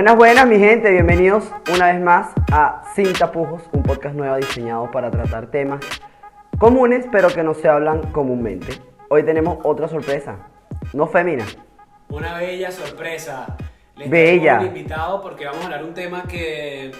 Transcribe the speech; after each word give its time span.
Buenas, 0.00 0.16
buenas, 0.16 0.46
mi 0.46 0.58
gente. 0.58 0.90
Bienvenidos 0.90 1.44
una 1.70 1.92
vez 1.92 2.00
más 2.00 2.30
a 2.50 2.90
Sin 2.94 3.12
Tapujos, 3.12 3.64
un 3.72 3.82
podcast 3.82 4.14
nuevo 4.14 4.34
diseñado 4.36 4.90
para 4.90 5.10
tratar 5.10 5.48
temas 5.48 5.84
comunes, 6.58 7.04
pero 7.12 7.28
que 7.28 7.42
no 7.42 7.52
se 7.52 7.68
hablan 7.68 8.10
comúnmente. 8.10 8.80
Hoy 9.10 9.24
tenemos 9.24 9.58
otra 9.62 9.88
sorpresa. 9.88 10.38
No 10.94 11.06
femina. 11.06 11.44
Una 12.08 12.38
bella 12.38 12.70
sorpresa. 12.70 13.58
Les 13.94 14.08
Bella. 14.08 14.60
un 14.60 14.68
invitado 14.68 15.20
porque 15.20 15.44
vamos 15.44 15.60
a 15.60 15.64
hablar 15.64 15.84
un 15.84 15.92
tema 15.92 16.22
que, 16.22 16.92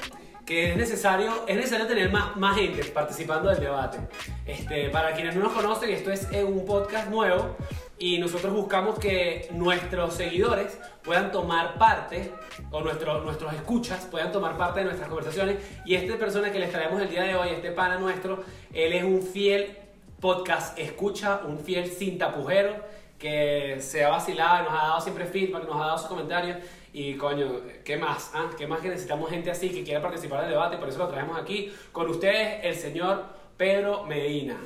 que 0.44 0.72
es 0.72 0.76
necesario, 0.76 1.32
es 1.46 1.56
necesario 1.56 1.86
tener 1.86 2.12
más, 2.12 2.36
más 2.36 2.54
gente 2.54 2.84
participando 2.84 3.48
del 3.48 3.60
debate. 3.60 3.96
Este, 4.44 4.90
para 4.90 5.14
quienes 5.14 5.34
no 5.34 5.44
nos 5.44 5.54
conocen, 5.54 5.88
esto 5.88 6.12
es 6.12 6.30
eh, 6.32 6.44
un 6.44 6.66
podcast 6.66 7.08
nuevo 7.08 7.56
y 8.00 8.18
nosotros 8.18 8.52
buscamos 8.52 8.98
que 8.98 9.46
nuestros 9.52 10.14
seguidores 10.14 10.80
puedan 11.04 11.30
tomar 11.30 11.74
parte, 11.78 12.32
o 12.72 12.80
nuestro- 12.80 13.20
nuestros 13.20 13.52
escuchas 13.52 14.06
puedan 14.10 14.32
tomar 14.32 14.56
parte 14.56 14.80
de 14.80 14.86
nuestras 14.86 15.08
conversaciones. 15.08 15.56
Y 15.84 15.94
esta 15.94 16.16
persona 16.16 16.50
que 16.50 16.58
les 16.58 16.72
traemos 16.72 17.00
el 17.00 17.08
día 17.10 17.22
de 17.22 17.36
hoy, 17.36 17.50
este 17.50 17.70
pana 17.72 17.98
nuestro, 17.98 18.42
él 18.72 18.92
es 18.94 19.04
un 19.04 19.22
fiel 19.22 19.76
podcast 20.18 20.78
escucha, 20.78 21.42
un 21.46 21.58
fiel 21.58 21.86
sin 21.90 22.18
tapujero 22.18 22.74
que 23.18 23.76
se 23.80 24.02
ha 24.04 24.08
vacilado 24.08 24.62
y 24.62 24.64
nos 24.64 24.72
ha 24.72 24.86
dado 24.86 25.00
siempre 25.02 25.26
feedback, 25.26 25.64
nos 25.66 25.76
ha 25.76 25.86
dado 25.86 25.98
sus 25.98 26.08
comentarios. 26.08 26.56
Y 26.92 27.14
coño, 27.14 27.60
¿qué 27.84 27.96
más? 27.98 28.30
ah? 28.34 28.50
¿Qué 28.58 28.66
más 28.66 28.80
que 28.80 28.88
necesitamos 28.88 29.30
gente 29.30 29.50
así 29.50 29.68
que 29.70 29.84
quiera 29.84 30.00
participar 30.02 30.40
del 30.40 30.50
debate? 30.50 30.76
Por 30.78 30.88
eso 30.88 30.98
lo 30.98 31.08
traemos 31.08 31.38
aquí 31.38 31.72
con 31.92 32.08
ustedes, 32.08 32.64
el 32.64 32.74
señor 32.74 33.24
Pedro 33.56 34.04
Medina. 34.04 34.56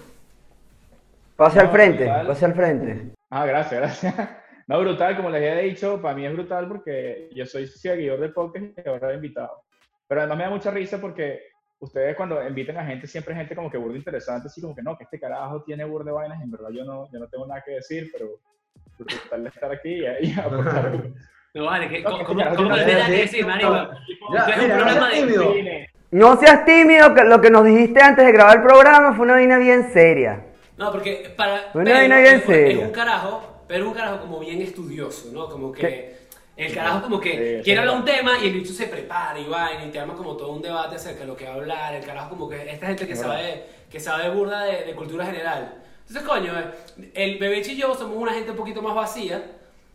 Pase 1.37 1.59
al 1.59 1.69
frente, 1.71 2.07
pase 2.07 2.45
al 2.45 2.55
frente. 2.55 3.14
Ah, 3.35 3.47
gracias, 3.47 3.81
gracias. 3.81 4.15
No, 4.67 4.81
brutal, 4.81 5.15
como 5.15 5.29
les 5.29 5.43
había 5.43 5.63
dicho, 5.63 6.01
para 6.01 6.15
mí 6.15 6.25
es 6.25 6.33
brutal 6.33 6.67
porque 6.67 7.29
yo 7.35 7.45
soy 7.45 7.67
seguidor 7.67 8.19
del 8.19 8.33
podcast 8.33 8.65
y 8.65 8.89
ahora 8.89 9.11
he 9.11 9.17
invitado. 9.17 9.63
Pero 10.09 10.23
además 10.23 10.39
me 10.39 10.45
da 10.45 10.51
mucha 10.51 10.71
risa 10.71 10.99
porque 10.99 11.43
ustedes 11.81 12.17
cuando 12.17 12.43
invitan 12.49 12.79
a 12.79 12.87
gente, 12.87 13.07
siempre 13.07 13.35
hay 13.35 13.41
gente 13.41 13.55
como 13.55 13.71
que 13.71 13.77
burda 13.77 13.99
interesante, 13.99 14.47
así 14.47 14.63
como 14.63 14.75
que 14.75 14.81
no, 14.81 14.97
que 14.97 15.05
este 15.05 15.21
carajo 15.21 15.63
tiene 15.65 15.85
burda 15.85 16.07
de 16.07 16.13
vainas, 16.13 16.43
en 16.43 16.51
verdad 16.51 16.71
yo 16.73 16.83
no, 16.83 17.13
yo 17.13 17.19
no 17.19 17.29
tengo 17.29 17.47
nada 17.47 17.63
que 17.63 17.73
decir, 17.73 18.09
pero 18.11 18.41
brutal 18.99 19.47
estar 19.49 19.71
aquí 19.71 20.03
y, 20.03 20.29
y 20.29 20.33
aportar. 20.41 21.03
No 21.53 21.65
vale, 21.67 21.89
¿qué, 21.91 22.01
No, 22.01 22.25
¿cómo, 22.25 22.43
que 22.43 22.57
cómo, 22.57 22.69
no 22.71 22.77
decir, 22.77 23.45
marico? 23.45 23.91
No 26.11 26.37
seas 26.37 26.65
tímido, 26.65 27.13
que 27.13 27.25
lo 27.25 27.39
que 27.43 27.51
nos 27.51 27.67
dijiste 27.67 28.01
antes 28.01 28.25
de 28.25 28.33
grabar 28.33 28.57
el 28.57 28.63
programa 28.63 29.13
fue 29.13 29.27
una 29.27 29.35
vaina 29.35 29.59
bien 29.59 29.93
seria. 29.93 30.54
No, 30.77 30.91
porque 30.91 31.33
para 31.37 31.73
Pedro 31.73 31.95
vaina 31.95 32.19
bien 32.21 32.35
es, 32.37 32.49
es 32.49 32.79
un 32.79 32.91
carajo, 32.91 33.43
pero 33.69 33.89
un 33.89 33.95
carajo 33.95 34.21
como 34.21 34.41
bien 34.41 34.61
estudioso, 34.61 35.29
¿no? 35.33 35.49
Como 35.49 35.73
que 35.73 35.81
¿Qué? 35.81 36.17
el 36.57 36.75
carajo 36.75 37.03
como 37.03 37.21
que 37.21 37.59
Sí, 37.59 37.65
quiere 37.65 37.81
hablar 37.81 37.97
un 37.97 38.05
tema 38.05 38.33
y 38.43 38.47
el 38.49 38.53
bicho 38.55 38.73
se 38.73 38.87
prepara 38.87 39.39
y 39.39 39.45
vaina 39.45 39.85
y 39.85 39.91
te 39.91 39.99
arma 39.99 40.15
como 40.15 40.37
todo 40.37 40.51
un 40.53 40.63
debate 40.63 40.97
acerca 40.97 41.21
de 41.21 41.27
lo 41.27 41.37
que 41.37 41.45
va 41.45 41.53
a 41.53 41.55
hablar, 41.55 41.95
el 41.95 42.05
carajo 42.05 42.31
como 42.31 42.49
que 42.49 42.71
esta 42.71 42.87
gente 42.87 43.07
que 43.07 43.17
sabe, 43.17 43.65
que 43.91 44.01
sabe 44.01 44.31
burda 44.31 44.65
de, 44.65 44.85
de 44.85 44.95
cultura 44.95 45.27
general. 45.27 45.75
Entonces, 46.07 46.29
coño, 46.29 46.53
eh, 46.59 47.11
el 47.15 47.39
Bebechi 47.39 47.73
y 47.73 47.77
yo 47.77 47.95
somos 47.95 48.17
una 48.17 48.33
gente 48.35 48.51
un 48.51 48.57
poquito 48.57 48.83
más 48.83 48.95
vacía, 48.95 49.43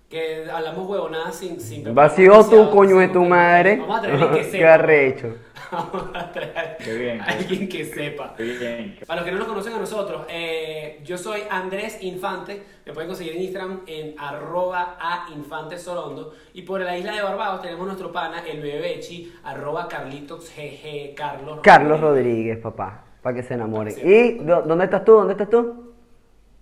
que 0.10 0.50
hablamos 0.52 0.88
huevonadas 0.90 1.36
sin... 1.36 1.62
sin 1.62 1.94
Vacío 1.94 2.32
demasiado, 2.32 2.72
coño 2.72 2.98
de 2.98 3.10
tu 3.10 3.24
madre. 3.26 3.78
Vamos 3.78 4.00
a 4.00 4.02
alguien 4.02 4.32
que 4.32 4.38
Qué 4.52 4.52
sepa. 4.52 4.74
arrecho. 4.74 5.36
Vamos 5.72 6.10
a 6.14 6.32
traer 6.32 6.78
Qué 6.84 6.98
bien, 6.98 7.22
a 7.22 7.26
qué 7.26 7.32
alguien 7.34 7.70
que 7.70 7.86
sepa. 7.86 8.34
Qué 8.36 8.44
bien. 8.44 9.00
Para 9.06 9.22
los 9.22 9.26
que 9.26 9.32
no 9.32 9.40
nos 9.40 9.48
conocen 9.48 9.74
a 9.74 9.78
nosotros, 9.80 10.24
eh, 10.30 11.00
yo 11.04 11.18
soy 11.18 11.42
Andrés 11.50 12.02
Infante, 12.02 12.64
me 12.86 12.94
pueden 12.94 13.08
conseguir 13.10 13.36
en 13.36 13.42
Instagram 13.44 13.82
en 13.88 14.16
arroba 14.18 14.98
a 15.00 15.28
Infante 15.34 15.78
Sorondo 15.78 16.34
y 16.54 16.64
por 16.64 16.82
la 16.82 16.98
isla 16.98 17.14
de 17.14 17.22
Barbados 17.22 17.62
tenemos 17.62 17.86
nuestro 17.86 18.12
pana, 18.12 18.44
el 18.48 18.62
bebechi, 18.62 19.34
arroba 19.44 19.88
Carlitos 19.88 20.52
GG 20.56 21.14
Carlos. 21.16 21.60
Carlos 21.62 22.00
Rodríguez, 22.02 22.58
papá, 22.58 23.06
para 23.22 23.36
que 23.36 23.44
se 23.44 23.54
enamoren. 23.54 23.94
Sí. 23.94 24.02
¿Y 24.04 24.44
dó- 24.44 24.64
dónde 24.64 24.86
estás 24.86 25.06
tú? 25.06 25.14
¿Dónde 25.14 25.34
estás 25.34 25.50
tú? 25.50 25.94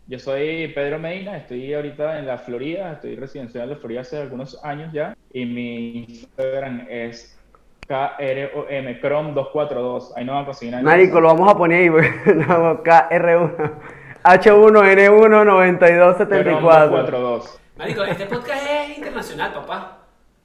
Yo 0.09 0.19
soy 0.19 0.69
Pedro 0.69 0.99
Medina, 0.99 1.35
estoy 1.35 1.73
ahorita 1.73 2.19
en 2.19 2.27
la 2.27 2.37
Florida, 2.37 2.93
estoy 2.93 3.15
residencial 3.17 3.65
en 3.65 3.69
la 3.71 3.75
Florida 3.75 4.01
hace 4.01 4.17
algunos 4.17 4.57
años 4.63 4.93
ya, 4.93 5.17
y 5.33 5.45
mi 5.45 6.03
Instagram 6.07 6.87
es 6.89 7.36
KROM, 7.87 9.33
Chrome242, 9.33 10.11
ahí 10.15 10.25
no 10.25 10.33
van 10.33 10.43
a 10.43 10.45
conseguir 10.45 10.71
nada. 10.73 10.83
Marico, 10.83 11.21
lo 11.21 11.27
vamos 11.29 11.49
a 11.53 11.57
poner 11.57 11.81
ahí, 11.83 11.89
porque 11.89 12.33
no, 12.35 12.83
KR1, 12.83 13.71
H1N1 14.23 15.45
9274. 15.45 17.07
Chrome242. 17.07 17.59
Marico, 17.77 18.03
este 18.03 18.25
podcast 18.25 18.63
es 18.69 18.97
internacional, 18.97 19.53
papá. 19.53 19.97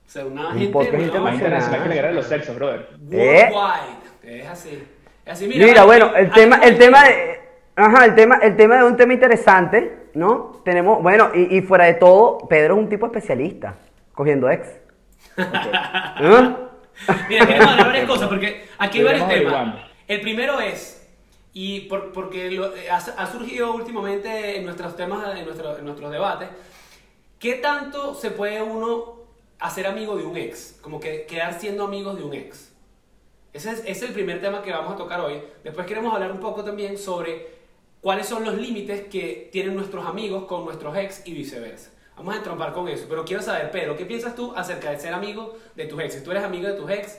O 0.07 0.11
sea, 0.13 0.27
una 0.27 0.49
Un 0.49 0.59
gente 0.59 0.73
podcast 0.73 0.93
Más 0.93 1.03
internacional. 1.03 1.35
internacional 1.35 1.83
que 1.83 1.89
le 1.89 2.03
de 2.03 2.13
los 2.13 2.27
sexos, 2.27 2.55
brother. 2.57 2.89
¿Eh? 3.11 3.51
worldwide. 3.53 4.41
Es 4.41 4.47
así. 4.49 4.85
Es 5.25 5.33
así, 5.33 5.47
Mira, 5.49 5.67
mira, 5.67 5.85
bueno, 5.85 6.11
el 6.15 6.27
hay- 6.27 6.31
tema, 6.33 6.59
hay- 6.63 6.69
el 6.71 6.79
tema 6.79 7.05
de, 7.05 7.41
ajá, 7.77 8.05
el 8.05 8.15
tema, 8.15 8.37
el 8.43 8.57
tema 8.57 8.77
de 8.77 8.85
un 8.85 8.97
tema 8.97 9.15
interesante, 9.15 10.09
¿no? 10.15 10.61
Tenemos, 10.65 11.03
bueno, 11.03 11.31
y, 11.35 11.57
y 11.57 11.63
fuera 11.63 11.87
de 11.87 11.95
todo, 11.95 12.39
Pedro 12.49 12.75
es 12.75 12.81
un 12.81 12.89
tipo 12.89 13.07
especialista, 13.07 13.75
cogiendo 14.13 14.51
ex. 14.51 14.69
¿Ah? 15.39 16.55
Mira, 17.29 17.47
queremos 17.47 17.69
hablar 17.69 17.87
varias 17.87 18.07
cosas 18.09 18.29
porque 18.29 18.67
aquí 18.79 18.99
hay 18.99 19.05
varios 19.05 19.29
temas. 19.29 19.53
El 20.09 20.21
primero 20.21 20.61
es, 20.61 21.09
y 21.53 21.81
por- 21.83 22.13
porque 22.13 22.51
lo- 22.51 22.75
eh, 22.77 22.91
ha, 22.91 22.97
ha 22.97 23.27
surgido 23.31 23.73
últimamente 23.75 24.57
en 24.59 24.65
nuestros 24.65 24.97
temas, 24.97 25.37
en, 25.37 25.45
nuestro- 25.45 25.79
en 25.79 25.85
nuestros 25.85 26.11
debates, 26.11 26.49
¿qué 27.39 27.55
tanto 27.55 28.15
se 28.15 28.31
puede 28.31 28.63
uno 28.63 29.21
hacer 29.59 29.87
amigo 29.87 30.17
de 30.17 30.25
un 30.25 30.37
ex? 30.37 30.79
Como 30.81 30.99
que 31.01 31.25
quedar 31.27 31.59
siendo 31.59 31.85
amigos 31.85 32.17
de 32.17 32.25
un 32.25 32.35
ex. 32.35 32.73
Ese 33.53 33.71
es, 33.71 33.79
ese 33.81 33.91
es 33.91 34.03
el 34.03 34.13
primer 34.13 34.41
tema 34.41 34.63
que 34.63 34.71
vamos 34.73 34.95
a 34.95 34.97
tocar 34.97 35.21
hoy. 35.21 35.43
Después 35.63 35.87
queremos 35.87 36.13
hablar 36.15 36.33
un 36.33 36.41
poco 36.41 36.65
también 36.65 36.97
sobre 36.97 37.49
cuáles 38.01 38.27
son 38.27 38.45
los 38.45 38.55
límites 38.55 39.03
que 39.09 39.49
tienen 39.53 39.75
nuestros 39.75 40.07
amigos 40.07 40.45
con 40.45 40.65
nuestros 40.65 40.97
ex 40.97 41.23
y 41.27 41.35
viceversa. 41.35 41.91
Vamos 42.17 42.35
a 42.35 42.39
entrompar 42.39 42.73
con 42.73 42.89
eso. 42.89 43.07
Pero 43.09 43.25
quiero 43.25 43.43
saber, 43.43 43.71
Pedro, 43.71 43.97
¿qué 43.97 44.05
piensas 44.05 44.35
tú 44.35 44.55
acerca 44.55 44.91
de 44.91 44.99
ser 44.99 45.15
amigo 45.15 45.57
de 45.75 45.87
tus 45.87 46.01
ex? 46.01 46.15
Si 46.15 46.25
tú 46.25 46.31
eres 46.31 46.45
amigo 46.45 46.69
de 46.69 46.75
tus 46.75 46.91
ex, 46.91 47.19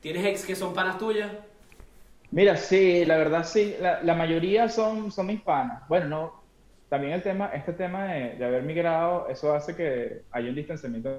¿tienes 0.00 0.24
ex 0.24 0.44
que 0.44 0.54
son 0.54 0.74
panas 0.74 0.98
tuyas? 0.98 1.30
Mira, 2.30 2.56
sí, 2.56 3.04
la 3.06 3.16
verdad 3.16 3.44
sí, 3.44 3.74
la, 3.80 4.02
la 4.02 4.14
mayoría 4.14 4.68
son, 4.68 5.10
son 5.10 5.26
mis 5.26 5.40
panas. 5.40 5.88
Bueno, 5.88 6.06
no, 6.08 6.42
también 6.88 7.14
el 7.14 7.22
tema, 7.22 7.46
este 7.54 7.72
tema 7.72 8.04
de, 8.04 8.34
de 8.34 8.44
haber 8.44 8.62
migrado, 8.62 9.28
eso 9.28 9.54
hace 9.54 9.74
que 9.74 10.22
haya 10.30 10.50
un 10.50 10.54
distanciamiento 10.54 11.18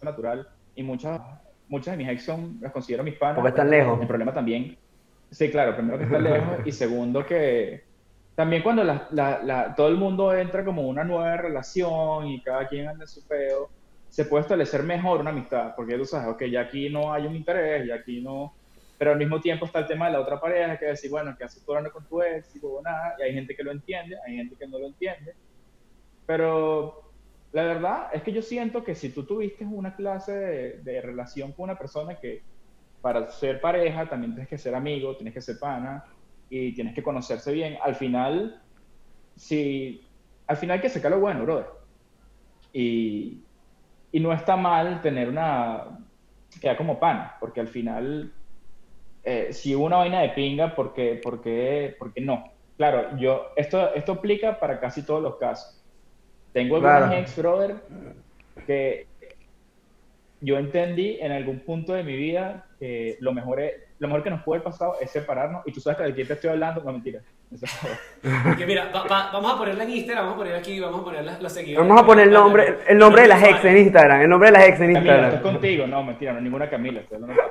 natural 0.00 0.48
y 0.76 0.82
muchas, 0.84 1.20
muchas 1.68 1.92
de 1.96 1.98
mis 1.98 2.08
ex 2.08 2.24
son, 2.24 2.58
las 2.60 2.72
considero 2.72 3.02
mis 3.02 3.14
panas. 3.16 3.36
Porque 3.36 3.50
están 3.50 3.70
lejos. 3.70 4.00
El 4.00 4.06
problema 4.06 4.32
también, 4.32 4.76
sí, 5.30 5.50
claro, 5.50 5.74
primero 5.74 5.98
que 5.98 6.04
están 6.04 6.22
lejos 6.22 6.58
y 6.64 6.72
segundo 6.72 7.26
que 7.26 7.87
también 8.38 8.62
cuando 8.62 8.84
la- 8.84 9.74
todo 9.76 9.88
el 9.88 9.96
mundo 9.96 10.32
entra 10.34 10.64
como 10.64 10.86
una 10.88 11.02
nueva 11.04 11.36
relación 11.38 12.28
y 12.28 12.42
cada 12.42 12.68
quien 12.68 12.88
anda 12.88 13.02
en 13.04 13.08
su 13.08 13.26
pedo, 13.26 13.72
se 14.08 14.26
puede 14.26 14.42
establecer 14.42 14.84
mejor 14.84 15.20
una 15.20 15.30
amistad, 15.30 15.72
porque 15.76 15.96
tú 15.98 16.04
sabes, 16.04 16.28
ok, 16.28 16.44
ya 16.46 16.62
aquí 16.62 16.88
no 16.90 17.12
hay 17.12 17.26
un 17.26 17.34
interés, 17.36 17.86
ya 17.88 17.96
aquí 17.96 18.22
no... 18.22 18.54
Pero 18.96 19.12
al 19.12 19.18
mismo 19.18 19.40
tiempo 19.40 19.66
está 19.66 19.80
el 19.80 19.86
tema 19.88 20.06
de 20.06 20.12
la 20.12 20.20
otra 20.20 20.40
pareja, 20.40 20.78
que 20.78 20.86
decir, 20.86 21.10
bueno, 21.10 21.34
¿qué 21.38 21.44
haces 21.44 21.64
tú 21.64 21.72
hablando 21.72 21.90
con 21.92 22.06
tu 22.06 22.22
ex? 22.22 22.54
Y 22.56 22.60
luego 22.60 22.82
nada, 22.82 23.14
y 23.18 23.22
hay 23.24 23.34
gente 23.34 23.54
que 23.56 23.62
lo 23.64 23.72
entiende, 23.72 24.16
hay 24.26 24.36
gente 24.36 24.56
que 24.58 24.68
no 24.68 24.78
lo 24.78 24.86
entiende. 24.88 25.34
Pero 26.26 26.94
la 27.52 27.64
verdad 27.64 28.08
es 28.12 28.22
que 28.22 28.32
yo 28.32 28.42
siento 28.42 28.84
que 28.84 28.94
si 28.94 29.12
tú 29.14 29.26
tuviste 29.26 29.64
una 29.64 29.96
clase 29.96 30.32
de 30.82 31.00
relación 31.02 31.52
con 31.52 31.64
una 31.64 31.78
persona 31.78 32.18
que 32.20 32.42
para 33.00 33.28
ser 33.30 33.60
pareja 33.60 34.08
también 34.08 34.32
tienes 34.34 34.48
que 34.50 34.58
ser 34.58 34.74
amigo, 34.74 35.16
tienes 35.16 35.34
que 35.34 35.42
ser 35.42 35.58
pana 35.60 36.04
y 36.48 36.74
tienes 36.74 36.94
que 36.94 37.02
conocerse 37.02 37.52
bien. 37.52 37.78
Al 37.82 37.94
final, 37.94 38.62
si, 39.36 40.10
al 40.46 40.56
final 40.56 40.76
hay 40.76 40.82
que 40.82 40.90
sacar 40.90 41.10
lo 41.12 41.20
bueno, 41.20 41.42
brother. 41.44 41.66
Y, 42.72 43.46
y 44.12 44.20
no 44.20 44.32
está 44.32 44.56
mal 44.56 45.00
tener 45.02 45.28
una, 45.28 45.98
queda 46.60 46.76
como 46.76 47.00
pana, 47.00 47.36
porque 47.40 47.60
al 47.60 47.68
final, 47.68 48.34
eh, 49.24 49.52
si 49.52 49.74
hubo 49.74 49.86
una 49.86 49.98
vaina 49.98 50.20
de 50.22 50.30
pinga, 50.30 50.74
¿por 50.74 50.94
qué, 50.94 51.20
por 51.22 51.42
qué, 51.42 51.96
por 51.98 52.12
qué 52.12 52.20
no? 52.22 52.44
Claro, 52.76 53.16
yo, 53.18 53.48
esto, 53.56 53.94
esto 53.94 54.12
aplica 54.12 54.58
para 54.60 54.80
casi 54.80 55.04
todos 55.04 55.22
los 55.22 55.36
casos. 55.38 55.84
Tengo 56.52 56.76
algunos 56.76 56.94
Claro. 56.94 57.12
ex, 57.12 57.36
brother, 57.36 57.82
que 58.66 59.08
yo 60.40 60.58
entendí 60.58 61.18
en 61.20 61.32
algún 61.32 61.64
punto 61.64 61.92
de 61.92 62.04
mi 62.04 62.16
vida 62.16 62.66
que 62.78 63.16
lo 63.20 63.32
mejor, 63.32 63.60
es- 63.60 63.74
lo 63.98 64.08
mejor 64.08 64.22
que 64.22 64.30
nos 64.30 64.42
puede 64.42 64.60
pasar 64.60 64.90
es 65.00 65.10
separarnos. 65.10 65.62
Y 65.66 65.72
tú 65.72 65.80
sabes 65.80 65.96
que 65.98 66.04
de 66.04 66.14
quién 66.14 66.26
te 66.26 66.34
estoy 66.34 66.50
hablando, 66.50 66.82
no 66.82 66.92
mentira. 66.92 67.20
Eso 67.52 67.66
es. 67.66 67.72
Porque 68.44 68.66
mira, 68.70 68.90
va- 68.94 69.04
va- 69.04 69.30
vamos 69.32 69.52
a 69.54 69.58
ponerla 69.58 69.84
en 69.84 69.90
Instagram, 69.90 70.24
vamos 70.24 70.34
a 70.36 70.38
poner 70.38 70.54
aquí, 70.56 70.78
vamos 70.80 71.00
a 71.00 71.04
poner 71.04 71.24
las, 71.24 71.42
los 71.42 71.52
seguidores. 71.52 71.88
Vamos 71.88 72.02
a 72.02 72.06
poner 72.06 72.28
el 72.28 72.32
nombre, 72.34 72.78
el 72.86 72.98
nombre 72.98 73.22
de 73.22 73.28
las 73.28 73.42
ex 73.42 73.64
en 73.64 73.76
Instagram, 73.78 74.20
el 74.22 74.28
nombre 74.28 74.50
de 74.50 74.58
las 74.58 74.68
ex 74.68 74.80
en 74.80 74.92
Camila, 74.94 75.12
esto 75.14 75.26
es 75.26 75.32
Instagram. 75.34 75.52
contigo. 75.54 75.86
No, 75.86 76.02
mentira, 76.04 76.32
no 76.32 76.40
ninguna 76.40 76.68
Camila. 76.70 77.00
estoy 77.00 77.16
hablando- 77.16 77.42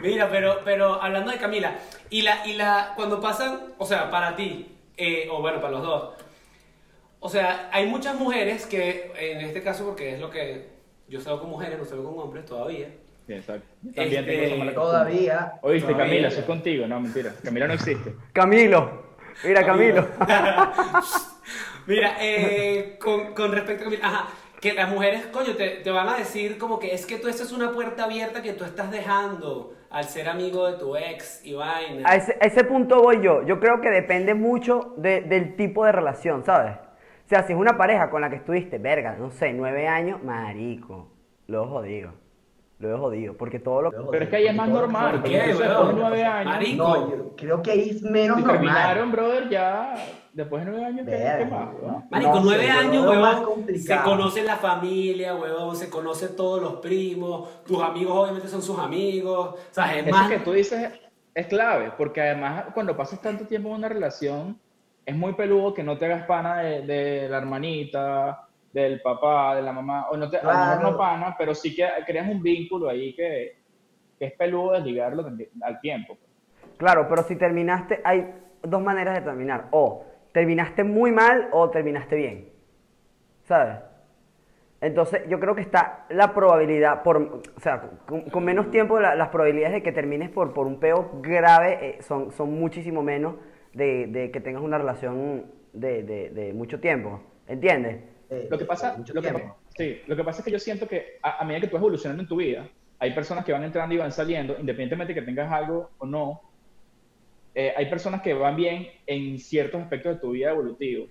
Mira, 0.00 0.28
pero, 0.30 0.60
pero 0.64 1.02
hablando 1.02 1.30
de 1.30 1.38
Camila, 1.38 1.74
y 2.10 2.22
la, 2.22 2.46
y 2.46 2.52
la, 2.54 2.92
cuando 2.96 3.20
pasan, 3.20 3.60
o 3.78 3.86
sea, 3.86 4.10
para 4.10 4.36
ti, 4.36 4.76
eh, 4.96 5.28
o 5.30 5.40
bueno, 5.40 5.60
para 5.60 5.72
los 5.72 5.82
dos, 5.82 6.14
o 7.20 7.28
sea, 7.28 7.70
hay 7.72 7.86
muchas 7.86 8.14
mujeres 8.18 8.66
que, 8.66 9.12
en 9.18 9.40
este 9.40 9.62
caso, 9.62 9.84
porque 9.86 10.14
es 10.14 10.20
lo 10.20 10.30
que 10.30 10.68
Yo 11.08 11.20
salgo 11.20 11.40
con 11.40 11.50
mujeres, 11.50 11.78
no 11.78 11.84
salgo 11.84 12.14
con 12.14 12.24
hombres 12.24 12.44
todavía. 12.44 12.88
También 13.26 13.42
Este, 13.96 14.22
tengo 14.22 14.42
esa 14.44 14.56
mala 14.56 14.74
costumbre. 14.74 14.74
Todavía. 14.74 15.52
Oíste, 15.62 15.92
Todavía. 15.92 16.10
Camila, 16.10 16.30
soy 16.30 16.42
contigo. 16.44 16.86
No, 16.86 17.00
mentira. 17.00 17.32
Camila 17.42 17.66
no 17.66 17.74
existe. 17.74 18.14
Camilo. 18.32 19.06
Mira, 19.44 19.64
Camilo. 19.66 20.06
Mira, 21.86 22.16
eh, 22.20 22.98
con, 23.00 23.32
con 23.34 23.52
respecto 23.52 23.82
a 23.82 23.84
Camila, 23.84 24.06
ajá, 24.06 24.28
que 24.60 24.72
las 24.72 24.88
mujeres, 24.90 25.26
coño, 25.26 25.54
te, 25.54 25.68
te 25.82 25.90
van 25.90 26.08
a 26.08 26.16
decir 26.16 26.58
como 26.58 26.78
que 26.78 26.94
es 26.94 27.06
que 27.06 27.18
tú 27.18 27.28
esta 27.28 27.42
es 27.44 27.52
una 27.52 27.72
puerta 27.72 28.04
abierta 28.04 28.42
que 28.42 28.52
tú 28.54 28.64
estás 28.64 28.90
dejando 28.90 29.74
al 29.90 30.04
ser 30.04 30.28
amigo 30.28 30.70
de 30.70 30.78
tu 30.78 30.96
ex 30.96 31.44
y 31.44 31.54
vaina. 31.54 32.08
A 32.08 32.16
ese, 32.16 32.36
a 32.40 32.44
ese 32.46 32.64
punto 32.64 33.02
voy 33.02 33.22
yo. 33.22 33.44
Yo 33.44 33.60
creo 33.60 33.80
que 33.80 33.90
depende 33.90 34.34
mucho 34.34 34.94
de- 34.96 35.20
del 35.20 35.54
tipo 35.56 35.84
de 35.84 35.92
relación, 35.92 36.44
¿sabes? 36.44 36.76
O 37.24 37.28
sea, 37.28 37.42
si 37.42 37.52
es 37.52 37.58
una 37.58 37.76
pareja 37.76 38.10
con 38.10 38.20
la 38.20 38.30
que 38.30 38.36
estuviste, 38.36 38.78
verga, 38.78 39.16
no 39.18 39.30
sé, 39.30 39.52
nueve 39.52 39.86
años, 39.86 40.22
marico. 40.22 41.12
Lo 41.46 41.66
jodido. 41.68 42.12
Lo 42.78 42.94
he 42.94 42.98
jodido. 42.98 43.34
Porque 43.36 43.58
todo 43.58 43.82
lo 43.82 44.10
Pero 44.10 44.24
es 44.24 44.30
que 44.30 44.36
ahí 44.36 44.46
es 44.48 44.54
más 44.54 44.68
normal. 44.68 45.20
¿Por 45.20 45.22
qué, 45.22 45.38
después 45.38 45.68
de 45.68 45.92
nueve 45.94 46.24
años. 46.24 46.74
No, 46.76 47.10
yo 47.10 47.36
creo 47.36 47.62
que 47.62 47.70
ahí 47.70 47.90
es 47.90 48.02
menos 48.02 48.36
Si 48.38 48.42
normal. 48.44 48.62
terminaron, 48.62 49.12
brother, 49.12 49.48
ya. 49.48 49.94
Después 50.34 50.64
de 50.64 50.70
nueve 50.70 50.84
años, 50.86 51.06
¿qué, 51.06 51.46
más? 51.50 51.68
Marico, 52.10 52.34
No 52.34 52.40
nueve 52.44 52.70
años, 52.70 53.02
veo 53.06 53.10
huevón. 53.22 53.66
Se 53.78 53.96
conoce 54.02 54.42
la 54.42 54.56
familia, 54.56 55.34
huevón. 55.34 55.74
Se 55.74 55.88
conoce 55.88 56.28
todos 56.28 56.60
los 56.60 56.74
primos. 56.74 57.64
Tus 57.64 57.82
amigos, 57.82 58.14
obviamente, 58.14 58.48
son 58.48 58.60
sus 58.60 58.78
amigos. 58.78 59.54
O 59.54 59.58
sea, 59.74 59.96
es 59.96 60.06
Eso 60.06 60.14
más. 60.14 60.28
que 60.28 60.38
tú 60.40 60.52
dices 60.52 60.92
es 61.34 61.46
clave, 61.48 61.92
porque 61.98 62.20
además 62.22 62.64
cuando 62.72 62.96
pasas 62.96 63.20
tanto 63.20 63.46
tiempo 63.46 63.68
en 63.70 63.74
una 63.76 63.88
relación, 63.90 64.58
es 65.04 65.14
muy 65.14 65.34
peludo 65.34 65.72
que 65.74 65.82
no 65.82 65.96
te 65.98 66.06
hagas 66.06 66.26
pana 66.26 66.58
de, 66.60 66.80
de 66.82 67.28
la 67.28 67.38
hermanita, 67.38 68.45
del 68.76 69.00
papá, 69.00 69.56
de 69.56 69.62
la 69.62 69.72
mamá, 69.72 70.06
o 70.10 70.16
no 70.18 70.28
te, 70.28 70.36
a 70.36 70.42
lo 70.42 70.50
mejor 70.50 70.66
Claro. 70.78 70.90
no 70.90 70.98
pana, 70.98 71.34
pero 71.38 71.54
sí 71.54 71.74
que 71.74 71.88
creas 72.06 72.28
un 72.28 72.42
vínculo 72.42 72.90
ahí 72.90 73.14
que, 73.14 73.56
que 74.18 74.26
es 74.26 74.32
peludo 74.34 74.72
desligarlo 74.72 75.24
al 75.62 75.80
tiempo. 75.80 76.18
Claro, 76.76 77.06
pero 77.08 77.22
si 77.22 77.36
terminaste, 77.36 78.02
hay 78.04 78.34
dos 78.62 78.82
maneras 78.82 79.14
de 79.14 79.22
terminar. 79.22 79.68
O 79.70 80.04
terminaste 80.32 80.84
muy 80.84 81.10
mal 81.10 81.48
o 81.52 81.70
terminaste 81.70 82.16
bien. 82.16 82.50
¿Sabes? 83.44 83.76
Entonces, 84.82 85.22
yo 85.26 85.40
creo 85.40 85.54
que 85.54 85.62
está 85.62 86.04
la 86.10 86.34
probabilidad, 86.34 87.02
por, 87.02 87.16
o 87.56 87.60
sea, 87.60 87.80
con, 88.06 88.22
con 88.28 88.44
menos 88.44 88.70
tiempo, 88.70 89.00
la- 89.00 89.14
las 89.14 89.28
probabilidades 89.30 89.72
de 89.72 89.82
que 89.82 89.90
termines 89.92 90.28
por, 90.28 90.52
por 90.52 90.66
un 90.66 90.78
peo 90.78 91.12
grave 91.22 91.78
eh, 91.80 92.02
son, 92.02 92.30
son 92.30 92.52
muchísimo 92.52 93.02
menos 93.02 93.36
de, 93.72 94.06
de 94.08 94.30
que 94.30 94.40
tengas 94.42 94.62
una 94.62 94.76
relación 94.76 95.46
de, 95.72 96.02
de- 96.02 96.28
de 96.28 96.52
mucho 96.52 96.78
tiempo. 96.78 97.22
¿Entiendes? 97.48 98.02
Eh, 98.28 98.48
Lo 98.50 98.58
que 98.58 98.64
pasa, 98.64 98.96
mucho 98.98 99.12
lo 99.12 99.22
que, 99.22 99.30
tiempo. 99.30 99.48
pa- 99.48 99.60
sí, 99.68 100.00
lo 100.06 100.16
que 100.16 100.24
pasa 100.24 100.40
es 100.40 100.44
que 100.44 100.50
yo 100.50 100.58
siento 100.58 100.88
que 100.88 101.18
a, 101.22 101.38
a 101.38 101.44
medida 101.44 101.60
que 101.62 101.66
tú 101.68 101.74
vas 101.74 101.82
evolucionando 101.82 102.22
en 102.22 102.28
tu 102.28 102.36
vida, 102.36 102.68
hay 102.98 103.14
personas 103.14 103.44
que 103.44 103.52
van 103.52 103.64
entrando 103.64 103.94
y 103.94 103.98
van 103.98 104.12
saliendo, 104.12 104.54
independientemente 104.58 105.14
de 105.14 105.20
que 105.20 105.26
tengas 105.26 105.50
algo 105.52 105.90
o 105.98 106.06
no. 106.06 106.40
eh, 107.54 107.72
hay 107.76 107.86
personas 107.88 108.22
que 108.22 108.34
van 108.34 108.56
bien 108.56 108.86
en 109.06 109.38
ciertos 109.38 109.80
aspectos 109.82 110.14
de 110.14 110.20
tu 110.20 110.30
vida 110.32 110.50
evolutivo, 110.50 111.06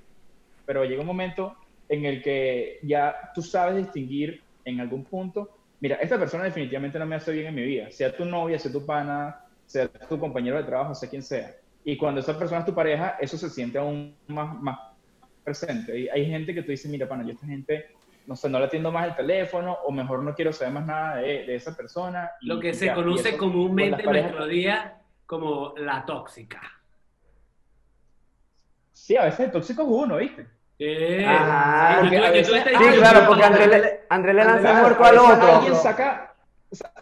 pero 0.65 0.85
llega 0.85 1.01
un 1.01 1.07
momento 1.07 1.55
en 1.89 2.05
el 2.05 2.23
que 2.23 2.79
ya 2.83 3.15
tú 3.35 3.41
sabes 3.43 3.77
distinguir 3.77 4.41
en 4.65 4.81
algún 4.81 5.05
punto, 5.05 5.49
mira, 5.81 5.97
esta 5.97 6.19
persona 6.19 6.45
definitivamente 6.45 6.99
no 6.99 7.05
me 7.07 7.15
hace 7.15 7.33
bien 7.33 7.47
en 7.47 7.55
mi 7.55 7.63
vida, 7.63 7.91
sea 7.91 8.15
tu 8.15 8.25
novia, 8.25 8.59
sea 8.59 8.71
tu 8.71 8.85
pana, 8.85 9.35
sea 9.65 9.89
tu 9.89 10.19
compañero 10.19 10.57
de 10.57 10.63
trabajo, 10.65 10.95
sea 10.95 11.09
quien 11.09 11.23
sea. 11.23 11.53
Y 11.83 11.97
cuando 11.97 12.21
esa 12.21 12.37
persona 12.39 12.61
es 12.61 12.65
tu 12.67 12.75
pareja, 12.75 13.17
eso 13.21 13.37
se 13.37 13.49
siente 13.49 13.77
aún 13.79 14.19
más, 14.27 14.55
más 14.61 14.77
presente. 15.45 15.97
Y 15.97 16.09
hay 16.09 16.25
gente 16.25 16.53
que 16.53 16.61
tú 16.63 16.71
dices, 16.71 16.91
mira, 16.91 17.07
pana, 17.07 17.23
yo 17.23 17.31
esta 17.31 17.45
gente, 17.45 17.91
no 18.25 18.35
sé, 18.35 18.49
no 18.49 18.59
le 18.59 18.65
atiendo 18.65 18.91
más 18.91 19.07
el 19.07 19.15
teléfono 19.15 19.77
o 19.85 19.91
mejor 19.91 20.21
no 20.23 20.33
quiero 20.35 20.51
saber 20.51 20.73
más 20.73 20.85
nada 20.85 21.15
de, 21.17 21.45
de 21.45 21.55
esa 21.55 21.73
persona. 21.77 22.31
y- 22.41 22.47
Lo 22.47 22.59
que 22.59 22.69
y 22.69 22.73
se 22.73 22.87
ya. 22.87 22.95
Conoce 22.95 23.29
eso, 23.29 23.37
comúnmente 23.37 24.03
en 24.03 24.09
nuestro 24.11 24.47
día 24.47 24.97
como 25.25 25.73
la 25.77 26.05
tóxica. 26.05 26.61
Sí, 28.91 29.15
a 29.17 29.25
veces 29.25 29.41
el 29.41 29.51
tóxico 29.51 29.81
es 29.83 29.87
uno, 29.89 30.17
¿viste? 30.17 30.47
Eh, 30.79 31.25
sí, 31.25 31.99
Porque 32.01 32.19
veces- 32.19 32.63
claro, 32.97 33.27
porque 33.27 33.43
André 33.43 33.67
le, 33.67 33.99
André 34.09 34.33
le 34.33 34.43
lanza 34.43 34.73
muerto 34.81 35.03
a 35.03 35.07
al 35.09 35.17
otro. 35.17 35.55
Alguien 35.55 35.75
saca, 35.75 36.33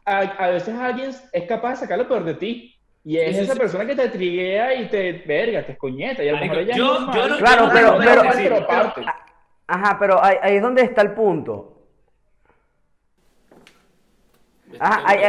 a, 0.06 0.20
a 0.20 0.48
veces 0.50 0.76
alguien 0.78 1.12
es 1.32 1.44
capaz 1.48 1.72
de 1.72 1.76
sacar 1.78 1.98
lo 1.98 2.08
peor 2.08 2.24
de 2.24 2.34
ti. 2.36 2.73
Y 3.06 3.18
es 3.18 3.38
esa 3.38 3.56
persona 3.56 3.86
que 3.86 3.96
te 3.96 4.08
triguea 4.10 4.74
y 4.76 4.88
te 4.88 5.12
verga, 5.26 5.66
te 5.66 5.74
escoñeta. 5.74 6.24
Y 6.24 6.30
a 6.30 6.34
lo 6.34 6.40
mejor 6.40 6.58
ella 6.60 6.72
es 6.72 6.78
yo- 6.78 7.12
yo 7.12 7.28
no- 7.28 7.38
Claro, 7.38 7.62
yo 7.64 7.68
no 7.68 7.74
pero- 7.74 7.98
pero- 8.00 8.24
decir, 8.24 8.54
aparte. 8.54 9.02
Ajá, 9.68 9.98
pero 10.00 10.24
ahí, 10.24 10.38
ahí 10.42 10.56
es 10.56 10.62
donde 10.62 10.84
está 10.84 11.02
el 11.02 11.12
punto. 11.14 11.70
Ajá, 14.80 15.02
ahí, 15.06 15.20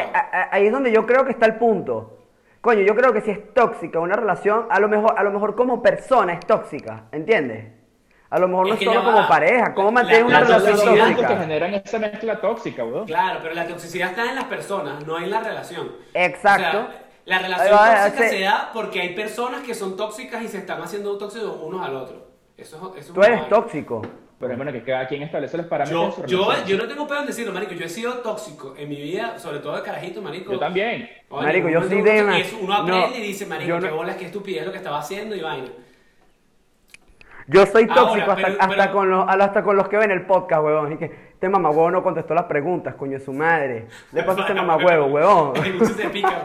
ahí- 0.50 0.67
es 0.67 0.73
donde 0.73 0.93
yo 0.93 1.05
creo 1.06 1.25
que 1.25 1.32
está 1.32 1.47
el 1.47 1.56
punto. 1.56 2.19
Coño, 2.61 2.81
yo 2.81 2.94
creo 2.94 3.12
que 3.12 3.21
si 3.21 3.31
es 3.31 3.53
tóxica 3.53 4.00
una 4.00 4.17
relación, 4.17 4.67
a 4.70 4.81
lo 4.81 4.88
mejor, 4.88 5.15
a 5.19 5.23
lo 5.23 5.31
mejor 5.32 5.55
como 5.55 5.82
persona 5.82 6.32
es 6.32 6.41
tóxica, 6.47 7.05
¿entiendes? 7.12 7.73
A 8.31 8.38
lo 8.38 8.49
mejor 8.49 8.69
no 8.69 8.75
Es 8.75 8.82
solo 8.82 9.05
como 9.05 9.29
pareja, 9.29 9.75
¿cómo 9.75 9.93
mantener 9.93 10.25
una 10.25 10.41
la 10.41 10.47
relación 10.47 10.79
elementos 10.81 11.09
que 11.09 11.15
tóxica? 11.23 11.41
generan 11.41 11.75
esa 11.75 11.99
mezcla 11.99 12.41
tóxica, 12.41 12.85
weón. 12.85 13.06
Claro, 13.06 13.41
pero 13.43 13.55
la 13.55 13.67
toxicidad 13.67 14.11
está 14.11 14.29
en 14.31 14.35
las 14.37 14.44
personas, 14.44 15.06
no 15.06 15.19
en 15.19 15.31
la 15.31 15.41
relación. 15.41 15.93
Exacto. 16.15 16.79
O 16.79 16.82
sea, 16.91 17.04
la 17.26 17.38
relación 17.38 17.75
va, 17.76 18.05
tóxica 18.06 18.29
se 18.29 18.41
da 18.41 18.71
porque 18.73 19.00
hay 19.00 19.15
personas 19.15 19.62
que 19.62 19.75
son 19.75 19.97
tóxicas 19.97 20.43
y 20.43 20.49
se 20.49 20.59
están 20.59 20.82
haciendo 20.82 21.17
tóxicos 21.19 21.56
unos 21.62 21.85
al 21.87 21.97
otro. 21.97 22.26
Eso, 22.56 22.76
es- 22.76 22.82
eso 22.82 22.99
es 22.99 23.06
Tú 23.15 23.21
una 23.21 23.26
eres 23.26 23.49
tóxico. 23.49 24.03
Pero 24.38 24.53
es 24.53 24.59
bueno 24.59 24.73
que 24.73 24.82
cada 24.82 25.06
quien 25.06 25.23
establece 25.23 25.56
los 25.56 25.67
parámetros. 25.67 26.17
Yo, 26.26 26.26
yo, 26.53 26.65
yo 26.67 26.76
no 26.76 26.87
tengo 26.88 27.06
pedo 27.06 27.21
en 27.21 27.26
decirlo, 27.26 27.53
marico. 27.53 27.73
Yo 27.73 27.87
he 27.87 27.88
sido 27.88 28.15
tóxico 28.15 28.75
en 28.76 28.88
mi 28.88 28.97
vida, 28.97 29.38
sobre 29.38 29.61
todo 29.61 29.76
de 29.76 29.82
carajito, 29.82 30.21
marico. 30.21 30.53
Yo 30.53 30.59
también. 30.59 31.09
Oye, 31.31 31.47
Marico, 31.47 31.69
yo 31.69 31.81
soy 31.82 32.03
de- 32.03 32.47
Uno 32.61 32.75
aprende 32.75 33.11
no, 33.11 33.17
y 33.17 33.21
dice, 33.23 33.47
marico, 33.47 33.69
yo 33.69 33.79
qué 33.81 33.88
no- 33.88 33.97
bolas, 33.97 34.17
qué 34.17 34.27
estupidez 34.27 34.67
lo 34.67 34.73
que 34.73 34.79
estaba 34.79 34.99
haciendo 34.99 35.35
y 35.37 35.41
vaina. 35.41 35.69
Yo 37.46 37.67
soy 37.67 37.82
Ahora, 37.85 37.94
tóxico 37.94 38.31
hasta, 38.32 38.46
pero- 38.46 38.61
hasta, 38.61 38.69
pero- 38.69 38.93
con 38.93 39.11
los, 39.11 39.29
hasta 39.29 39.62
con 39.62 39.76
los 39.76 39.88
que 39.88 39.96
ven 39.98 40.10
el 40.10 40.27
podcast, 40.27 40.63
huevón. 40.65 40.93
Y 40.93 40.96
que 40.96 41.05
este 41.34 41.48
mamagüevo 41.48 41.91
no 41.91 42.03
contestó 42.03 42.34
las 42.34 42.44
preguntas, 42.44 42.94
coño, 42.94 43.19
su 43.20 43.32
madre. 43.32 43.86
Le 44.13 44.20
ese 44.20 44.55
mamagüevo, 44.55 45.06
huevón. 45.06 45.53
Se 45.96 46.08
pica, 46.08 46.43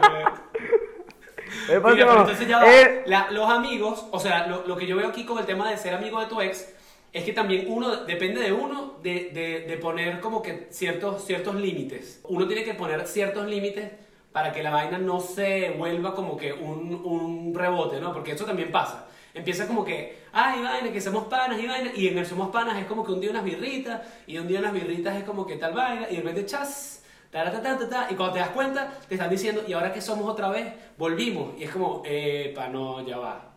mamá- 2.06 2.20
entonces 2.20 2.46
ya 2.48 2.58
va, 2.58 2.66
Eh, 2.72 3.02
la- 3.06 3.30
los 3.30 3.48
amigos, 3.48 4.06
o 4.10 4.18
sea, 4.20 4.46
lo, 4.46 4.66
lo 4.66 4.76
que 4.76 4.86
yo 4.86 4.96
veo 4.96 5.08
aquí 5.08 5.24
con 5.24 5.38
el 5.38 5.46
tema 5.46 5.70
de 5.70 5.76
ser 5.76 5.94
amigo 5.94 6.20
de 6.20 6.26
tu 6.26 6.40
ex, 6.40 6.74
es 7.12 7.24
que 7.24 7.32
también 7.32 7.66
uno, 7.68 8.04
depende 8.04 8.40
de 8.40 8.52
uno, 8.52 8.94
de, 9.02 9.30
de- 9.32 9.64
de 9.68 9.76
poner 9.78 10.20
como 10.20 10.42
que 10.42 10.68
ciertos, 10.70 11.24
ciertos 11.24 11.54
límites. 11.56 12.20
Uno 12.28 12.46
tiene 12.46 12.62
que 12.64 12.74
poner 12.74 13.06
ciertos 13.06 13.46
límites 13.46 13.90
para 14.32 14.52
que 14.52 14.62
la 14.62 14.70
vaina 14.70 14.98
no 14.98 15.18
se 15.18 15.70
vuelva 15.76 16.14
como 16.14 16.36
que 16.36 16.52
un, 16.52 17.00
un 17.04 17.52
rebote, 17.54 18.00
¿no? 18.00 18.12
Porque 18.12 18.32
eso 18.32 18.44
también 18.44 18.70
pasa. 18.70 19.06
Empieza 19.34 19.66
como 19.66 19.84
que, 19.84 20.18
ay, 20.32 20.62
vaina, 20.62 20.92
que 20.92 21.00
somos 21.00 21.24
panas 21.24 21.60
y 21.60 21.66
vaina, 21.66 21.90
y 21.94 22.08
en 22.08 22.18
el 22.18 22.26
somos 22.26 22.50
panas 22.50 22.78
es 22.78 22.86
como 22.86 23.04
que 23.04 23.12
un 23.12 23.20
día 23.20 23.30
unas 23.30 23.44
birritas, 23.44 24.00
y 24.26 24.38
un 24.38 24.48
día 24.48 24.60
unas 24.60 24.72
birritas 24.72 25.16
es 25.16 25.24
como 25.24 25.46
que 25.46 25.56
tal 25.56 25.72
vaina, 25.72 26.06
y 26.10 26.16
de 26.16 26.22
repente 26.22 26.46
chas, 26.46 27.04
Taratatata, 27.30 28.08
y 28.10 28.16
cuando 28.16 28.34
te 28.34 28.40
das 28.40 28.48
cuenta, 28.48 28.92
te 29.08 29.14
están 29.14 29.30
diciendo, 29.30 29.62
y 29.66 29.72
ahora 29.72 29.92
que 29.92 30.00
somos 30.00 30.28
otra 30.28 30.48
vez, 30.48 30.74
volvimos. 30.98 31.52
Y 31.58 31.64
es 31.64 31.70
como, 31.70 32.02
epa, 32.04 32.68
no, 32.68 33.06
ya 33.06 33.18
va. 33.18 33.52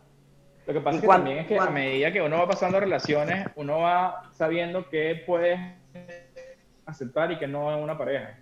Lo 0.68 0.74
que 0.74 0.80
pasa 0.80 0.96
¿Y 0.96 0.98
es 0.98 1.02
que 1.02 1.08
también 1.08 1.38
es 1.40 1.48
que 1.48 1.58
a 1.58 1.70
medida 1.72 2.12
que 2.12 2.22
uno 2.22 2.38
va 2.38 2.48
pasando 2.48 2.80
relaciones, 2.80 3.48
uno 3.56 3.80
va 3.80 4.30
sabiendo 4.32 4.88
qué 4.90 5.24
puedes 5.26 5.60
aceptar 6.86 7.32
y 7.32 7.40
qué 7.40 7.48
no 7.48 7.76
en 7.76 7.84
una 7.84 7.98
pareja. 7.98 8.38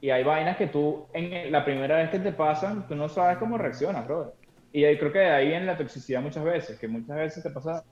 Y 0.00 0.10
hay 0.10 0.22
vainas 0.22 0.56
que 0.56 0.68
tú, 0.68 1.08
en 1.12 1.50
la 1.50 1.64
primera 1.64 1.96
vez 1.96 2.10
que 2.10 2.20
te 2.20 2.30
pasan, 2.30 2.86
tú 2.86 2.94
no 2.94 3.08
sabes 3.08 3.38
cómo 3.38 3.58
reaccionas, 3.58 4.06
brother. 4.06 4.34
Y 4.76 4.84
ahí 4.84 4.98
creo 4.98 5.10
que 5.10 5.20
de 5.20 5.30
ahí 5.30 5.48
viene 5.48 5.64
la 5.64 5.76
toxicidad 5.78 6.20
muchas 6.20 6.44
veces, 6.44 6.78
que 6.78 6.86
muchas 6.86 7.16
veces 7.16 7.42
te 7.42 7.48
pasa 7.48 7.82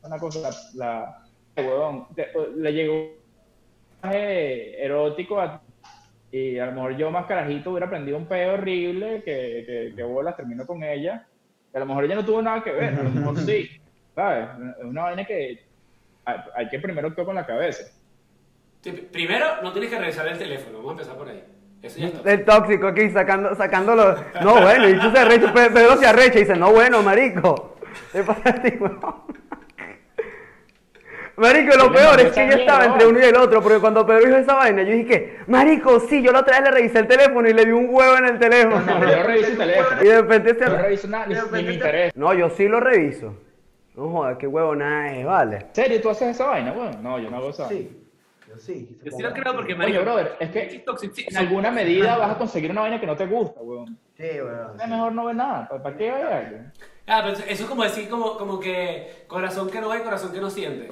una 0.00 0.16
cosa, 0.16 0.48
la, 0.74 1.26
la 1.56 1.62
huevón, 1.62 2.06
te- 2.14 2.30
le 2.56 2.72
llegó 2.72 2.94
un 2.94 3.10
mensaje 4.00 4.84
erótico 4.84 5.40
a 5.40 5.60
y 6.30 6.58
a 6.60 6.66
lo 6.66 6.72
mejor 6.72 6.96
yo 6.96 7.10
más 7.10 7.26
carajito 7.26 7.70
hubiera 7.70 7.86
aprendido 7.86 8.16
un 8.16 8.26
pedo 8.26 8.54
horrible 8.54 9.22
que, 9.24 9.64
que, 9.66 9.92
que 9.96 10.02
bolas 10.04 10.36
termino 10.36 10.64
con 10.66 10.84
ella. 10.84 11.26
que 11.72 11.78
A 11.78 11.80
lo 11.80 11.86
mejor 11.86 12.04
ella 12.04 12.14
no 12.14 12.24
tuvo 12.24 12.42
nada 12.42 12.62
que 12.62 12.70
ver, 12.70 12.94
a 12.94 13.02
lo 13.02 13.10
mejor 13.10 13.36
sí. 13.38 13.68
¿Sabes? 14.14 14.48
Es 14.78 14.84
una 14.84 15.02
vaina 15.02 15.24
que 15.24 15.64
hay, 16.26 16.36
hay 16.54 16.68
que 16.68 16.78
primero 16.78 17.08
actuar 17.08 17.26
con 17.26 17.34
la 17.34 17.44
cabeza. 17.44 17.92
Primero, 19.10 19.62
no 19.64 19.72
tienes 19.72 19.90
que 19.90 19.98
revisar 19.98 20.28
el 20.28 20.38
teléfono, 20.38 20.78
vamos 20.78 20.90
a 20.90 20.92
empezar 20.92 21.16
por 21.16 21.28
ahí. 21.28 21.42
Eso 21.82 21.98
ya 22.00 22.06
está. 22.08 22.32
El 22.32 22.44
tóxico 22.44 22.86
aquí 22.88 23.10
sacando, 23.10 23.54
sacándolo. 23.54 24.16
No, 24.42 24.60
bueno, 24.60 24.88
y 24.88 24.98
tú 24.98 25.10
se 25.10 25.18
arrecha, 25.18 25.52
Pe- 25.52 25.70
Pedro 25.70 25.96
se 25.96 26.06
arrecha 26.06 26.38
y 26.38 26.42
dice, 26.42 26.56
no, 26.56 26.72
bueno, 26.72 27.02
marico. 27.02 27.76
¿Qué 28.12 28.22
pasa 28.22 28.50
a 28.50 28.54
ti? 28.62 28.72
Marico, 31.36 31.76
lo 31.76 31.84
Yo 31.88 31.92
peor 31.92 32.20
es 32.20 32.32
que 32.32 32.46
yo 32.48 32.56
estaba 32.56 32.86
entre 32.86 33.04
¿no? 33.04 33.10
uno 33.10 33.20
y 33.20 33.22
el 33.24 33.36
otro, 33.36 33.60
porque 33.62 33.78
cuando 33.78 34.06
Pedro 34.06 34.24
dijo 34.24 34.36
esa 34.38 34.54
vaina, 34.54 34.82
yo 34.82 34.92
dije, 34.92 35.06
que, 35.06 35.38
marico, 35.48 36.00
sí, 36.00 36.22
yo 36.22 36.32
la 36.32 36.40
otra 36.40 36.60
vez 36.60 36.70
le 36.70 36.76
revisé 36.78 36.98
el 37.00 37.06
teléfono 37.06 37.46
y 37.46 37.52
le 37.52 37.66
vi 37.66 37.72
un 37.72 37.88
huevo 37.90 38.16
en 38.16 38.24
el 38.24 38.38
teléfono. 38.38 38.80
No, 38.80 39.00
yo 39.06 39.16
no 39.16 39.22
reviso 39.22 39.48
el 39.50 39.58
teléfono. 39.58 40.02
Y 40.02 40.06
de 40.06 40.20
repente 40.22 40.54
se... 40.54 40.60
Yo 40.64 40.70
no 40.70 40.78
reviso 40.78 41.08
nada, 41.08 41.26
ni, 41.26 41.34
ni 41.34 41.62
me 41.66 41.72
interesa. 41.74 42.12
No, 42.16 42.32
yo 42.32 42.48
sí 42.48 42.66
lo 42.68 42.80
reviso. 42.80 43.34
No 43.94 44.08
jodas, 44.10 44.38
qué 44.38 44.46
huevo 44.46 44.74
nada 44.74 45.12
es, 45.12 45.26
vale. 45.26 45.56
¿En 45.56 45.74
serio 45.74 46.00
tú 46.00 46.08
haces 46.08 46.28
esa 46.28 46.46
vaina? 46.46 46.72
Bueno, 46.72 46.92
no, 47.02 47.18
yo 47.18 47.30
no 47.30 47.36
hago 47.36 47.50
esa 47.50 47.64
vaina. 47.64 47.78
Sí. 47.80 48.05
Sí. 48.58 48.98
Yo 49.02 49.12
sí 49.12 49.22
lo 49.22 49.32
creo 49.32 49.54
porque, 49.54 49.74
Oye, 49.74 49.98
brother, 49.98 50.36
es 50.40 50.50
que 50.50 50.84
en 51.28 51.36
alguna 51.36 51.70
medida 51.70 52.16
vas 52.16 52.32
a 52.32 52.38
conseguir 52.38 52.70
una 52.70 52.82
vaina 52.82 53.00
que 53.00 53.06
no 53.06 53.16
te 53.16 53.26
gusta, 53.26 53.60
weón. 53.60 53.98
Sí, 54.16 54.24
weón. 54.40 54.80
Es 54.80 54.88
mejor 54.88 55.12
no 55.12 55.24
ver 55.26 55.36
nada. 55.36 55.68
¿Para, 55.68 55.82
para 55.82 55.96
qué 55.96 56.10
vaya? 56.10 56.72
Ah, 57.06 57.22
pero 57.24 57.38
eso 57.38 57.62
es 57.62 57.68
como 57.68 57.84
decir 57.84 58.08
como, 58.08 58.36
como 58.36 58.58
que 58.58 59.24
corazón 59.26 59.70
que 59.70 59.80
no 59.80 59.88
ve, 59.88 60.02
corazón 60.02 60.32
que 60.32 60.40
no 60.40 60.50
siente. 60.50 60.90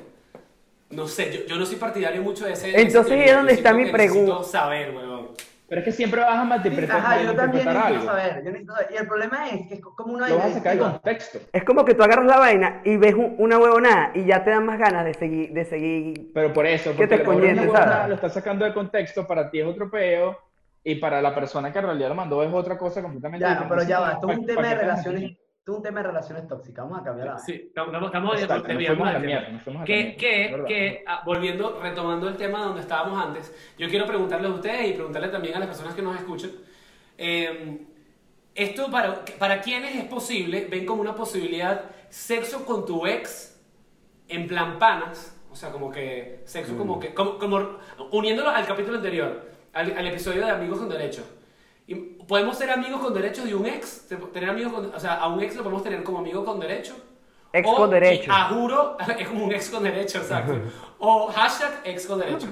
No 0.90 1.08
sé, 1.08 1.32
yo, 1.32 1.46
yo 1.46 1.56
no 1.56 1.66
soy 1.66 1.76
partidario 1.76 2.22
mucho 2.22 2.44
de 2.44 2.52
ese. 2.52 2.80
Entonces. 2.80 3.16
¿y 3.16 3.20
es 3.22 3.34
donde 3.34 3.54
está 3.54 3.72
mi 3.72 3.90
pregunta? 3.90 4.44
saber, 4.44 4.94
weón. 4.94 5.23
Pero 5.66 5.80
es 5.80 5.84
que 5.86 5.92
siempre 5.92 6.20
vas 6.20 6.36
a 6.38 6.44
malinterpretar, 6.44 6.96
Ajá, 6.98 7.22
yo 7.22 7.34
también 7.34 7.66
algo. 7.68 8.04
saber. 8.04 8.42
Yo 8.44 8.50
necesito 8.50 8.74
saber. 8.74 8.88
Y 8.92 8.96
el 8.98 9.06
problema 9.08 9.48
es 9.48 9.66
que 9.68 9.74
es 9.74 9.80
como 9.80 10.12
una 10.12 10.28
Lo 10.28 10.36
vas 10.36 10.46
a 10.46 10.52
sacar 10.54 10.72
de 10.74 10.78
contexto. 10.78 11.38
Es 11.52 11.64
como 11.64 11.84
que 11.86 11.94
tú 11.94 12.02
agarras 12.02 12.26
la 12.26 12.38
vaina 12.38 12.82
y 12.84 12.96
ves 12.98 13.14
un- 13.14 13.34
una 13.38 13.58
huevonada 13.58 14.10
y 14.14 14.24
ya 14.26 14.44
te 14.44 14.50
dan 14.50 14.66
más 14.66 14.78
ganas 14.78 15.04
de 15.06 15.14
seguir, 15.14 15.52
de 15.52 15.64
seguir. 15.64 16.30
Pero 16.34 16.52
por 16.52 16.66
eso, 16.66 16.90
¿Qué 16.90 17.06
porque 17.08 17.16
te 17.16 17.28
huevonada 17.28 17.92
sabes? 17.92 18.08
lo 18.08 18.14
estás 18.16 18.34
sacando 18.34 18.64
de 18.66 18.74
contexto, 18.74 19.26
para 19.26 19.50
ti 19.50 19.60
es 19.60 19.66
otro 19.66 19.90
peo, 19.90 20.38
y 20.86 20.96
para 20.96 21.22
la 21.22 21.34
persona 21.34 21.72
que 21.72 21.78
en 21.78 21.86
realidad 21.86 22.10
lo 22.10 22.14
mandó 22.14 22.42
es 22.42 22.52
otra 22.52 22.76
cosa 22.76 23.00
completamente 23.00 23.42
Ya, 23.46 23.54
no, 23.54 23.66
pero 23.66 23.82
ya 23.84 24.00
va. 24.00 24.12
Esto 24.12 24.30
es 24.30 24.36
un 24.38 24.44
¿para- 24.46 24.56
tema 24.56 24.68
de 24.68 24.74
relaciones. 24.74 25.38
Es 25.72 25.76
un 25.78 25.82
tema 25.82 26.00
de 26.00 26.08
relaciones 26.08 26.46
tóxicas. 26.46 26.84
Vamos 26.84 27.00
a 27.00 27.04
cambiar. 27.04 27.38
Sí, 27.40 27.52
estamos, 27.68 27.94
estamos 28.04 28.34
Exacto, 28.34 28.68
nos 28.68 28.68
desviando 28.68 28.96
fuimos 28.96 29.08
a 29.08 29.12
la 29.12 29.18
del 29.18 29.22
tema. 29.22 29.40
mierda, 29.40 29.48
nos 29.50 29.62
fuimos 29.62 29.80
a 29.80 29.82
la 29.82 29.86
Que, 29.86 30.16
que, 30.16 30.64
que, 30.66 31.04
ah, 31.06 31.22
volviendo, 31.24 31.80
retomando 31.80 32.28
el 32.28 32.36
tema 32.36 32.64
donde 32.64 32.82
estábamos 32.82 33.24
antes, 33.24 33.54
yo 33.78 33.88
quiero 33.88 34.06
preguntarles 34.06 34.50
a 34.50 34.54
ustedes 34.54 34.90
y 34.90 34.92
preguntarle 34.92 35.28
también 35.28 35.54
a 35.54 35.60
las 35.60 35.68
personas 35.68 35.94
que 35.94 36.02
nos 36.02 36.16
escuchan. 36.16 36.50
eh, 37.16 37.86
esto 38.54 38.88
para, 38.88 39.24
para 39.38 39.60
quienes 39.62 39.96
es 39.96 40.04
posible, 40.04 40.68
ven 40.70 40.86
como 40.86 41.00
una 41.00 41.16
posibilidad 41.16 41.90
sexo 42.08 42.64
con 42.64 42.86
tu 42.86 43.04
ex 43.04 43.60
en 44.28 44.46
plan 44.46 44.78
panas, 44.78 45.36
o 45.50 45.56
sea, 45.56 45.72
como 45.72 45.90
que 45.90 46.42
sexo 46.44 46.76
como 46.76 47.00
que, 47.00 47.12
como, 47.14 47.36
como 47.38 47.78
uniéndolo 48.12 48.50
al 48.50 48.64
capítulo 48.64 48.98
anterior, 48.98 49.50
al, 49.72 49.96
al 49.98 50.06
episodio 50.06 50.44
de 50.44 50.52
Amigos 50.52 50.78
con 50.78 50.88
Derechos. 50.88 51.24
Y 51.86 51.94
podemos 51.94 52.56
ser 52.56 52.70
amigos 52.70 53.00
con 53.00 53.12
derechos 53.12 53.44
de 53.44 53.54
un 53.54 53.66
ex, 53.66 54.08
te- 54.08 54.16
tener 54.16 54.48
amigos 54.50 54.72
con, 54.72 54.94
o 54.94 55.00
sea, 55.00 55.14
a 55.14 55.28
un 55.28 55.42
ex 55.42 55.54
lo 55.56 55.62
podemos 55.62 55.82
tener 55.82 56.02
como 56.02 56.18
amigo 56.18 56.44
con 56.44 56.58
derecho. 56.58 56.96
Ex 57.52 57.68
O, 57.68 57.74
con 57.76 57.90
derecho. 57.90 58.32
A 58.32 58.44
juro, 58.48 58.96
es 59.18 59.28
como 59.28 59.44
un 59.44 59.52
ex 59.52 59.68
con 59.70 59.82
derecho, 59.82 60.18
exacto. 60.18 60.58
O 60.98 61.26
hashtag 61.28 61.80
ex 61.84 62.06
con 62.06 62.18
derecho. 62.18 62.48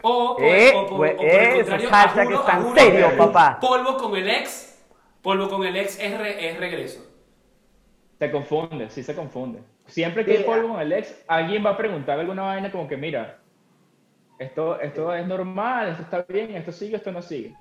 O 0.00 0.36
por, 0.36 0.44
Eh, 0.44 0.72
o 0.76 0.86
por- 0.86 0.96
güey, 0.96 1.12
o 1.14 1.16
por 1.16 1.26
el 1.26 1.32
esos 1.34 1.56
contrario, 1.58 1.88
a 1.88 1.92
hashtags 1.92 2.26
juro, 2.28 2.40
están 2.40 2.58
a 2.58 2.62
juro, 2.62 2.80
serios, 2.80 3.12
papá. 3.14 3.58
Polvo 3.60 3.96
con 3.98 4.16
el 4.16 4.30
ex, 4.30 4.78
polvo 5.22 5.48
con 5.48 5.66
el 5.66 5.76
ex 5.76 5.98
es, 5.98 6.16
re- 6.18 6.48
es 6.48 6.56
regreso. 6.58 7.04
Se 8.20 8.30
confunde, 8.30 8.90
sí 8.90 9.02
se 9.02 9.14
confunde. 9.14 9.60
Siempre 9.86 10.24
que 10.24 10.36
hay 10.38 10.44
polvo 10.44 10.68
con 10.68 10.80
el 10.80 10.92
ex, 10.92 11.24
alguien 11.26 11.64
va 11.66 11.70
a 11.70 11.76
preguntar 11.76 12.18
alguna 12.20 12.42
vaina 12.42 12.70
como 12.70 12.86
que, 12.86 12.96
mira, 12.96 13.38
esto, 14.38 14.78
esto 14.80 15.12
es 15.14 15.26
normal, 15.26 15.88
esto 15.88 16.02
está 16.02 16.22
bien, 16.32 16.54
esto 16.54 16.70
sigue, 16.70 16.96
esto 16.96 17.10
no 17.10 17.22
sigue. 17.22 17.54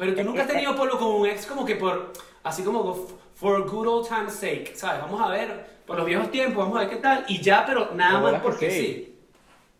Pero 0.00 0.14
tú 0.14 0.24
nunca 0.24 0.42
has 0.42 0.48
tenido 0.48 0.74
polvo 0.74 0.98
con 0.98 1.08
un 1.20 1.26
ex 1.26 1.46
como 1.46 1.64
que 1.64 1.76
por, 1.76 2.12
así 2.42 2.64
como 2.64 2.94
for 3.34 3.70
good 3.70 3.86
old 3.86 4.08
time's 4.08 4.32
sake, 4.32 4.72
¿sabes? 4.74 5.02
Vamos 5.02 5.20
a 5.20 5.28
ver, 5.28 5.66
por 5.86 5.96
los 5.98 6.06
viejos 6.06 6.30
tiempos, 6.30 6.64
vamos 6.64 6.78
a 6.78 6.80
ver 6.80 6.88
qué 6.90 6.96
tal, 6.96 7.24
y 7.28 7.40
ya, 7.40 7.64
pero 7.66 7.90
nada 7.94 8.18
De 8.18 8.32
más 8.32 8.40
porque 8.42 8.70
sí. 8.70 8.78
sí. 8.80 9.18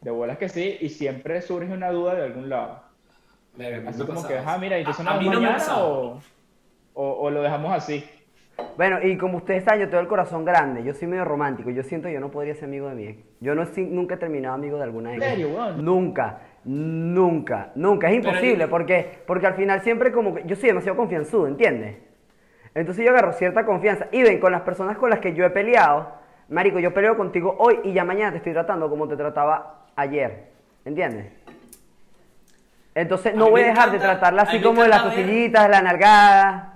De 0.03 0.11
bolas 0.11 0.39
que 0.39 0.49
sí, 0.49 0.77
y 0.81 0.91
siempre 0.91 1.41
surge 1.43 1.73
una 1.73 1.91
duda 1.91 2.15
de 2.15 2.23
algún 2.25 2.49
lado. 2.49 2.83
Mí 3.57 3.65
Así 3.65 3.99
me 4.00 4.07
como 4.07 4.27
que, 4.27 4.39
ajá, 4.39 4.59
mira, 4.59 4.77
¿y 4.77 4.81
entonces 4.81 5.07
A- 5.07 5.11
a 5.15 5.19
mí 5.19 5.25
no 5.25 5.31
me 5.33 5.37
mañana 5.39 5.55
pasado. 5.59 5.89
o, 5.89 7.03
o, 7.03 7.12
o 7.27 7.31
lo 7.31 7.43
dejamos 7.43 7.73
así? 7.73 8.05
Bueno, 8.77 8.99
y 9.03 9.17
como 9.17 9.39
ustedes 9.39 9.65
saben, 9.65 9.81
yo 9.81 9.89
tengo 9.89 10.00
el 10.03 10.09
corazón 10.09 10.45
grande. 10.45 10.85
Yo 10.85 10.93
soy 10.95 11.09
medio 11.09 11.25
romántico. 11.25 11.71
Yo 11.71 11.83
siento 11.83 12.09
que 12.09 12.15
yo 12.15 12.21
no 12.21 12.31
podría 12.31 12.55
ser 12.55 12.65
amigo 12.65 12.89
de 12.89 12.95
mi 12.95 13.07
ex. 13.07 13.25
Yo 13.41 13.55
no, 13.55 13.65
nunca 13.89 14.15
he 14.15 14.19
terminado 14.19 14.55
amigo 14.55 14.77
de 14.77 14.85
alguna 14.85 15.15
ex. 15.15 15.23
¿En 15.23 15.31
serio, 15.31 15.49
weón? 15.50 15.85
Nunca, 15.85 16.41
nunca, 16.64 17.71
nunca. 17.75 18.09
Es 18.11 18.17
imposible 18.17 18.64
yo- 18.64 18.71
porque, 18.71 19.19
porque 19.26 19.47
al 19.47 19.55
final 19.55 19.81
siempre 19.83 20.12
como 20.12 20.35
que 20.35 20.45
yo 20.45 20.57
soy 20.57 20.69
demasiado 20.69 20.97
confianzudo, 20.97 21.47
¿entiendes? 21.49 21.97
Entonces 22.75 23.05
yo 23.05 23.11
agarro 23.11 23.33
cierta 23.33 23.64
confianza. 23.64 24.07
Y 24.12 24.23
ven, 24.23 24.38
con 24.38 24.52
las 24.52 24.61
personas 24.62 24.97
con 24.97 25.11
las 25.11 25.19
que 25.19 25.35
yo 25.35 25.45
he 25.45 25.50
peleado, 25.50 26.12
Marico, 26.49 26.79
yo 26.79 26.93
peleo 26.95 27.17
contigo 27.17 27.57
hoy 27.59 27.81
y 27.85 27.93
ya 27.93 28.05
mañana 28.05 28.33
te 28.33 28.38
estoy 28.38 28.52
tratando 28.52 28.88
como 28.88 29.07
te 29.09 29.17
trataba 29.17 29.85
ayer. 29.97 30.50
¿Entiendes? 30.85 31.26
Entonces 32.95 33.35
no 33.35 33.50
voy 33.50 33.62
a 33.62 33.67
dejar 33.67 33.90
de 33.93 33.99
tratarla 33.99 34.43
así 34.43 34.61
como 34.61 34.83
de 34.83 34.88
las 34.88 35.05
ver- 35.05 35.14
costillitas, 35.14 35.62
de 35.64 35.69
la 35.69 35.83
nalgada. 35.83 36.67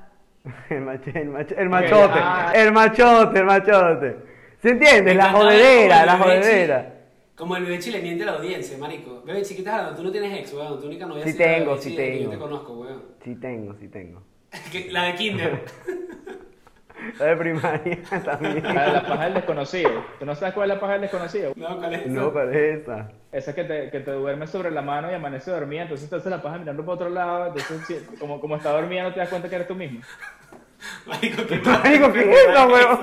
El, 0.68 0.86
el, 1.14 1.54
el 1.56 1.68
machote, 1.70 2.18
ah. 2.22 2.52
el 2.54 2.70
machote, 2.72 3.38
el 3.38 3.44
machote. 3.46 4.16
¿Se 4.60 4.70
entiende? 4.70 5.14
La 5.14 5.28
ver 5.28 5.32
jodedera, 5.32 6.04
la 6.04 6.18
jodedera. 6.18 6.93
Como 7.36 7.56
el 7.56 7.64
bebé 7.64 7.78
chile 7.80 8.00
miente 8.00 8.22
a 8.22 8.26
la 8.26 8.32
audiencia, 8.32 8.78
marico. 8.78 9.22
Bebé 9.24 9.42
chiquita, 9.42 9.92
tú 9.96 10.04
no 10.04 10.12
tienes 10.12 10.38
ex, 10.38 10.52
weón. 10.52 10.80
Tu 10.80 10.86
única 10.86 11.04
novia 11.06 11.24
Sí 11.24 11.36
tengo, 11.36 11.76
sí 11.78 11.90
chile 11.90 12.04
que 12.12 12.12
Yo 12.12 12.30
tengo. 12.30 12.32
te 12.32 12.38
conozco, 12.38 12.72
weón. 12.74 13.02
Sí 13.24 13.34
tengo, 13.36 13.74
sí 13.74 13.88
tengo. 13.88 14.22
La 14.90 15.04
de 15.04 15.14
Kinder. 15.16 15.64
La 17.18 17.26
de 17.26 17.36
primaria 17.36 17.98
también. 18.24 18.62
La 18.62 18.86
de 18.86 18.92
la 18.92 19.06
paja 19.06 19.24
del 19.24 19.34
desconocido. 19.34 19.90
¿Tú 20.18 20.24
no 20.24 20.34
sabes 20.34 20.54
cuál 20.54 20.70
es 20.70 20.74
la 20.76 20.80
paja 20.80 20.92
del 20.94 21.02
desconocido? 21.02 21.52
no, 21.56 21.76
¿cuál 21.76 21.94
es 21.94 22.06
No, 22.06 22.32
¿cuál 22.32 22.54
es 22.54 22.80
esa? 22.82 23.10
Esa 23.32 23.54
que 23.54 23.64
te, 23.64 23.90
que 23.90 24.00
te 24.00 24.12
duermes 24.12 24.48
sobre 24.50 24.70
la 24.70 24.80
mano 24.80 25.10
y 25.10 25.14
amanece 25.14 25.50
dormida, 25.50 25.82
entonces 25.82 26.08
te 26.08 26.16
hace 26.16 26.30
la 26.30 26.40
paja 26.40 26.56
mirando 26.58 26.82
para 26.84 26.94
otro 26.94 27.08
lado, 27.10 27.48
entonces 27.48 28.08
como, 28.20 28.40
como 28.40 28.56
está 28.56 28.70
dormida 28.70 29.02
no 29.02 29.12
te 29.12 29.18
das 29.20 29.28
cuenta 29.28 29.48
que 29.48 29.56
eres 29.56 29.66
tú 29.68 29.74
mismo. 29.74 30.00
Marico, 31.04 31.44
¿qué 31.46 31.58
Marico, 31.58 32.12
¿qué 32.12 32.20
es 32.20 32.36
eso, 32.48 32.66
weón? 32.68 33.00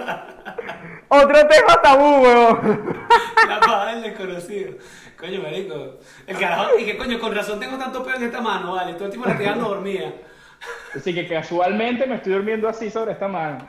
Otro 1.13 1.45
tema 1.47 1.81
tabú, 1.81 2.21
weón. 2.23 2.97
La 3.47 3.59
paja 3.59 3.85
del 3.87 4.01
desconocido. 4.03 4.73
Coño, 5.19 5.41
marico. 5.41 5.99
El 6.25 6.39
carajo, 6.39 6.77
y 6.79 6.85
que 6.85 6.97
coño, 6.97 7.19
con 7.19 7.35
razón 7.35 7.59
tengo 7.59 7.77
tanto 7.77 8.01
pelo 8.01 8.15
en 8.15 8.23
esta 8.23 8.39
mano, 8.39 8.73
vale. 8.73 8.93
Todo 8.93 9.05
el 9.05 9.11
tiempo 9.11 9.27
la 9.27 9.33
estoy 9.33 9.45
dando 9.47 9.67
dormida. 9.67 10.09
Así 10.95 11.13
que 11.13 11.27
casualmente 11.27 12.05
me 12.07 12.15
estoy 12.15 12.31
durmiendo 12.33 12.69
así 12.69 12.89
sobre 12.89 13.11
esta 13.11 13.27
mano. 13.27 13.67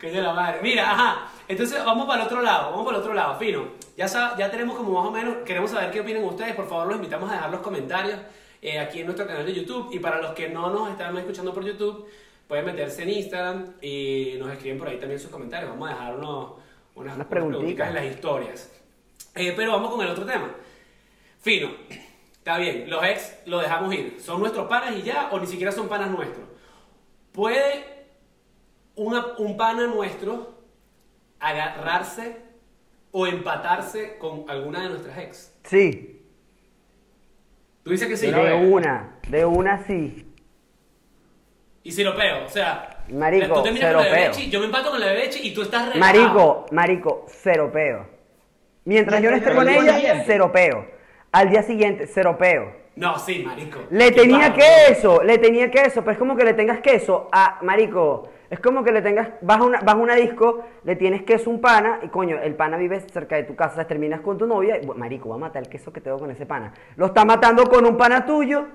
Que 0.00 0.10
de 0.10 0.20
la 0.22 0.32
madre. 0.32 0.58
Mira, 0.60 0.90
ajá. 0.90 1.28
Entonces 1.46 1.84
vamos 1.84 2.06
para 2.06 2.22
el 2.22 2.26
otro 2.26 2.42
lado, 2.42 2.70
vamos 2.70 2.84
para 2.84 2.96
el 2.96 3.02
otro 3.02 3.14
lado, 3.14 3.36
fino. 3.38 3.68
Ya, 3.96 4.06
sab- 4.06 4.36
ya 4.36 4.50
tenemos 4.50 4.76
como 4.76 4.98
más 4.98 5.08
o 5.08 5.12
menos, 5.12 5.36
queremos 5.44 5.70
saber 5.70 5.90
qué 5.92 6.00
opinan 6.00 6.24
ustedes. 6.24 6.54
Por 6.56 6.68
favor, 6.68 6.86
los 6.88 6.96
invitamos 6.96 7.30
a 7.30 7.34
dejar 7.34 7.50
los 7.50 7.60
comentarios 7.60 8.18
eh, 8.60 8.80
aquí 8.80 9.00
en 9.00 9.06
nuestro 9.06 9.26
canal 9.26 9.46
de 9.46 9.54
YouTube. 9.54 9.90
Y 9.92 10.00
para 10.00 10.20
los 10.20 10.32
que 10.32 10.48
no 10.48 10.68
nos 10.70 10.90
están 10.90 11.16
escuchando 11.16 11.54
por 11.54 11.64
YouTube, 11.64 12.08
pueden 12.50 12.66
meterse 12.66 13.04
en 13.04 13.10
Instagram 13.10 13.74
y 13.80 14.34
nos 14.40 14.50
escriben 14.50 14.76
por 14.76 14.88
ahí 14.88 14.98
también 14.98 15.20
sus 15.20 15.30
comentarios. 15.30 15.70
Vamos 15.70 15.88
a 15.88 15.92
dejar 15.94 16.16
unos, 16.16 16.52
unas, 16.96 17.14
unas 17.14 17.26
preguntitas. 17.28 17.88
en 17.88 17.94
las 17.94 18.04
historias. 18.06 18.72
Eh, 19.36 19.52
pero 19.56 19.70
vamos 19.70 19.90
con 19.92 20.00
el 20.04 20.08
otro 20.10 20.26
tema. 20.26 20.50
Fino. 21.40 21.70
Está 22.32 22.58
bien, 22.58 22.90
los 22.90 23.04
ex 23.04 23.36
los 23.46 23.62
dejamos 23.62 23.94
ir. 23.94 24.16
¿Son 24.20 24.40
nuestros 24.40 24.66
panas 24.66 24.96
y 24.96 25.02
ya 25.02 25.28
o 25.30 25.38
ni 25.38 25.46
siquiera 25.46 25.70
son 25.70 25.88
panas 25.88 26.10
nuestros? 26.10 26.44
¿Puede 27.30 27.84
una- 28.96 29.36
un 29.38 29.56
pana 29.56 29.86
nuestro 29.86 30.58
agarrarse 31.38 32.36
o 33.12 33.28
empatarse 33.28 34.18
con 34.18 34.50
alguna 34.50 34.82
de 34.82 34.88
nuestras 34.88 35.18
ex? 35.18 35.54
Sí, 35.62 36.16
Tú 37.84 37.92
dices 37.92 38.08
que 38.08 38.16
sí. 38.16 38.26
De 38.30 38.52
una, 38.54 39.18
de 39.28 39.44
una 39.46 39.86
sí. 39.86 40.26
Y 41.82 41.92
si 41.92 42.04
lo 42.04 42.14
peo, 42.14 42.44
o 42.44 42.48
sea, 42.48 43.04
Marico, 43.08 43.54
tú 43.54 43.62
terminas 43.62 43.88
cero 43.88 43.98
con 43.98 44.06
la 44.06 44.12
de 44.12 44.18
peo. 44.18 44.30
Bechi, 44.32 44.50
yo 44.50 44.60
me 44.60 44.66
empato 44.66 44.90
con 44.90 45.00
la 45.00 45.06
de 45.06 45.14
Bechi 45.14 45.48
y 45.48 45.54
tú 45.54 45.62
estás 45.62 45.92
relajado. 45.94 46.20
Marico, 46.20 46.66
marico, 46.72 47.26
cero 47.28 47.70
peo. 47.72 48.06
Mientras 48.84 49.22
yo 49.22 49.30
no 49.30 49.36
esté 49.36 49.54
con 49.54 49.60
al 49.60 49.68
día 49.68 49.80
ella, 49.80 49.94
siguiente. 49.94 50.24
cero 50.26 50.52
peo. 50.52 50.86
Al 51.32 51.50
día 51.50 51.62
siguiente, 51.62 52.06
cero 52.06 52.36
peo. 52.38 52.80
No, 52.96 53.18
sí, 53.18 53.42
marico. 53.46 53.80
Le 53.90 54.10
tenía 54.12 54.52
queso, 54.52 55.22
le 55.22 55.38
tenía 55.38 55.70
queso, 55.70 56.02
pero 56.02 56.12
es 56.12 56.18
como 56.18 56.36
que 56.36 56.44
le 56.44 56.52
tengas 56.52 56.80
queso 56.80 57.28
a, 57.32 57.58
marico, 57.62 58.28
es 58.50 58.60
como 58.60 58.84
que 58.84 58.92
le 58.92 59.00
tengas, 59.00 59.30
vas 59.40 59.60
a 59.60 59.62
una, 59.62 59.80
vas 59.80 59.94
a 59.94 59.98
una 59.98 60.14
disco, 60.16 60.66
le 60.84 60.96
tienes 60.96 61.22
queso 61.22 61.48
a 61.48 61.52
un 61.54 61.60
pana, 61.62 62.00
y 62.02 62.08
coño, 62.08 62.38
el 62.42 62.56
pana 62.56 62.76
vive 62.76 63.00
cerca 63.00 63.36
de 63.36 63.44
tu 63.44 63.56
casa, 63.56 63.86
terminas 63.86 64.20
con 64.20 64.36
tu 64.36 64.46
novia, 64.46 64.78
y, 64.82 64.86
marico, 64.86 65.30
va 65.30 65.36
a 65.36 65.38
matar 65.38 65.62
el 65.62 65.70
queso 65.70 65.92
que 65.92 66.02
tengo 66.02 66.18
con 66.18 66.30
ese 66.30 66.44
pana. 66.44 66.74
Lo 66.96 67.06
está 67.06 67.24
matando 67.24 67.64
con 67.64 67.86
un 67.86 67.96
pana 67.96 68.26
tuyo, 68.26 68.66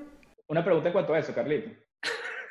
Una 0.48 0.64
pregunta 0.64 0.90
en 0.90 0.94
cuanto 0.94 1.14
a 1.14 1.20
eso, 1.20 1.34
Carlito. 1.34 1.85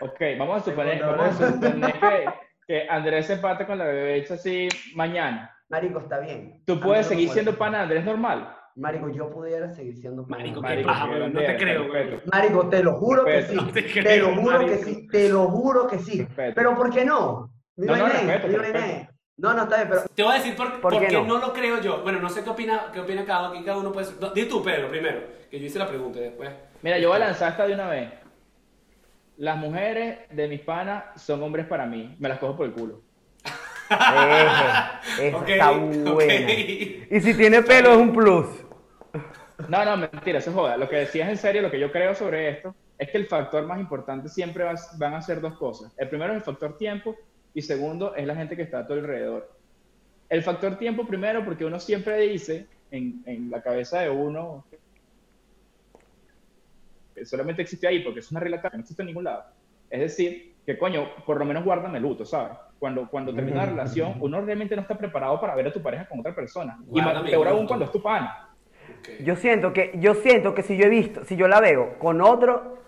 Ok, 0.00 0.20
vamos 0.38 0.62
a 0.62 0.64
suponer, 0.64 1.00
vamos 1.04 1.40
a 1.40 1.52
suponer 1.52 1.92
que, 2.00 2.24
que 2.66 2.86
Andrés 2.88 3.26
se 3.26 3.34
empate 3.34 3.66
con 3.66 3.78
la 3.78 3.84
bebé 3.84 4.16
hecha 4.16 4.34
así 4.34 4.68
mañana. 4.94 5.50
Marico, 5.68 5.98
está 6.00 6.18
bien. 6.20 6.62
¿Tú 6.66 6.78
puedes 6.80 7.06
seguir 7.06 7.28
siendo 7.30 7.56
pana 7.56 7.78
de 7.78 7.82
Andrés 7.84 8.04
normal? 8.04 8.56
Marico, 8.76 9.08
yo 9.08 9.30
pudiera 9.30 9.70
seguir 9.70 9.96
siendo 9.96 10.26
pana. 10.26 10.38
Marico, 10.38 10.60
qué 10.60 10.68
Marico, 10.68 10.88
paja, 10.88 11.04
qué 11.06 11.10
weón, 11.12 11.32
no 11.32 11.40
te 11.40 11.56
creo, 11.56 11.82
respeto. 11.84 12.08
weón. 12.16 12.22
Marico, 12.32 12.68
te 12.68 12.82
lo 12.82 12.92
juro 12.94 13.24
que 13.24 13.42
sí. 13.42 13.54
No 13.56 13.66
te 13.68 13.82
Te, 13.82 13.92
creo, 13.92 14.30
lo 14.30 14.42
juro 14.42 14.58
que 14.58 14.66
marico. 14.66 14.84
sí. 14.84 15.06
Te 15.08 15.28
lo 15.28 15.44
juro 15.48 15.86
que 15.86 15.98
sí. 15.98 16.18
Respeto. 16.22 16.52
Pero 16.56 16.74
¿por 16.74 16.90
qué 16.92 17.04
no? 17.04 17.50
Mi 17.76 17.86
No, 17.86 17.96
no, 17.96 18.06
respeto, 18.06 18.48
mi 18.48 18.56
respeto. 18.56 18.78
René. 18.84 19.10
No, 19.36 19.52
no, 19.52 19.62
está 19.64 19.76
bien, 19.76 19.88
pero 19.88 20.02
Te 20.14 20.22
voy 20.22 20.32
a 20.32 20.34
decir 20.36 20.54
por, 20.54 20.70
¿Por 20.80 20.92
por 20.92 21.00
qué 21.00 21.06
qué 21.08 21.14
no? 21.14 21.24
no? 21.26 21.38
lo 21.38 21.52
creo 21.52 21.80
yo. 21.80 22.02
Bueno, 22.02 22.20
no 22.20 22.28
sé 22.28 22.44
qué 22.44 22.50
opina, 22.50 22.86
qué 22.92 23.00
opina 23.00 23.24
cada, 23.24 23.48
aquí 23.48 23.64
cada 23.64 23.78
uno 23.78 23.90
puede 23.92 24.06
no, 24.20 24.30
Di 24.30 24.44
tú, 24.46 24.62
Pedro, 24.62 24.88
primero, 24.88 25.20
que 25.50 25.58
yo 25.58 25.66
hice 25.66 25.78
la 25.78 25.88
pregunta 25.88 26.18
y 26.20 26.22
después. 26.22 26.50
Mira, 26.82 26.98
yo 26.98 27.08
voy 27.08 27.16
a 27.16 27.26
lanzar 27.26 27.50
esta 27.52 27.66
de 27.66 27.74
una 27.74 27.88
vez. 27.88 28.10
Las 29.36 29.56
mujeres 29.56 30.18
de 30.30 30.48
mis 30.48 30.60
panas 30.60 31.04
son 31.22 31.42
hombres 31.42 31.66
para 31.66 31.86
mí. 31.86 32.14
Me 32.18 32.28
las 32.28 32.38
cojo 32.38 32.56
por 32.56 32.66
el 32.66 32.72
culo. 32.72 33.00
Eje, 33.90 35.28
esa 35.28 35.36
Ok, 35.38 35.48
está 35.48 35.70
ok. 35.72 36.12
buena. 36.14 36.52
Y 36.52 37.20
si 37.20 37.34
tiene 37.34 37.62
pelo 37.62 37.90
es 37.92 37.96
un 37.98 38.12
plus. 38.12 38.46
No, 39.68 39.84
no, 39.84 39.96
mentira, 39.96 40.38
eso 40.38 40.50
es 40.50 40.56
joda. 40.56 40.76
Lo 40.76 40.88
que 40.88 40.96
decías 40.96 41.28
en 41.28 41.36
serio, 41.36 41.62
lo 41.62 41.70
que 41.70 41.78
yo 41.80 41.90
creo 41.92 42.14
sobre 42.14 42.48
esto, 42.48 42.74
es 42.98 43.10
que 43.10 43.18
el 43.18 43.26
factor 43.26 43.66
más 43.66 43.78
importante 43.80 44.28
siempre 44.28 44.64
va- 44.64 44.74
van 44.98 45.14
a 45.14 45.22
ser 45.22 45.40
dos 45.40 45.56
cosas. 45.58 45.92
El 45.96 46.08
primero 46.08 46.32
es 46.32 46.38
el 46.38 46.44
factor 46.44 46.76
tiempo 46.76 47.16
y 47.52 47.62
segundo 47.62 48.14
es 48.14 48.26
la 48.26 48.34
gente 48.34 48.56
que 48.56 48.62
está 48.62 48.80
a 48.80 48.86
tu 48.86 48.92
alrededor. 48.94 49.50
El 50.28 50.42
factor 50.42 50.76
tiempo 50.76 51.06
primero 51.06 51.44
porque 51.44 51.64
uno 51.64 51.78
siempre 51.78 52.18
dice 52.20 52.66
en, 52.90 53.22
en 53.26 53.50
la 53.50 53.62
cabeza 53.62 54.00
de 54.00 54.10
uno 54.10 54.64
solamente 57.24 57.62
existe 57.62 57.86
ahí 57.86 58.00
porque 58.00 58.20
es 58.20 58.30
una 58.30 58.40
regla 58.40 58.60
que 58.60 58.68
no 58.72 58.80
existe 58.80 59.02
en 59.02 59.06
ningún 59.06 59.24
lado. 59.24 59.44
Es 59.90 60.00
decir, 60.00 60.54
que 60.66 60.78
coño, 60.78 61.08
por 61.26 61.38
lo 61.38 61.44
menos 61.44 61.64
guárdame 61.64 62.00
luto, 62.00 62.24
¿sabes? 62.24 62.56
Cuando, 62.78 63.08
cuando 63.08 63.34
termina 63.34 63.58
la 63.58 63.66
relación, 63.66 64.14
uno 64.20 64.40
realmente 64.40 64.74
no 64.76 64.82
está 64.82 64.96
preparado 64.98 65.40
para 65.40 65.54
ver 65.54 65.68
a 65.68 65.72
tu 65.72 65.82
pareja 65.82 66.06
con 66.08 66.20
otra 66.20 66.34
persona. 66.34 66.76
Y 66.90 66.96
más 66.96 67.04
Guárdame 67.04 67.30
peor 67.30 67.48
aún 67.48 67.66
cuando 67.66 67.84
es 67.84 67.92
tu 67.92 68.02
pana. 68.02 68.48
Ok. 68.98 69.08
Yo 69.22 69.36
siento 69.36 69.72
que, 69.72 69.92
yo 69.96 70.14
siento 70.14 70.54
que 70.54 70.62
si 70.62 70.76
yo 70.76 70.84
he 70.86 70.88
visto, 70.90 71.24
si 71.24 71.36
yo 71.36 71.48
la 71.48 71.60
veo 71.60 71.98
con 71.98 72.20
otro, 72.20 72.78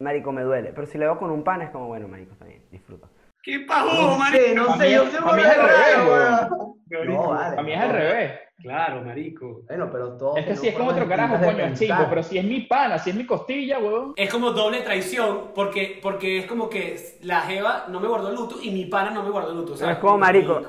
marico, 0.00 0.32
me 0.32 0.42
duele. 0.42 0.72
Pero 0.74 0.86
si 0.86 0.98
la 0.98 1.06
veo 1.06 1.18
con 1.18 1.30
un 1.30 1.42
pan, 1.44 1.62
es 1.62 1.70
como, 1.70 1.86
bueno, 1.86 2.08
marico, 2.08 2.32
está 2.32 2.44
bien, 2.46 2.62
disfruta. 2.70 3.06
¡Qué 3.42 3.60
pajudo, 3.60 4.10
No 4.12 4.18
marico! 4.18 4.44
sé, 4.44 4.54
no 4.54 4.68
A 4.70 4.76
sé, 4.78 4.84
mí- 4.86 4.92
yo 4.94 5.06
soy 5.06 5.18
a 5.22 5.32
mí 5.36 5.42
es 5.42 5.48
al 5.48 5.68
revés, 5.68 6.48
weón. 6.90 7.06
No, 7.14 7.28
vale. 7.28 7.58
A 7.58 7.62
mí 7.62 7.72
es 7.72 7.78
al 7.80 7.90
revés. 7.92 8.32
Claro, 8.58 9.02
marico. 9.02 9.62
Bueno, 9.68 9.88
pero 9.92 10.16
todo. 10.16 10.36
Es 10.36 10.46
que 10.46 10.56
si 10.56 10.68
es 10.68 10.74
con 10.74 10.88
otro 10.88 11.06
carajo, 11.06 11.36
coño, 11.44 11.64
es 11.66 11.78
chingo, 11.78 12.06
pero 12.08 12.22
si 12.22 12.38
es 12.38 12.44
mi 12.44 12.60
pana, 12.62 12.98
si 12.98 13.10
es 13.10 13.16
mi 13.16 13.26
costilla, 13.26 13.78
huevón. 13.78 14.14
Es 14.16 14.30
como 14.30 14.50
doble 14.52 14.80
traición 14.80 15.50
porque, 15.54 15.98
porque 16.02 16.38
es 16.38 16.46
como 16.46 16.68
que 16.70 16.96
la 17.22 17.42
jeva 17.42 17.84
no 17.88 18.00
me 18.00 18.08
guardó 18.08 18.30
el 18.30 18.34
luto 18.34 18.56
y 18.62 18.70
mi 18.70 18.86
pana 18.86 19.10
no 19.10 19.22
me 19.22 19.30
guardó 19.30 19.50
el 19.50 19.58
luto. 19.58 19.76
¿sabes? 19.76 19.96
Es 19.96 20.00
como 20.00 20.18
marico. 20.18 20.60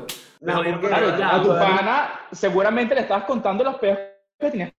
No, 0.42 0.56
porque- 0.56 0.88
Claro, 0.88 1.16
todos 1.16 1.22
a 1.24 1.42
tu 1.42 1.48
pana 1.50 2.12
seguramente 2.32 2.94
le 2.94 3.02
estabas 3.02 3.24
contando 3.24 3.64
los 3.64 3.76
peos 3.76 3.98
que 4.40 4.52
tenías 4.52 4.72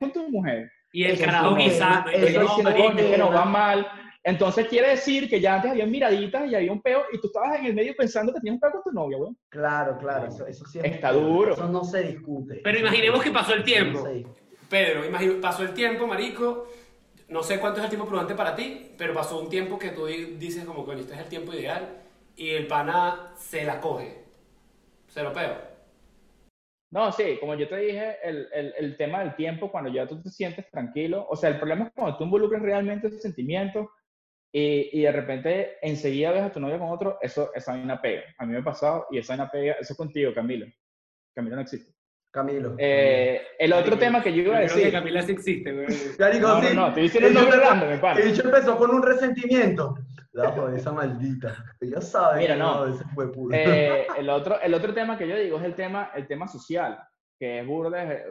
con 0.00 0.12
tu 0.12 0.28
mujer. 0.28 0.70
Y 0.92 1.04
el 1.04 1.18
carajo 1.20 1.52
marico, 1.52 1.74
coño, 2.64 2.98
es 2.98 3.06
que 3.10 3.18
no 3.18 3.32
va 3.32 3.44
mal. 3.44 3.86
Entonces 4.22 4.66
quiere 4.68 4.90
decir 4.90 5.30
que 5.30 5.40
ya 5.40 5.54
antes 5.56 5.70
había 5.70 5.86
miraditas 5.86 6.46
y 6.50 6.54
había 6.54 6.72
un 6.72 6.82
peo 6.82 7.04
y 7.12 7.18
tú 7.20 7.28
estabas 7.28 7.58
en 7.58 7.66
el 7.66 7.74
medio 7.74 7.94
pensando 7.96 8.32
que 8.32 8.40
tenías 8.40 8.54
un 8.54 8.60
peo 8.60 8.70
con 8.72 8.82
tu 8.82 8.92
novia, 8.92 9.16
weón. 9.16 9.38
Claro, 9.48 9.96
claro, 9.98 10.26
eso, 10.26 10.46
eso 10.46 10.66
sí 10.66 10.78
es 10.78 10.84
Está 10.84 11.12
duro. 11.12 11.54
Eso 11.54 11.68
no 11.68 11.82
se 11.84 12.02
discute. 12.02 12.60
Pero 12.62 12.78
imaginemos 12.80 13.22
que 13.22 13.30
pasó 13.30 13.54
el 13.54 13.64
tiempo. 13.64 14.06
No. 14.06 14.34
Pedro, 14.68 15.04
imagino, 15.06 15.40
pasó 15.40 15.62
el 15.62 15.72
tiempo, 15.72 16.06
marico. 16.06 16.68
No 17.28 17.42
sé 17.42 17.58
cuánto 17.58 17.78
es 17.80 17.84
el 17.84 17.90
tiempo 17.90 18.06
prudente 18.06 18.34
para 18.34 18.54
ti, 18.54 18.92
pero 18.98 19.14
pasó 19.14 19.40
un 19.40 19.48
tiempo 19.48 19.78
que 19.78 19.90
tú 19.90 20.06
di- 20.06 20.36
dices 20.36 20.64
como, 20.64 20.84
coño, 20.84 20.98
este 21.00 21.14
es 21.14 21.20
el 21.20 21.28
tiempo 21.28 21.52
ideal. 21.54 22.02
Y 22.36 22.50
el 22.50 22.66
pana 22.66 23.32
se 23.36 23.64
la 23.64 23.80
coge. 23.80 24.24
Se 25.08 25.22
lo 25.22 25.32
peo. 25.32 25.56
No, 26.92 27.12
sí, 27.12 27.36
como 27.38 27.54
yo 27.54 27.68
te 27.68 27.76
dije, 27.76 28.16
el, 28.22 28.48
el, 28.52 28.74
el 28.76 28.96
tema 28.96 29.20
del 29.20 29.36
tiempo, 29.36 29.70
cuando 29.70 29.90
ya 29.90 30.06
tú 30.06 30.20
te 30.20 30.28
sientes 30.28 30.68
tranquilo, 30.70 31.24
o 31.28 31.36
sea, 31.36 31.50
el 31.50 31.58
problema 31.58 31.84
es 31.86 31.92
cuando 31.94 32.16
tú 32.18 32.24
involucras 32.24 32.60
realmente 32.62 33.06
ese 33.06 33.20
sentimiento 33.20 33.90
y, 34.52 34.98
y 34.98 35.02
de 35.02 35.12
repente 35.12 35.76
enseguida 35.82 36.32
ves 36.32 36.42
a 36.42 36.52
tu 36.52 36.60
novia 36.60 36.78
con 36.78 36.90
otro, 36.90 37.18
eso, 37.20 37.50
esa 37.54 37.72
vaina 37.72 38.00
pega. 38.00 38.22
A 38.38 38.44
mí 38.46 38.52
me 38.52 38.58
ha 38.58 38.64
pasado 38.64 39.06
y 39.10 39.18
esa 39.18 39.32
vaina 39.36 39.50
pega, 39.50 39.74
eso 39.80 39.92
es 39.92 39.96
contigo, 39.96 40.32
Camilo. 40.34 40.66
Camilo 41.34 41.56
no 41.56 41.62
existe. 41.62 41.92
Camilo. 42.32 42.76
Eh, 42.78 43.42
el 43.58 43.72
otro 43.72 43.98
tema 43.98 44.22
que 44.22 44.32
yo 44.32 44.42
iba 44.42 44.56
a 44.58 44.60
Creo 44.60 44.68
que 44.70 44.76
decir... 44.76 44.92
Camila 44.92 45.22
sí 45.22 45.32
existe, 45.32 45.72
güey. 45.72 45.86
Marico, 46.18 46.46
No, 46.48 46.62
no, 46.62 46.68
sí. 46.68 46.76
no, 46.76 46.88
estoy 46.88 47.02
diciendo 47.04 47.28
el 47.28 47.34
nombre 47.34 47.56
random, 47.58 47.90
mi 47.90 47.98
pana. 47.98 48.20
El 48.20 48.40
empezó 48.40 48.76
con 48.78 48.90
un 48.94 49.02
resentimiento. 49.02 49.94
La 50.32 50.74
esa 50.76 50.92
maldita. 50.92 51.64
Ella 51.80 52.00
sabe 52.00 52.38
Mira, 52.42 52.54
no. 52.54 52.84
veces 52.84 53.04
fue 53.14 53.32
puta. 53.32 53.56
Eh, 53.56 54.06
el, 54.16 54.28
otro, 54.30 54.60
el 54.60 54.72
otro 54.74 54.94
tema 54.94 55.18
que 55.18 55.26
yo 55.26 55.36
digo 55.36 55.58
es 55.58 55.64
el 55.64 55.74
tema, 55.74 56.12
el 56.14 56.28
tema 56.28 56.46
social, 56.46 57.02
que 57.36 57.58
es 57.60 57.66
burda. 57.66 58.12
es- 58.12 58.26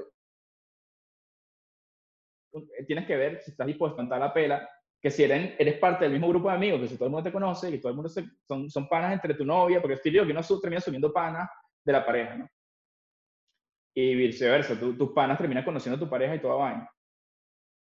eh, 2.53 2.85
Tienes 2.87 3.05
que 3.05 3.17
ver 3.17 3.41
si 3.41 3.51
estás 3.51 3.67
dispuesto 3.67 3.99
a 3.99 4.03
entrar 4.03 4.21
a 4.21 4.27
la 4.27 4.33
pela, 4.33 4.69
que 5.01 5.09
si 5.11 5.23
eres, 5.23 5.55
eres 5.57 5.77
parte 5.79 6.03
del 6.05 6.11
mismo 6.13 6.27
grupo 6.29 6.49
de 6.49 6.55
amigos, 6.55 6.81
que 6.81 6.87
si 6.87 6.95
todo 6.95 7.05
el 7.05 7.11
mundo 7.11 7.23
te 7.23 7.31
conoce, 7.31 7.71
que 7.71 7.77
todo 7.77 7.89
el 7.89 7.95
mundo 7.95 8.09
se- 8.09 8.25
son, 8.47 8.69
son 8.69 8.87
panas 8.89 9.13
entre 9.13 9.33
tu 9.33 9.45
novia, 9.45 9.79
porque 9.81 9.95
estoy 9.95 10.11
digo 10.11 10.25
que 10.25 10.31
uno 10.31 10.41
termina 10.61 10.81
subiendo 10.81 11.13
panas 11.13 11.49
de 11.85 11.93
la 11.93 12.05
pareja, 12.05 12.35
¿no? 12.35 12.49
Y 13.95 14.15
viceversa, 14.15 14.79
tus 14.79 15.11
panas 15.13 15.37
terminan 15.37 15.63
conociendo 15.63 15.95
a 15.97 15.99
tu 15.99 16.09
pareja 16.09 16.35
y 16.35 16.41
toda 16.41 16.55
vaina. 16.55 16.89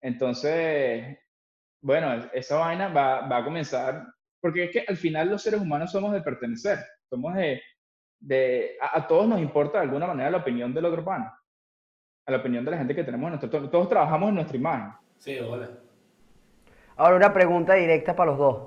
Entonces, 0.02 1.17
bueno, 1.82 2.30
esa 2.34 2.58
vaina 2.58 2.89
va, 2.89 3.28
va 3.28 3.38
a 3.38 3.43
comenzar, 3.43 4.06
porque 4.41 4.65
es 4.65 4.71
que 4.71 4.86
al 4.88 4.97
final 4.97 5.30
los 5.30 5.41
seres 5.41 5.62
humanos 5.62 5.91
somos 5.91 6.12
de 6.13 6.21
pertenecer, 6.21 6.80
somos 7.10 7.34
de, 7.36 7.62
de 8.19 8.78
a, 8.82 8.97
a 8.99 9.08
todos 9.08 9.28
nos 9.28 9.39
importa 9.39 9.78
de 9.80 9.86
alguna 9.86 10.08
manera 10.08 10.30
la 10.32 10.38
opinión 10.39 10.73
del 10.73 10.86
otro 10.86 11.04
pana, 11.06 11.34
a 12.26 12.32
la 12.32 12.38
opinión 12.38 12.65
de 12.65 12.71
la 12.71 12.78
gente 12.78 12.95
que 12.95 13.04
tenemos 13.04 13.28
en 13.28 13.39
nuestro, 13.39 13.49
to- 13.49 13.69
todos 13.69 13.89
trabajamos 13.89 14.30
en 14.30 14.36
nuestra 14.36 14.58
imagen. 14.58 14.91
Sí, 15.17 15.38
hola. 15.39 15.83
Ahora 16.95 17.15
una 17.15 17.34
pregunta 17.34 17.73
directa 17.75 18.15
para 18.15 18.32
los 18.32 18.39
dos. 18.39 18.58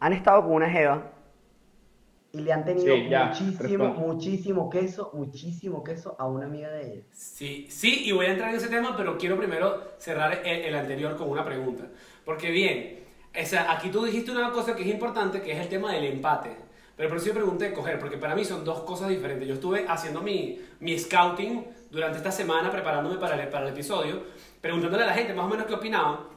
¿Han 0.00 0.12
estado 0.12 0.42
con 0.42 0.52
una 0.52 0.70
jeva? 0.70 1.12
Y 2.32 2.40
le 2.40 2.52
han 2.52 2.64
tenido 2.64 2.84
Sí, 2.94 3.08
ya, 3.08 3.24
muchísimo, 3.24 3.88
responde. 3.88 3.94
muchísimo 3.94 4.68
queso, 4.70 5.10
muchísimo 5.14 5.82
queso 5.82 6.16
a 6.18 6.26
una 6.26 6.44
amiga 6.46 6.68
de 6.70 6.92
ella. 6.92 7.02
Sí, 7.12 7.66
sí, 7.70 8.02
y 8.04 8.12
voy 8.12 8.26
a 8.26 8.32
entrar 8.32 8.50
en 8.50 8.56
ese 8.56 8.68
tema, 8.68 8.94
pero 8.96 9.16
quiero 9.16 9.38
primero 9.38 9.94
cerrar 9.98 10.42
el, 10.44 10.64
el 10.66 10.74
anterior 10.76 11.16
con 11.16 11.30
una 11.30 11.44
pregunta. 11.44 11.84
Porque 12.24 12.50
bien, 12.50 13.04
o 13.40 13.46
sea, 13.46 13.72
aquí 13.72 13.90
tú 13.90 14.04
dijiste 14.04 14.30
una 14.32 14.50
cosa 14.52 14.76
que 14.76 14.82
es 14.82 14.88
importante, 14.88 15.40
que 15.40 15.52
es 15.52 15.58
el 15.60 15.68
tema 15.68 15.92
del 15.92 16.04
empate. 16.04 16.56
Pero 16.96 17.08
por 17.08 17.18
eso 17.18 17.28
yo 17.28 17.34
pregunté 17.34 17.72
coger, 17.72 17.98
porque 17.98 18.18
para 18.18 18.34
mí 18.34 18.44
son 18.44 18.64
dos 18.64 18.80
cosas 18.80 19.08
diferentes. 19.08 19.46
Yo 19.48 19.54
estuve 19.54 19.86
haciendo 19.88 20.20
mi, 20.22 20.60
mi 20.80 20.98
scouting 20.98 21.66
durante 21.90 22.18
esta 22.18 22.32
semana, 22.32 22.70
preparándome 22.70 23.16
para 23.18 23.40
el, 23.42 23.48
para 23.48 23.66
el 23.66 23.72
episodio, 23.72 24.22
preguntándole 24.60 25.04
a 25.04 25.06
la 25.06 25.12
gente 25.14 25.32
más 25.34 25.46
o 25.46 25.48
menos 25.48 25.66
qué 25.66 25.74
opinaban. 25.74 26.35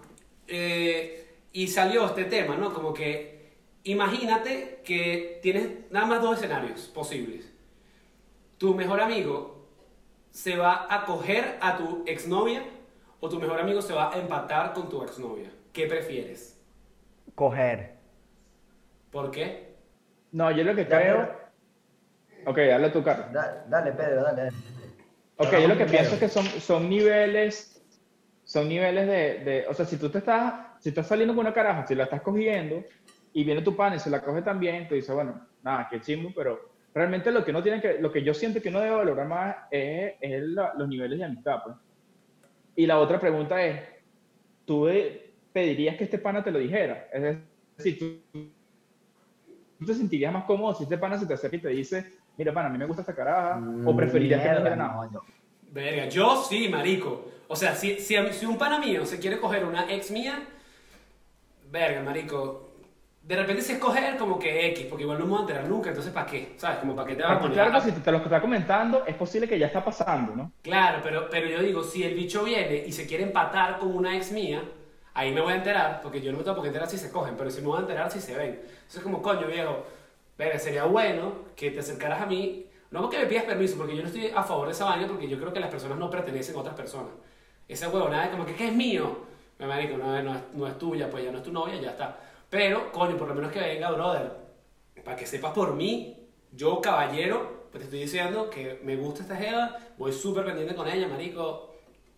Eh, 0.49 1.27
y 1.53 1.67
salió 1.67 2.05
este 2.05 2.25
tema, 2.25 2.55
¿no? 2.55 2.73
Como 2.73 2.93
que 2.93 3.53
imagínate 3.83 4.81
que 4.83 5.39
tienes 5.41 5.89
nada 5.91 6.05
más 6.05 6.21
dos 6.21 6.37
escenarios 6.37 6.81
posibles. 6.87 7.51
Tu 8.57 8.73
mejor 8.75 9.01
amigo 9.01 9.67
se 10.31 10.57
va 10.57 10.87
a 10.89 11.05
coger 11.05 11.57
a 11.61 11.77
tu 11.77 12.03
exnovia 12.05 12.63
o 13.19 13.29
tu 13.29 13.39
mejor 13.39 13.59
amigo 13.59 13.81
se 13.81 13.93
va 13.93 14.13
a 14.13 14.17
empatar 14.17 14.73
con 14.73 14.89
tu 14.89 15.01
exnovia. 15.03 15.49
¿Qué 15.73 15.87
prefieres? 15.87 16.59
Coger. 17.35 17.95
¿Por 19.11 19.31
qué? 19.31 19.75
No, 20.31 20.51
yo 20.51 20.63
lo 20.63 20.75
que 20.75 20.83
Ya, 20.83 20.89
creo... 20.89 21.39
Ok, 22.45 22.57
dale 22.57 22.89
tu 22.89 23.03
carro. 23.03 23.25
Da- 23.33 23.65
dale, 23.67 23.91
Pedro, 23.91 24.23
dale. 24.23 24.43
dale. 24.43 24.55
Ok, 25.37 25.51
yo 25.61 25.67
lo 25.67 25.77
que 25.77 25.85
pienso 25.85 26.13
es 26.13 26.19
que 26.19 26.29
son, 26.29 26.45
son 26.45 26.89
niveles, 26.89 27.78
son 28.49 28.67
niveles 28.67 29.05
de, 29.05 29.43
de, 29.45 29.65
o 29.67 29.75
sea, 29.75 29.85
si 29.85 29.97
tú 29.97 30.09
te 30.09 30.17
estás, 30.17 30.81
si 30.81 30.89
estás 30.89 31.05
saliendo 31.05 31.35
con 31.35 31.45
una 31.45 31.53
caraja, 31.53 31.85
si 31.85 31.93
la 31.93 32.05
estás 32.05 32.21
cogiendo 32.23 32.83
y 33.31 33.43
viene 33.43 33.61
tu 33.61 33.75
pana 33.75 33.97
y 33.97 33.99
se 33.99 34.09
la 34.09 34.23
coge 34.23 34.41
también, 34.41 34.87
tú 34.87 34.95
dices, 34.95 35.13
bueno, 35.13 35.39
nada, 35.61 35.87
qué 35.87 36.01
chimbo, 36.01 36.31
pero 36.35 36.59
realmente 36.91 37.29
lo 37.29 37.45
que 37.45 37.51
uno 37.51 37.61
tiene 37.61 37.79
que, 37.79 37.99
lo 37.99 38.11
que 38.11 38.23
yo 38.23 38.33
siento 38.33 38.59
que 38.59 38.69
uno 38.69 38.79
debe 38.79 38.95
valorar 38.95 39.27
más 39.27 39.55
es, 39.69 40.15
es 40.19 40.41
la- 40.41 40.73
los 40.75 40.87
niveles 40.87 41.19
de 41.19 41.25
amistad, 41.25 41.57
pues. 41.63 41.75
Y 42.75 42.87
la 42.87 42.97
otra 42.97 43.19
pregunta 43.19 43.63
es, 43.63 43.81
¿tú 44.65 44.89
pedirías 45.53 45.95
que 45.95 46.05
este 46.05 46.17
pana 46.17 46.43
te 46.43 46.49
lo 46.49 46.57
dijera? 46.57 47.07
Es 47.13 47.37
decir, 47.77 47.99
tú, 47.99 48.49
tú 49.77 49.85
te 49.85 49.93
sentirías 49.93 50.33
más 50.33 50.45
cómodo 50.45 50.73
si 50.73 50.85
este 50.85 50.97
pana 50.97 51.19
se 51.19 51.27
te 51.27 51.35
acerca 51.35 51.55
y 51.57 51.61
te 51.61 51.69
dice, 51.69 52.13
mira, 52.35 52.51
pana, 52.51 52.69
a 52.69 52.71
mí 52.71 52.79
me 52.79 52.87
gusta 52.87 53.03
esta 53.03 53.13
caraja, 53.13 53.61
o 53.85 53.95
preferirías 53.95 54.41
que 54.41 54.49
no 54.49 54.75
nada. 54.75 54.75
no, 55.11 55.21
Verga, 55.71 56.09
yo 56.09 56.43
sí, 56.49 56.67
marico. 56.67 57.37
O 57.51 57.55
sea, 57.55 57.75
si, 57.75 57.99
si, 57.99 58.15
si 58.31 58.45
un 58.45 58.59
pana 58.59 58.77
mío 58.77 59.05
se 59.07 59.19
quiere 59.19 59.39
coger 59.39 59.65
una 59.65 59.91
ex 59.91 60.11
mía, 60.11 60.39
verga, 61.71 62.01
marico. 62.01 62.69
De 63.23 63.35
repente 63.35 63.63
se 63.63 63.73
escoger 63.73 64.17
como 64.17 64.37
que 64.37 64.67
X, 64.67 64.85
porque 64.87 65.03
igual 65.03 65.17
no 65.17 65.25
me 65.25 65.31
voy 65.31 65.39
a 65.39 65.41
enterar 65.41 65.65
nunca, 65.65 65.89
entonces 65.89 66.13
¿para 66.13 66.27
qué? 66.27 66.53
¿Sabes? 66.57 66.77
Como 66.77 66.95
para 66.95 67.07
qué 67.07 67.15
te 67.15 67.23
vas 67.23 67.37
a 67.37 67.39
poner 67.39 67.53
claro 67.53 67.81
si 67.81 67.91
te 67.91 68.11
lo 68.11 68.19
está 68.19 68.39
comentando, 68.39 69.03
es 69.05 69.15
posible 69.15 69.47
que 69.47 69.57
ya 69.57 69.65
está 69.67 69.83
pasando, 69.83 70.35
¿no? 70.35 70.51
Claro, 70.61 70.99
pero, 71.03 71.27
pero 71.29 71.47
yo 71.47 71.59
digo, 71.61 71.83
si 71.83 72.03
el 72.03 72.13
bicho 72.13 72.43
viene 72.43 72.83
y 72.85 72.91
se 72.91 73.07
quiere 73.07 73.23
empatar 73.23 73.79
con 73.79 73.95
una 73.95 74.15
ex 74.15 74.31
mía, 74.31 74.63
ahí 75.15 75.31
me 75.31 75.41
voy 75.41 75.53
a 75.53 75.57
enterar, 75.57 76.01
porque 76.01 76.21
yo 76.21 76.31
no 76.31 76.37
me 76.37 76.43
tengo 76.43 76.55
por 76.55 76.63
qué 76.63 76.69
enterar 76.69 76.89
si 76.89 76.97
se 76.97 77.11
cogen, 77.11 77.35
pero 77.35 77.49
sí 77.49 77.61
me 77.61 77.67
voy 77.67 77.77
a 77.77 77.81
enterar 77.81 78.11
si 78.11 78.19
se 78.19 78.35
ven. 78.35 78.61
Entonces, 78.63 79.01
como, 79.01 79.21
coño, 79.23 79.47
viejo, 79.47 79.85
verga, 80.37 80.59
sería 80.59 80.85
bueno 80.85 81.33
que 81.55 81.71
te 81.71 81.79
acercaras 81.79 82.21
a 82.21 82.25
mí, 82.27 82.67
no 82.91 83.01
porque 83.01 83.19
me 83.19 83.25
pidas 83.25 83.43
permiso, 83.43 83.75
porque 83.77 83.95
yo 83.95 84.01
no 84.03 84.07
estoy 84.07 84.31
a 84.35 84.43
favor 84.43 84.67
de 84.67 84.73
esa 84.73 84.85
vaina, 84.85 85.07
porque 85.07 85.27
yo 85.27 85.39
creo 85.39 85.51
que 85.51 85.59
las 85.59 85.69
personas 85.69 85.97
no 85.97 86.09
pertenecen 86.09 86.55
a 86.55 86.59
otras 86.59 86.75
personas. 86.75 87.11
Esa 87.69 87.87
huevonada 87.89 88.25
es 88.25 88.31
como 88.31 88.45
que, 88.45 88.55
¿qué 88.55 88.67
es 88.67 88.73
mío? 88.73 89.19
Me 89.59 89.67
marico, 89.67 89.97
no, 89.97 90.21
no, 90.23 90.35
es, 90.35 90.41
no 90.53 90.67
es 90.67 90.77
tuya, 90.77 91.09
pues 91.09 91.23
ya 91.23 91.31
no 91.31 91.37
es 91.37 91.43
tu 91.43 91.51
novia, 91.53 91.79
ya 91.79 91.91
está. 91.91 92.19
Pero, 92.49 92.91
coño, 92.91 93.15
por 93.17 93.27
lo 93.29 93.35
menos 93.35 93.51
que 93.51 93.59
venga, 93.61 93.91
brother, 93.91 94.31
para 95.03 95.15
que 95.15 95.25
sepas 95.25 95.53
por 95.53 95.75
mí, 95.75 96.17
yo, 96.51 96.81
caballero, 96.81 97.67
pues 97.71 97.81
te 97.81 97.85
estoy 97.85 97.99
diciendo 98.01 98.49
que 98.49 98.79
me 98.83 98.95
gusta 98.97 99.21
esta 99.21 99.35
jeva, 99.35 99.77
voy 99.97 100.11
súper 100.11 100.45
pendiente 100.45 100.75
con 100.75 100.87
ella, 100.89 101.07
marico. 101.07 101.69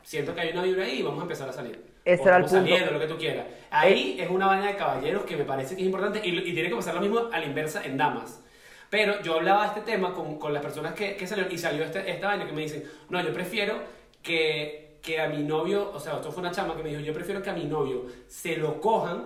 Siento 0.03 0.33
que 0.33 0.41
hay 0.41 0.51
una 0.51 0.63
vibra 0.63 0.85
ahí 0.85 0.99
y 0.99 1.03
vamos 1.03 1.19
a 1.19 1.23
empezar 1.23 1.49
a 1.49 1.53
salir. 1.53 1.83
Ese 2.05 2.23
O 2.23 2.27
era 2.29 2.37
el 2.37 2.45
punto. 2.45 2.49
saliendo, 2.49 2.91
lo 2.91 2.99
que 2.99 3.07
tú 3.07 3.17
quieras. 3.17 3.45
Ahí 3.69 4.17
es 4.19 4.29
una 4.29 4.47
vaina 4.47 4.67
de 4.67 4.75
caballeros 4.77 5.25
que 5.25 5.37
me 5.37 5.45
parece 5.45 5.75
que 5.75 5.81
es 5.81 5.85
importante 5.85 6.21
y, 6.23 6.37
y 6.37 6.53
tiene 6.53 6.69
que 6.69 6.75
pasar 6.75 6.95
lo 6.95 7.01
mismo 7.01 7.29
a 7.31 7.39
la 7.39 7.45
inversa 7.45 7.83
en 7.85 7.97
damas. 7.97 8.41
Pero 8.89 9.21
yo 9.21 9.35
hablaba 9.35 9.61
de 9.63 9.67
este 9.79 9.81
tema 9.81 10.13
con, 10.13 10.39
con 10.39 10.53
las 10.53 10.61
personas 10.63 10.93
que, 10.95 11.15
que 11.15 11.27
salieron 11.27 11.51
y 11.53 11.57
salió 11.57 11.83
este, 11.83 12.09
esta 12.09 12.27
vaina 12.27 12.45
que 12.47 12.53
me 12.53 12.61
dicen, 12.61 12.83
no, 13.09 13.21
yo 13.21 13.33
prefiero 13.33 13.75
que, 14.23 14.90
que 15.01 15.19
a 15.19 15.27
mi 15.27 15.43
novio, 15.43 15.91
o 15.93 15.99
sea, 15.99 16.13
esto 16.13 16.31
fue 16.31 16.41
una 16.41 16.51
chama 16.51 16.75
que 16.75 16.83
me 16.83 16.89
dijo, 16.89 17.01
yo 17.01 17.13
prefiero 17.13 17.41
que 17.41 17.49
a 17.49 17.53
mi 17.53 17.65
novio 17.65 18.03
se 18.27 18.57
lo 18.57 18.79
cojan 18.79 19.25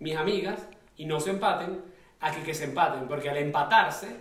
mis 0.00 0.16
amigas 0.16 0.68
y 0.96 1.06
no 1.06 1.20
se 1.20 1.30
empaten, 1.30 1.80
a 2.20 2.30
que, 2.30 2.42
que 2.42 2.54
se 2.54 2.64
empaten, 2.64 3.08
porque 3.08 3.30
al 3.30 3.36
empatarse, 3.38 4.16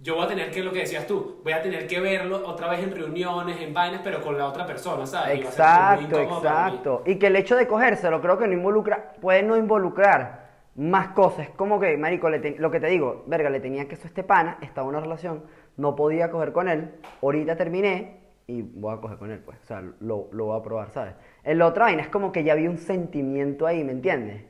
yo 0.00 0.16
voy 0.16 0.24
a 0.24 0.28
tener 0.28 0.50
que, 0.50 0.62
lo 0.62 0.72
que 0.72 0.80
decías 0.80 1.06
tú, 1.06 1.40
voy 1.44 1.52
a 1.52 1.62
tener 1.62 1.86
que 1.86 2.00
verlo 2.00 2.46
otra 2.46 2.68
vez 2.68 2.80
en 2.80 2.90
reuniones, 2.92 3.60
en 3.60 3.72
vainas, 3.72 4.00
pero 4.02 4.20
con 4.22 4.36
la 4.36 4.46
otra 4.48 4.66
persona, 4.66 5.06
¿sabes? 5.06 5.34
Exacto, 5.50 6.16
exacto. 6.46 7.02
Y 7.06 7.16
que 7.18 7.26
el 7.28 7.36
hecho 7.36 7.56
de 7.56 7.66
cogérselo 7.68 8.20
creo 8.20 8.36
que 8.38 8.46
no 8.48 8.52
involucra, 8.54 9.12
puede 9.20 9.42
no 9.42 9.56
involucrar 9.56 10.44
más 10.74 11.08
cosas. 11.08 11.48
Como 11.56 11.78
que, 11.78 11.96
marico, 11.96 12.28
le 12.28 12.40
te- 12.40 12.56
lo 12.58 12.70
que 12.70 12.80
te 12.80 12.88
digo, 12.88 13.22
verga, 13.26 13.48
le 13.50 13.60
tenía 13.60 13.86
queso 13.86 14.02
a 14.04 14.06
este 14.08 14.24
pana, 14.24 14.58
estaba 14.62 14.86
en 14.86 14.88
una 14.96 15.00
relación, 15.00 15.44
no 15.76 15.94
podía 15.94 16.30
coger 16.30 16.52
con 16.52 16.68
él, 16.68 16.90
ahorita 17.22 17.56
terminé 17.56 18.23
y 18.46 18.62
voy 18.62 18.94
a 18.94 19.00
coger 19.00 19.18
con 19.18 19.30
él, 19.30 19.40
pues. 19.40 19.58
O 19.62 19.66
sea, 19.66 19.80
lo, 20.00 20.28
lo 20.32 20.46
voy 20.46 20.58
a 20.60 20.62
probar, 20.62 20.90
¿sabes? 20.90 21.14
En 21.44 21.58
la 21.58 21.66
otra 21.66 21.84
vaina 21.86 22.02
es 22.02 22.08
como 22.08 22.32
que 22.32 22.44
ya 22.44 22.52
había 22.54 22.70
un 22.70 22.78
sentimiento 22.78 23.66
ahí, 23.66 23.84
¿me 23.84 23.92
entiendes? 23.92 24.44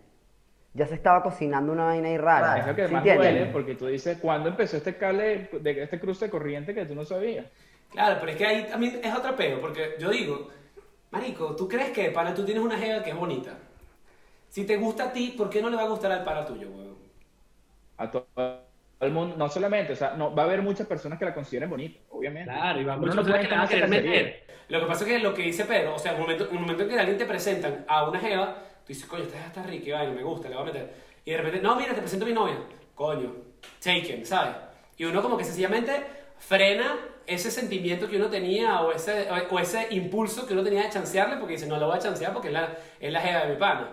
Ya 0.74 0.86
se 0.86 0.94
estaba 0.96 1.22
cocinando 1.22 1.72
una 1.72 1.84
vaina 1.86 2.08
ahí 2.08 2.18
rara. 2.18 2.58
Es 2.60 2.66
lo 2.66 2.74
que 2.74 2.88
¿sí 2.88 2.94
más 2.94 3.08
entiendes? 3.08 3.12
duele, 3.12 3.46
porque 3.46 3.74
tú 3.76 3.86
dices, 3.86 4.18
¿cuándo 4.20 4.48
empezó 4.48 4.76
este 4.76 4.96
cable, 4.96 5.48
de 5.60 5.82
este 5.82 6.00
cruce 6.00 6.26
de 6.26 6.30
corriente 6.30 6.74
que 6.74 6.86
tú 6.86 6.94
no 6.94 7.04
sabías? 7.04 7.46
Claro, 7.90 8.16
pero 8.20 8.32
es 8.32 8.38
que 8.38 8.46
ahí 8.46 8.66
también 8.68 9.00
es 9.02 9.14
otro 9.14 9.36
peo, 9.36 9.60
porque 9.60 9.94
yo 9.98 10.10
digo, 10.10 10.48
Marico, 11.10 11.56
¿tú 11.56 11.68
crees 11.68 11.90
que 11.92 12.10
para 12.10 12.34
tú 12.34 12.44
tienes 12.44 12.62
una 12.64 12.78
jeva 12.78 13.02
que 13.04 13.10
es 13.10 13.16
bonita? 13.16 13.58
Si 14.50 14.64
te 14.66 14.76
gusta 14.76 15.06
a 15.06 15.12
ti, 15.12 15.34
¿por 15.38 15.50
qué 15.50 15.62
no 15.62 15.70
le 15.70 15.76
va 15.76 15.84
a 15.84 15.88
gustar 15.88 16.12
al 16.12 16.24
para 16.24 16.46
tuyo, 16.46 16.68
weón? 16.70 16.96
A 17.98 18.06
to- 18.10 18.28
todo 18.34 18.63
el 19.04 19.12
mundo, 19.12 19.36
no 19.36 19.48
solamente, 19.48 19.92
o 19.92 19.96
sea, 19.96 20.14
no, 20.14 20.34
va 20.34 20.42
a 20.42 20.46
haber 20.46 20.62
muchas 20.62 20.86
personas 20.86 21.18
que 21.18 21.24
la 21.24 21.34
consideren 21.34 21.70
bonita, 21.70 22.00
obviamente. 22.10 22.50
Claro, 22.50 22.80
y 22.80 22.84
va 22.84 22.94
Uno 22.94 23.02
muchas 23.02 23.16
no 23.16 23.22
personas 23.24 23.68
que 23.68 23.74
a 23.74 23.78
esa 23.78 23.86
meter. 23.86 24.44
Lo 24.68 24.80
que 24.80 24.86
pasa 24.86 25.04
es 25.04 25.10
que 25.10 25.18
lo 25.18 25.34
que 25.34 25.42
dice 25.42 25.64
Pedro, 25.64 25.94
o 25.94 25.98
sea, 25.98 26.14
un 26.14 26.20
momento, 26.20 26.48
un 26.50 26.60
momento 26.62 26.82
en 26.82 26.88
que 26.88 26.96
a 26.96 27.00
alguien 27.00 27.18
te 27.18 27.26
presentan 27.26 27.84
a 27.86 28.08
una 28.08 28.18
jeva, 28.18 28.54
tú 28.54 28.88
dices, 28.88 29.06
coño, 29.06 29.24
esta 29.24 29.36
jeva 29.36 29.48
está 29.48 29.62
rica, 29.62 29.94
vaina, 29.94 30.12
me 30.12 30.22
gusta, 30.22 30.48
le 30.48 30.54
voy 30.54 30.62
a 30.62 30.66
meter. 30.66 30.94
Y 31.24 31.30
de 31.30 31.36
repente, 31.36 31.60
no, 31.60 31.76
mira, 31.76 31.94
te 31.94 32.00
presento 32.00 32.24
a 32.24 32.28
mi 32.28 32.34
novia. 32.34 32.56
Coño, 32.94 33.34
taken, 33.82 34.24
¿sabes? 34.24 34.54
Y 34.96 35.04
uno 35.04 35.22
como 35.22 35.36
que 35.36 35.44
sencillamente 35.44 35.92
frena 36.38 36.96
ese 37.26 37.50
sentimiento 37.50 38.08
que 38.08 38.16
uno 38.16 38.28
tenía 38.28 38.80
o 38.80 38.92
ese, 38.92 39.28
o, 39.50 39.58
ese 39.58 39.88
impulso 39.90 40.46
que 40.46 40.52
uno 40.52 40.62
tenía 40.62 40.82
de 40.82 40.90
chancearle 40.90 41.36
porque 41.36 41.54
dice, 41.54 41.66
no 41.66 41.78
lo 41.78 41.86
voy 41.86 41.96
a 41.96 42.00
chancear 42.00 42.32
porque 42.32 42.48
es 42.48 42.54
la, 42.54 42.76
es 43.00 43.12
la 43.12 43.20
jeva 43.20 43.44
de 43.44 43.52
mi 43.52 43.58
pana. 43.58 43.90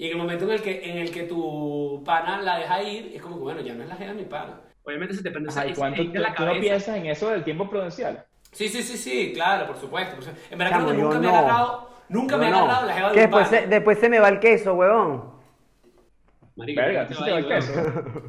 Y 0.00 0.06
en 0.06 0.12
el 0.12 0.16
momento 0.16 0.46
en 0.46 0.52
el 0.52 0.62
que, 0.62 0.90
en 0.90 0.96
el 0.96 1.10
que 1.10 1.24
tu 1.24 2.02
pana 2.06 2.40
la 2.40 2.56
deja 2.56 2.82
ir, 2.82 3.12
es 3.14 3.20
como 3.20 3.36
que, 3.36 3.42
bueno, 3.42 3.60
ya 3.60 3.74
no 3.74 3.82
es 3.82 3.88
la 3.90 3.96
jeva 3.96 4.12
de 4.14 4.16
mi 4.16 4.24
pana. 4.24 4.58
Obviamente 4.82 5.12
se 5.12 5.22
te 5.22 5.30
prende 5.30 5.50
esa 5.50 5.60
Ajá, 5.60 5.68
¿y 5.68 5.72
esa 5.72 5.78
cuánto 5.78 6.02
tú, 6.02 6.10
la 6.14 6.34
tú 6.34 6.42
no 6.46 6.52
piensas 6.58 6.96
en 6.96 7.04
eso 7.04 7.28
del 7.28 7.44
tiempo 7.44 7.68
prudencial? 7.68 8.24
Sí, 8.50 8.70
sí, 8.70 8.82
sí, 8.82 8.96
sí, 8.96 9.32
claro, 9.34 9.66
por 9.66 9.76
supuesto. 9.76 10.14
por 10.14 10.24
supuesto. 10.24 10.46
En 10.50 10.58
verdad 10.58 10.72
Chamo, 10.72 10.86
creo 10.86 10.96
que 10.96 11.02
yo 11.02 11.06
nunca 11.06 11.18
me 11.20 11.26
no. 11.26 11.34
ha 11.34 11.38
agarrado, 11.40 11.90
nunca 12.08 12.36
me 12.38 12.50
no. 12.50 12.56
agarrado 12.60 12.86
la 12.86 12.94
jeva 12.94 13.08
de 13.08 13.14
un 13.14 13.20
después 13.20 13.48
pana. 13.48 13.60
se, 13.60 13.66
después 13.66 13.98
se 13.98 14.08
me 14.08 14.18
va 14.20 14.28
el 14.30 14.40
queso, 14.40 14.72
huevón. 14.72 15.30
Marico, 16.56 16.80
Verga, 16.80 17.06
¿qué 17.06 17.14
tú 17.14 17.14
te 17.14 17.18
sí 17.18 17.24
te 17.24 17.32
va 17.32 17.38
el 17.38 17.46
queso. 17.46 17.72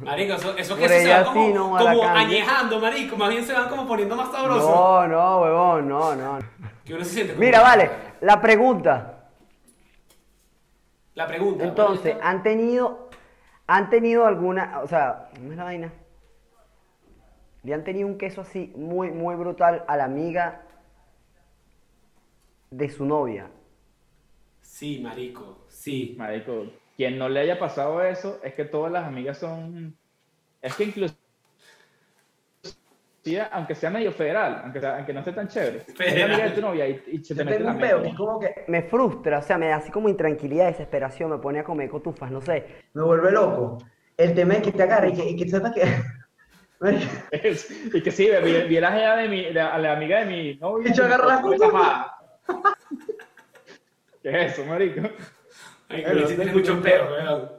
Marico, 0.02 0.34
eso, 0.34 0.56
eso 0.58 0.74
Por 0.74 0.78
que 0.78 0.84
eso 0.84 0.94
se 0.94 1.02
ella 1.04 1.18
va 1.22 1.24
como, 1.32 1.46
sí, 1.46 1.52
no, 1.54 1.76
añejando, 1.78 2.80
marico. 2.80 3.16
Más 3.16 3.30
bien 3.30 3.44
se 3.46 3.54
van 3.54 3.70
como 3.70 3.86
poniendo 3.86 4.14
más 4.14 4.30
sabrosos. 4.30 4.68
No, 4.68 5.08
no, 5.08 5.40
huevón, 5.40 5.88
no, 5.88 6.14
no. 6.14 6.38
Que 6.84 6.92
uno 6.92 7.02
se 7.02 7.10
siente 7.14 7.32
como- 7.32 7.46
Mira, 7.46 7.62
vale, 7.62 7.90
la 8.20 8.38
pregunta. 8.42 9.21
La 11.14 11.26
pregunta. 11.26 11.64
Entonces. 11.64 12.16
¿han 12.22 12.42
tenido, 12.42 13.10
han 13.66 13.90
tenido 13.90 14.26
alguna, 14.26 14.80
o 14.82 14.86
sea, 14.86 15.30
¿cómo 15.34 15.52
es 15.52 15.56
la 15.56 15.64
vaina? 15.64 15.92
¿Le 17.62 17.74
han 17.74 17.84
tenido 17.84 18.08
un 18.08 18.18
queso 18.18 18.40
así 18.40 18.72
muy, 18.76 19.10
muy 19.10 19.34
brutal 19.36 19.84
a 19.86 19.96
la 19.96 20.04
amiga 20.04 20.62
de 22.70 22.90
su 22.90 23.04
novia? 23.04 23.50
Sí, 24.62 25.00
marico, 25.00 25.64
sí. 25.68 26.14
Marico, 26.18 26.66
quien 26.96 27.18
no 27.18 27.28
le 27.28 27.40
haya 27.40 27.58
pasado 27.58 28.02
eso, 28.02 28.40
es 28.42 28.54
que 28.54 28.64
todas 28.64 28.90
las 28.90 29.06
amigas 29.06 29.38
son... 29.38 29.96
Es 30.60 30.74
que 30.74 30.84
incluso... 30.84 31.14
aunque 33.52 33.74
sea 33.74 33.90
medio 33.90 34.12
federal, 34.12 34.60
aunque, 34.64 34.80
sea- 34.80 34.96
aunque 34.96 35.12
no 35.12 35.20
esté 35.20 35.32
tan 35.32 35.48
chévere, 35.48 35.78
es 35.78 35.88
la 35.88 35.94
Federal. 35.94 36.30
amiga 36.32 36.48
de 36.48 36.54
tu 36.54 36.60
novia 36.60 36.88
y, 36.88 37.02
y 37.12 37.24
se 37.24 37.34
te 37.34 37.44
mete 37.44 37.58
tengo 37.58 37.70
la 37.70 37.74
un 37.76 37.80
peo, 37.80 38.02
es 38.04 38.14
como 38.14 38.40
que 38.40 38.64
Me 38.68 38.82
frustra, 38.82 39.38
o 39.38 39.42
sea, 39.42 39.58
me 39.58 39.68
da 39.68 39.76
así 39.76 39.90
como 39.90 40.08
intranquilidad, 40.08 40.66
desesperación, 40.66 41.30
me 41.30 41.38
pone 41.38 41.60
a 41.60 41.64
comer 41.64 41.88
cotufas, 41.88 42.30
no 42.30 42.40
sé. 42.40 42.66
me 42.94 43.02
vuelve 43.02 43.30
loco. 43.30 43.78
El 44.16 44.34
tema 44.34 44.54
es 44.54 44.62
que 44.62 44.72
te 44.72 44.82
agarre 44.82 45.10
y 45.10 45.12
que, 45.14 45.30
y 45.30 45.36
que 45.36 45.48
sepas 45.48 45.72
que. 45.72 45.82
Y 47.92 48.02
que 48.02 48.10
sí, 48.10 48.28
vi, 48.42 48.52
vi 48.68 48.80
la 48.80 48.90
jeva 48.90 49.16
de 49.16 49.28
mi, 49.28 49.52
de- 49.52 49.60
a 49.60 49.78
la 49.78 49.92
amiga 49.92 50.18
de 50.18 50.26
mi 50.26 50.54
novia. 50.56 50.90
Y 50.90 50.94
yo 50.94 51.04
agarro 51.04 51.28
las 51.28 51.40
cotufas. 51.40 52.06
¿Qué 54.20 54.46
es 54.46 54.52
eso, 54.52 54.64
marico? 54.66 55.00
Ay, 55.88 56.02
que 56.04 56.26
sí 56.26 56.34
tiene 56.34 56.52
mucho 56.52 56.82
peo. 56.82 57.04
weón. 57.08 57.52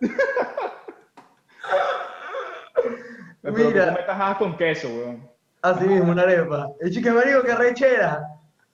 Me 3.42 3.50
Mira. 3.52 3.86
comer 3.88 4.06
tajadas 4.06 4.36
con 4.38 4.56
queso, 4.56 4.88
weón. 4.88 5.28
Así 5.62 5.84
mismo, 5.86 6.12
una 6.12 6.22
arepa. 6.22 6.68
El 6.80 6.90
chique 6.90 7.10
marico, 7.10 7.42
que 7.42 7.54
rechera. 7.54 8.22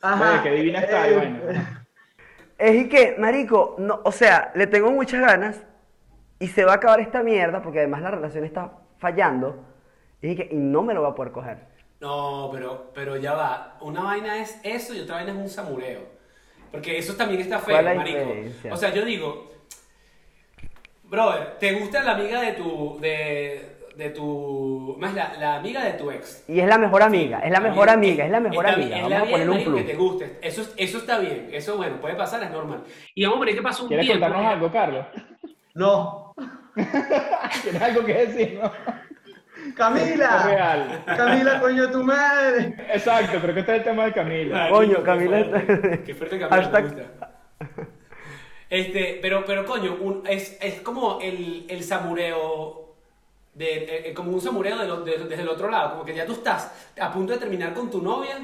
Ajá. 0.01 0.33
Oye, 0.35 0.43
qué 0.43 0.51
divina 0.51 0.81
está, 0.81 1.09
Eh, 1.09 1.17
vaina. 1.17 1.87
Es 2.59 2.75
y 2.75 2.89
que, 2.89 3.17
marico, 3.19 3.75
no, 3.79 4.01
o 4.05 4.13
sea, 4.13 4.51
le 4.55 4.67
tengo 4.67 4.91
muchas 4.91 5.21
ganas 5.21 5.63
y 6.39 6.49
se 6.49 6.65
va 6.65 6.73
a 6.73 6.77
acabar 6.77 7.01
esta 7.01 7.23
mierda 7.23 7.61
porque 7.63 7.81
además 7.81 8.03
la 8.03 8.11
relación 8.13 8.45
está 8.45 8.73
fallando 8.99 9.65
y, 10.23 10.35
que, 10.37 10.49
y 10.51 10.57
no 10.57 10.83
me 10.83 10.95
lo 10.95 11.03
va 11.03 11.09
a 11.11 11.15
poder 11.15 11.33
coger. 11.33 11.59
No, 12.01 12.49
pero, 12.53 12.91
pero 12.95 13.17
ya 13.17 13.35
va. 13.35 13.77
Una 13.81 14.03
vaina 14.03 14.39
es 14.41 14.59
eso 14.63 14.95
y 14.95 15.01
otra 15.01 15.17
vaina 15.17 15.33
es 15.33 15.39
un 15.39 15.49
samureo. 15.49 16.01
Porque 16.71 16.99
eso 16.99 17.15
también 17.15 17.41
está 17.41 17.59
feo, 17.59 17.75
¿Cuál 17.75 17.89
es 17.89 17.93
la 17.97 18.03
marico. 18.03 18.19
diferencia? 18.21 18.73
O 18.73 18.77
sea, 18.77 18.93
yo 18.93 19.05
digo, 19.05 19.51
brother, 21.05 21.59
¿te 21.59 21.73
gusta 21.79 22.03
la 22.03 22.13
amiga 22.13 22.41
de 22.41 22.53
tu. 22.53 22.99
de. 23.01 23.76
De 23.97 24.11
tu. 24.11 24.97
más 24.99 25.15
la, 25.15 25.35
la 25.39 25.57
amiga 25.57 25.83
de 25.85 25.93
tu 25.95 26.11
ex? 26.11 26.45
Y 26.49 26.61
es 26.61 26.67
la 26.69 26.79
mejor 26.79 27.03
amiga, 27.03 27.41
es 27.41 27.51
la 27.51 27.61
mejor 27.61 27.89
amiga, 27.89 28.25
es 28.27 28.31
la 28.31 28.41
mejor 28.41 28.65
está 28.67 28.77
amiga. 28.77 28.97
bien, 28.97 29.03
Vamos 29.03 29.13
a 29.19 29.23
está 29.25 29.31
ponerle 29.33 29.53
un 29.57 29.65
plus. 29.65 29.77
que 29.81 29.85
te 29.87 29.95
guste. 29.97 30.39
Eso, 30.43 30.63
es- 30.63 30.75
eso 30.77 30.99
está 30.99 31.19
bien. 31.19 31.49
Eso, 31.53 31.77
bueno, 31.77 32.01
puede 32.01 32.15
pasar, 32.15 32.43
es 32.43 32.51
normal. 32.51 32.83
Y 33.15 33.25
vamos 33.25 33.41
a 33.43 33.45
ver 33.47 33.55
qué 33.55 33.63
pasa 33.63 33.83
un 33.83 33.89
¿Quieres 33.89 34.07
tiempo. 34.07 34.25
contarnos 34.27 34.53
algo, 34.53 34.71
Carlos? 34.73 35.07
No. 35.75 36.35
¿Tienes 37.63 37.83
algo 37.83 38.05
que 38.05 38.13
decir, 38.13 38.59
no? 38.63 38.67
Es 39.67 39.75
Camila. 39.75 40.43
real. 40.45 41.03
Camila, 41.07 41.61
coño, 41.61 41.91
tu 41.91 42.03
madre. 42.05 42.75
Exacto, 42.93 43.39
creo 43.41 43.55
que 43.55 43.61
este 43.61 43.73
es 43.73 43.79
el 43.79 43.85
tema 43.85 44.05
de 44.05 44.13
Camila. 44.13 44.57
Marico, 44.59 44.77
Coño, 44.77 44.97
qué 44.99 45.03
Camila 45.03 45.63
Qué 46.05 46.15
fuerte 46.15 46.39
Camila, 46.39 46.51
Hashtag- 46.63 46.95
me 46.95 47.03
gusta. 47.03 47.33
Este, 48.69 49.19
pero, 49.23 49.45
pero 49.47 49.65
coño, 49.65 49.97
un- 50.01 50.23
es, 50.29 50.59
es 50.61 50.81
como 50.81 51.21
el, 51.21 51.67
el 51.69 51.83
samureo, 51.85 52.86
de, 53.57 53.75
eh, 53.85 54.11
eh, 54.11 54.15
como 54.15 54.33
un 54.33 54.41
samureo 54.41 54.77
de 54.79 54.87
lo- 54.87 55.01
de- 55.03 55.19
desde 55.19 55.43
el 55.43 55.49
otro 55.49 55.71
lado, 55.71 55.93
como 55.93 56.05
que 56.05 56.15
ya 56.15 56.27
tú 56.27 56.33
estás 56.33 56.91
a 57.01 57.11
punto 57.11 57.33
de 57.33 57.39
terminar 57.39 57.73
con 57.73 57.91
tu 57.91 58.03
novia 58.03 58.37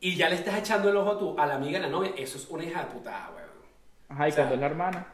y 0.00 0.16
ya 0.16 0.28
le 0.28 0.34
estás 0.34 0.56
echando 0.58 0.88
el 0.90 0.96
ojo 0.96 1.12
a, 1.12 1.18
tu, 1.18 1.38
a 1.38 1.46
la 1.46 1.54
amiga 1.54 1.78
de 1.78 1.86
la 1.86 1.90
novia, 1.90 2.10
eso 2.16 2.36
es 2.36 2.48
una 2.50 2.64
hija 2.64 2.80
de 2.80 2.86
putada, 2.86 3.30
weón. 3.34 3.48
Ajá, 4.08 4.28
y 4.28 4.30
O 4.30 4.34
sea, 4.34 4.44
cuando 4.44 4.54
es 4.56 4.60
la 4.60 4.66
hermana. 4.66 5.06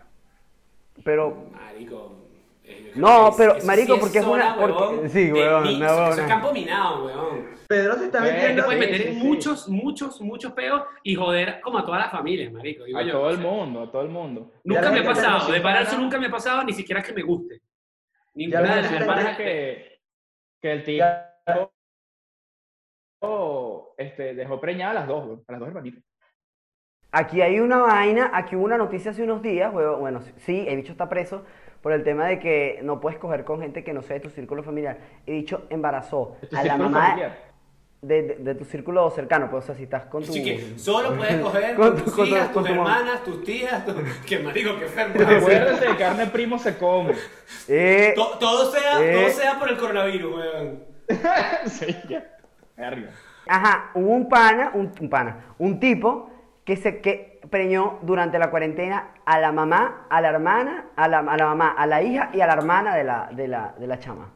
Pero, 1.02 1.48
Marico. 1.52 2.16
eh, 2.64 2.92
No, 2.94 3.28
es- 3.28 3.34
pero, 3.36 3.56
eso 3.56 3.66
marico, 3.66 3.94
sí 3.94 4.00
porque 4.00 4.18
es 4.18 4.24
una- 4.24 4.56
porque- 4.56 4.72
weón, 4.82 5.10
sí, 5.10 5.24
de 5.26 5.32
weón, 5.32 5.64
no, 5.64 5.70
eso, 5.86 5.96
weón. 5.96 6.12
eso 6.12 6.20
es 6.22 6.26
campo 6.28 6.52
minado, 6.52 7.04
weón. 7.06 7.54
Pedro 7.68 7.94
se 7.98 8.04
está 8.06 8.18
Eh, 8.18 8.30
Te 8.30 8.32
metiendo. 8.36 8.64
puedes 8.66 8.84
sí, 8.84 8.90
meter 8.90 9.06
en 9.08 9.14
sí. 9.20 9.26
muchos, 9.26 9.68
muchos, 9.68 10.20
muchos 10.20 10.52
peos 10.52 10.82
y 11.02 11.14
joder 11.14 11.60
como 11.62 11.78
a 11.78 11.84
toda 11.84 11.98
la 11.98 12.08
familia, 12.10 12.50
marico. 12.50 12.84
digo 12.84 12.98
A 12.98 13.02
yo. 13.02 13.12
todo 13.12 13.22
O 13.24 13.30
el 13.30 13.36
sea, 13.38 13.44
mundo, 13.50 13.82
a 13.82 13.90
todo 13.90 14.02
el 14.02 14.08
mundo. 14.08 14.50
Nunca 14.64 14.90
me 14.90 15.00
ha 15.00 15.04
pasado, 15.04 15.50
de 15.52 15.60
pararse 15.60 15.96
nunca 15.98 16.18
me 16.18 16.26
ha 16.26 16.30
pasado, 16.30 16.62
ni 16.64 16.72
siquiera 16.72 17.02
que 17.02 17.12
me 17.12 17.22
guste. 17.22 17.60
Ninguna 18.34 18.76
de 18.76 18.82
las 18.82 18.92
hermanas 18.92 19.36
que, 19.36 19.98
que 20.60 20.72
el 20.72 20.84
tipo 20.84 21.04
este, 23.96 24.34
dejó 24.34 24.60
preñada 24.60 24.90
a 24.90 24.94
las 24.94 25.06
dos, 25.08 25.40
a 25.46 25.52
las 25.52 25.60
dos 25.60 25.68
hermanitas. 25.68 26.02
Aquí 27.12 27.40
hay 27.42 27.60
una 27.60 27.78
vaina, 27.78 28.30
aquí 28.34 28.56
hubo 28.56 28.64
una 28.64 28.76
noticia 28.76 29.12
hace 29.12 29.22
unos 29.22 29.40
días, 29.40 29.72
huevo- 29.72 29.98
bueno, 29.98 30.20
sí, 30.38 30.64
el 30.68 30.76
bicho 30.76 30.90
está 30.92 31.08
preso 31.08 31.44
por 31.80 31.92
el 31.92 32.02
tema 32.02 32.26
de 32.26 32.40
que 32.40 32.80
no 32.82 32.98
puedes 33.00 33.18
coger 33.20 33.44
con 33.44 33.60
gente 33.60 33.84
que 33.84 33.92
no 33.92 34.02
sea 34.02 34.14
de 34.14 34.20
tu 34.20 34.30
círculo 34.30 34.64
familiar. 34.64 34.98
El 35.26 35.34
bicho 35.34 35.66
embarazó 35.70 36.36
¿De 36.40 36.48
tu 36.48 36.56
a 36.56 36.64
la 36.64 36.76
mamá 36.76 37.06
familiar? 37.08 37.53
De, 38.06 38.22
de- 38.22 38.34
de 38.36 38.54
tu 38.54 38.64
círculo 38.64 39.08
cercano, 39.10 39.50
pues, 39.50 39.64
o 39.64 39.66
sea, 39.66 39.74
si 39.74 39.84
estás 39.84 40.04
con 40.06 40.22
tu... 40.22 40.30
Así 40.30 40.42
que 40.44 40.78
solo 40.78 41.16
puedes 41.16 41.36
coger 41.42 41.74
Con 41.74 41.88
con, 41.90 41.96
tu- 41.98 42.04
tus 42.04 42.14
con 42.14 42.26
hijas, 42.26 42.48
con 42.50 42.64
tus 42.64 42.72
hermanas, 42.72 43.22
tus 43.24 43.44
tías, 43.44 43.84
tu- 43.86 43.94
que 44.26 44.38
marico, 44.40 44.78
que 44.78 44.84
enfermo. 44.84 45.14
Acuérdate 45.38 45.88
de 45.88 45.96
carne 45.96 46.26
primo 46.26 46.58
se 46.58 46.76
come. 46.76 47.14
Eh, 47.68 48.12
To- 48.14 48.38
todo, 48.38 48.70
sea, 48.70 49.02
Eh. 49.02 49.14
todo 49.14 49.28
sea 49.30 49.58
por 49.58 49.68
el 49.68 49.76
coronavirus, 49.76 50.34
weón. 50.36 50.84
sí, 51.66 51.96
ya. 52.08 52.24
Verga. 52.76 53.10
Ajá, 53.46 53.90
hubo 53.94 54.10
un 54.10 54.28
pana, 54.28 54.70
un, 54.74 54.90
un 55.00 55.08
pana, 55.10 55.44
un 55.58 55.78
tipo 55.78 56.30
que 56.64 56.76
se 56.76 57.00
que 57.00 57.40
preñó 57.50 57.98
durante 58.02 58.38
la 58.38 58.50
cuarentena 58.50 59.10
a 59.26 59.38
la 59.38 59.52
mamá, 59.52 60.06
a 60.08 60.20
la 60.22 60.28
hermana, 60.30 60.86
a 60.96 61.08
la, 61.08 61.18
a 61.18 61.36
la 61.36 61.44
mamá, 61.46 61.74
a 61.76 61.86
la 61.86 62.02
hija 62.02 62.30
y 62.32 62.40
a 62.40 62.46
la 62.46 62.54
hermana 62.54 62.94
de 62.96 63.04
la, 63.04 63.28
de 63.32 63.48
la, 63.48 63.74
de 63.78 63.86
la 63.86 63.98
chama. 63.98 64.32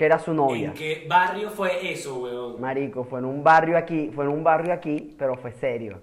Que 0.00 0.06
era 0.06 0.18
su 0.18 0.32
novia. 0.32 0.68
¿En 0.68 0.72
qué 0.72 1.04
barrio 1.06 1.50
fue 1.50 1.92
eso, 1.92 2.20
weón? 2.22 2.58
Marico, 2.58 3.04
fue 3.04 3.18
en 3.18 3.26
un 3.26 3.44
barrio 3.44 3.76
aquí, 3.76 4.10
fue 4.14 4.24
en 4.24 4.30
un 4.30 4.42
barrio 4.42 4.72
aquí, 4.72 5.14
pero 5.18 5.36
fue 5.36 5.52
serio. 5.52 6.00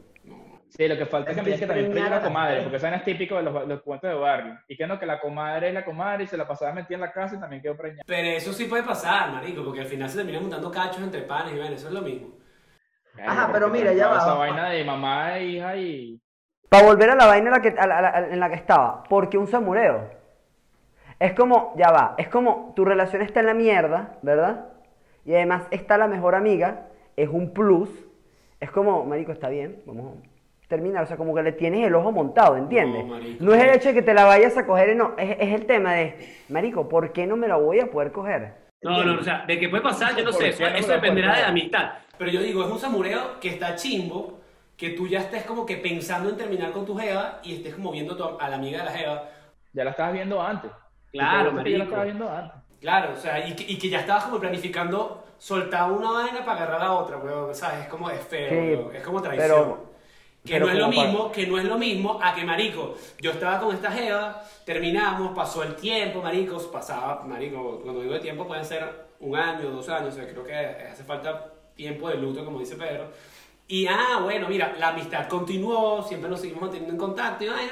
Sí, 0.69 0.87
lo 0.87 0.95
que 0.95 1.07
falta 1.07 1.31
es 1.31 1.37
que 1.37 1.41
me 1.41 1.47
diga 1.49 1.59
que 1.61 1.65
también 1.65 1.91
fue 1.91 2.07
la 2.07 2.21
comadre, 2.21 2.61
porque 2.61 2.77
eso 2.77 2.87
es 2.89 3.03
típico 3.03 3.37
de 3.37 3.41
los, 3.41 3.67
los 3.67 3.81
cuentos 3.81 4.07
de 4.11 4.15
barrio. 4.15 4.59
Y 4.67 4.77
que 4.77 4.85
no, 4.85 4.99
que 4.99 5.07
la 5.07 5.19
comadre 5.19 5.69
es 5.69 5.73
la 5.73 5.83
comadre 5.83 6.25
y 6.25 6.27
se 6.27 6.37
la 6.37 6.47
pasaba 6.47 6.73
metida 6.73 6.93
en 6.97 7.01
la 7.01 7.11
casa 7.11 7.37
y 7.37 7.39
también 7.39 7.59
quedó 7.63 7.75
preñada. 7.75 8.03
Pero 8.05 8.27
eso 8.37 8.53
sí 8.53 8.65
puede 8.65 8.83
pasar, 8.83 9.31
marico, 9.31 9.63
porque 9.63 9.79
al 9.79 9.87
final 9.87 10.07
se 10.11 10.17
terminan 10.17 10.43
montando 10.43 10.69
cachos 10.69 11.01
entre 11.01 11.21
panes 11.23 11.53
y 11.53 11.57
bueno, 11.57 11.73
eso 11.75 11.87
es 11.87 11.93
lo 11.95 12.01
mismo. 12.03 12.35
Ajá, 13.25 13.49
pero 13.51 13.67
mira, 13.69 13.93
ya 13.93 14.09
va. 14.09 14.17
Esa 14.17 14.33
vaina 14.35 14.69
de 14.69 14.83
mamá 14.83 15.39
e 15.39 15.45
hija 15.45 15.75
y... 15.75 16.21
Para 16.69 16.85
volver 16.85 17.09
a 17.09 17.15
la 17.15 17.25
vaina 17.25 17.47
en 17.47 17.53
la 17.53 17.61
que, 17.63 17.69
a 17.69 17.87
la- 17.87 17.97
a 17.97 18.01
la- 18.21 18.27
en 18.31 18.39
la 18.39 18.47
que 18.49 18.55
estaba, 18.57 19.01
porque 19.09 19.39
un 19.39 19.47
samureo. 19.47 20.15
Es 21.19 21.33
como, 21.33 21.73
ya 21.77 21.91
va, 21.91 22.13
es 22.17 22.27
como 22.27 22.73
tu 22.75 22.85
relación 22.85 23.21
está 23.21 23.39
en 23.39 23.47
la 23.47 23.53
mierda, 23.53 24.17
¿verdad? 24.21 24.65
Y 25.25 25.33
además 25.33 25.63
está 25.71 25.97
la 25.97 26.07
mejor 26.07 26.35
amiga, 26.35 26.87
es 27.15 27.27
un 27.29 27.53
plus. 27.53 27.89
Es 28.59 28.69
como, 28.71 29.03
marico, 29.03 29.31
está 29.31 29.49
bien, 29.49 29.81
vamos 29.85 30.15
a 30.17 30.67
terminar. 30.67 31.03
O 31.03 31.07
sea, 31.07 31.17
como 31.17 31.33
que 31.33 31.43
le 31.43 31.51
tienes 31.53 31.85
el 31.87 31.95
ojo 31.95 32.11
montado, 32.11 32.55
¿entiendes? 32.55 33.03
No, 33.03 33.15
marico. 33.15 33.43
No 33.43 33.53
es 33.53 33.63
el 33.63 33.69
hecho 33.71 33.89
de 33.89 33.95
que 33.95 34.01
te 34.03 34.13
la 34.13 34.25
vayas 34.25 34.57
a 34.57 34.65
coger, 34.65 34.95
no, 34.95 35.13
es, 35.17 35.37
es 35.39 35.53
el 35.53 35.65
tema 35.65 35.93
de, 35.93 36.35
marico, 36.49 36.87
¿por 36.87 37.11
qué 37.11 37.25
no 37.25 37.35
me 37.35 37.47
la 37.47 37.55
voy 37.57 37.79
a 37.79 37.87
poder 37.87 38.11
coger? 38.11 38.53
No, 38.83 39.03
no, 39.03 39.19
o 39.19 39.23
sea, 39.23 39.43
de 39.47 39.59
que 39.59 39.69
puede 39.69 39.81
pasar, 39.81 40.15
yo 40.15 40.23
no 40.23 40.31
sé, 40.31 40.49
eso, 40.49 40.59
¿Por 40.59 40.67
qué 40.67 40.73
no 40.73 40.79
eso 40.79 40.91
dependerá 40.91 41.35
de 41.35 41.41
la 41.41 41.47
amistad. 41.49 41.91
Pero 42.17 42.29
yo 42.31 42.41
digo, 42.41 42.63
es 42.63 42.71
un 42.71 42.79
samureo 42.79 43.39
que 43.41 43.49
está 43.49 43.75
chimbo, 43.75 44.39
que 44.77 44.91
tú 44.91 45.07
ya 45.07 45.19
estés 45.21 45.43
como 45.45 45.65
que 45.65 45.77
pensando 45.77 46.29
en 46.29 46.37
terminar 46.37 46.71
con 46.71 46.85
tu 46.85 46.95
jeva 46.95 47.39
y 47.43 47.55
estés 47.55 47.73
como 47.73 47.91
viendo 47.91 48.15
tu- 48.15 48.39
a 48.39 48.49
la 48.49 48.55
amiga 48.57 48.79
de 48.79 48.85
la 48.85 48.91
jeva. 48.91 49.23
Ya 49.73 49.83
la 49.83 49.89
estabas 49.91 50.13
viendo 50.13 50.41
antes. 50.41 50.71
Claro, 51.11 51.37
Ya 51.37 51.43
la 51.45 51.51
marico. 51.51 51.83
estabas 51.83 52.05
viendo 52.05 52.29
antes. 52.29 52.57
Claro, 52.79 53.13
o 53.13 53.17
sea, 53.17 53.47
y 53.47 53.55
que, 53.55 53.63
y 53.71 53.77
que 53.77 53.89
ya 53.89 53.99
estabas 54.01 54.25
como 54.25 54.39
planificando 54.39 55.23
soltar 55.37 55.91
una 55.91 56.11
vaina 56.11 56.45
para 56.45 56.63
agarrar 56.63 56.81
la 56.81 56.93
otra, 56.93 57.17
weón, 57.17 57.53
¿sabes? 57.55 57.81
Es 57.81 57.87
como, 57.87 58.09
es 58.09 58.21
feo, 58.21 58.49
Sí, 58.49 58.55
weón, 58.83 58.95
es 58.95 59.03
como 59.03 59.21
traición. 59.21 59.49
pero- 59.49 59.87
que 60.45 60.53
pero 60.53 60.65
no 60.67 60.71
es 60.71 60.77
lo 60.77 60.85
como 60.85 60.95
para- 60.97 61.07
mismo, 61.11 61.31
que 61.31 61.47
no 61.47 61.57
es 61.57 61.65
lo 61.65 61.77
mismo 61.77 62.19
a 62.23 62.33
que, 62.33 62.45
marico, 62.45 62.95
yo 63.19 63.31
estaba 63.31 63.59
con 63.59 63.75
esta 63.75 63.91
jeva, 63.91 64.41
terminamos, 64.65 65.35
pasó 65.35 65.63
el 65.63 65.75
tiempo, 65.75 66.21
maricos, 66.21 66.67
pasaba, 66.67 67.21
marico, 67.25 67.81
cuando 67.83 68.01
digo 68.01 68.13
de 68.13 68.19
tiempo 68.21 68.47
pueden 68.47 68.63
ser 68.63 69.07
un 69.19 69.35
año, 69.35 69.69
dos 69.71 69.89
años, 69.89 70.13
o 70.13 70.17
sea, 70.17 70.25
creo 70.29 70.43
que 70.45 70.55
hace 70.55 71.03
falta 71.03 71.51
tiempo 71.75 72.07
de 72.09 72.15
luto, 72.15 72.45
como 72.45 72.59
dice 72.59 72.75
Pedro. 72.77 73.09
Y, 73.67 73.87
ah, 73.87 74.19
bueno, 74.23 74.47
mira, 74.47 74.73
la 74.79 74.89
amistad 74.89 75.27
continuó, 75.27 76.01
siempre 76.03 76.29
nos 76.29 76.39
seguimos 76.39 76.61
manteniendo 76.61 76.93
en 76.93 76.99
contacto 76.99 77.43
y 77.43 77.47
vaina. 77.49 77.71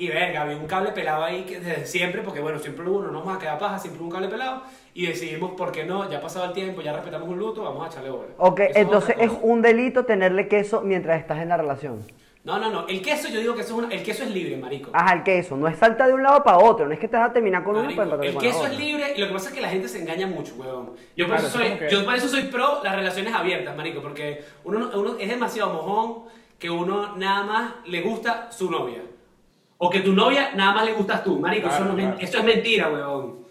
Y 0.00 0.08
verga, 0.08 0.40
había 0.42 0.56
un 0.56 0.66
cable 0.66 0.92
pelado 0.92 1.22
ahí 1.24 1.42
que 1.42 1.60
desde 1.60 1.84
siempre, 1.84 2.22
porque 2.22 2.40
bueno, 2.40 2.58
siempre 2.58 2.88
uno, 2.88 3.10
no 3.10 3.18
vamos 3.20 3.36
a 3.36 3.38
quedar 3.38 3.58
paja, 3.58 3.78
siempre 3.78 3.98
hubo 4.00 4.06
un 4.08 4.12
cable 4.14 4.28
pelado. 4.28 4.62
Y 4.94 5.06
decidimos, 5.06 5.52
¿por 5.52 5.70
qué 5.72 5.84
no? 5.84 6.08
Ya 6.10 6.16
ha 6.16 6.20
pasado 6.22 6.46
el 6.46 6.52
tiempo, 6.54 6.80
ya 6.80 6.94
respetamos 6.94 7.28
un 7.28 7.38
luto, 7.38 7.62
vamos 7.62 7.84
a 7.84 7.90
echarle 7.90 8.08
bola. 8.08 8.28
Ok, 8.38 8.60
Eso 8.60 8.78
entonces 8.78 9.16
es 9.18 9.30
un 9.42 9.60
delito 9.60 10.06
tenerle 10.06 10.48
queso 10.48 10.80
mientras 10.80 11.20
estás 11.20 11.40
en 11.42 11.50
la 11.50 11.58
relación. 11.58 12.02
No, 12.44 12.58
no, 12.58 12.70
no. 12.70 12.88
El 12.88 13.02
queso, 13.02 13.28
yo 13.28 13.40
digo 13.40 13.54
que 13.54 13.60
eso 13.60 13.78
es 13.78 13.84
una- 13.84 13.94
el 13.94 14.02
queso 14.02 14.22
es 14.24 14.30
libre, 14.30 14.56
marico. 14.56 14.88
Ajá, 14.94 15.16
el 15.16 15.22
queso. 15.22 15.54
No 15.58 15.68
es 15.68 15.76
salta 15.76 16.06
de 16.06 16.14
un 16.14 16.22
lado 16.22 16.42
para 16.42 16.56
otro. 16.56 16.86
No 16.86 16.94
es 16.94 16.98
que 16.98 17.06
te 17.06 17.18
vas 17.18 17.28
a 17.28 17.32
terminar 17.34 17.62
con 17.62 17.72
uno 17.76 17.84
Marico, 17.84 18.00
para 18.02 18.14
empezar 18.14 18.26
el 18.30 18.34
con 18.36 18.42
la 18.42 18.50
queso 18.50 18.66
es 18.72 18.78
libre 18.80 19.12
y 19.14 19.20
lo 19.20 19.26
que 19.26 19.32
pasa 19.34 19.48
es 19.50 19.54
que 19.54 19.60
la 19.60 19.68
gente 19.68 19.86
se 19.88 20.00
engaña 20.00 20.26
mucho, 20.26 20.54
huevón. 20.56 20.92
Yo 21.14 21.26
por, 21.26 21.36
Claro, 21.36 21.48
eso 21.48 21.60
es 21.60 21.78
soy, 21.78 21.88
yo 21.90 22.04
por 22.06 22.14
eso 22.14 22.28
soy 22.28 22.42
pro 22.44 22.82
las 22.82 22.96
relaciones 22.96 23.34
abiertas, 23.34 23.76
marico, 23.76 24.00
porque 24.00 24.42
uno, 24.64 24.78
no- 24.78 24.98
uno 24.98 25.16
es 25.20 25.28
demasiado 25.28 25.74
mojón 25.74 26.24
que 26.58 26.70
uno 26.70 27.14
nada 27.16 27.42
más 27.44 27.72
le 27.84 28.00
gusta 28.00 28.50
su 28.50 28.70
novia. 28.70 29.02
O 29.82 29.88
que 29.88 30.00
tu 30.00 30.12
novia 30.12 30.50
nada 30.54 30.72
más 30.74 30.84
le 30.84 30.92
gustas 30.92 31.24
tú, 31.24 31.38
marico. 31.40 31.68
Claro, 31.68 31.84
eso, 31.84 31.84
no 31.84 31.90
es 31.90 31.96
men- 31.96 32.10
claro. 32.12 32.24
eso 32.26 32.38
es 32.38 32.44
mentira, 32.44 32.90
huevón. 32.90 33.46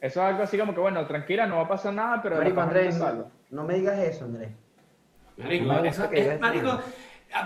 Eso 0.00 0.20
es 0.20 0.26
algo 0.28 0.42
así 0.44 0.56
como 0.58 0.72
que, 0.72 0.80
bueno, 0.80 1.04
tranquila, 1.06 1.46
no 1.46 1.56
va 1.56 1.62
a 1.62 1.68
pasar 1.68 1.92
nada, 1.94 2.20
pero... 2.22 2.36
Marico, 2.36 2.60
Andrés, 2.60 3.00
no 3.50 3.64
me 3.64 3.74
digas 3.74 3.98
eso, 3.98 4.24
Andrés. 4.24 4.50
Marico, 5.36 5.64
No 5.66 5.82
me 5.82 5.88
eso- 5.88 6.02
gusta 6.02 6.10
que 6.10 6.18
es- 6.20 6.24
digas 6.26 6.40
marico, 6.40 6.68
eso. 6.68 6.82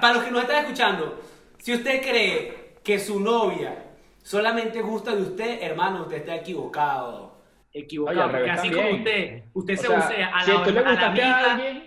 para 0.01 0.15
los 0.15 0.25
que 0.25 0.31
nos 0.31 0.43
están 0.43 0.57
escuchando, 0.65 1.21
si 1.59 1.75
usted 1.75 2.01
cree 2.03 2.75
que 2.85 2.99
su 2.99 3.19
novia 3.21 3.75
solamente 4.23 4.81
gusta 4.83 5.15
de 5.15 5.23
usted, 5.23 5.63
hermano, 5.63 6.03
usted 6.03 6.17
está 6.19 6.35
equivocado. 6.37 7.35
Equivocado, 7.73 8.21
Oye, 8.25 8.31
porque 8.31 8.51
así 8.51 8.69
también. 8.71 8.87
como 8.87 8.99
usted, 8.99 9.43
usted 9.55 9.75
O 9.75 9.77
se 9.77 9.87
sea, 9.87 9.99
usea 9.99 10.37
a 10.37 10.43
si 10.45 10.51
la, 10.53 10.57
le 10.59 10.63
a 10.71 10.83
la 10.83 10.91
gustaste 10.91 11.05
a 11.05 11.09
amiga, 11.09 11.53
alguien... 11.55 11.83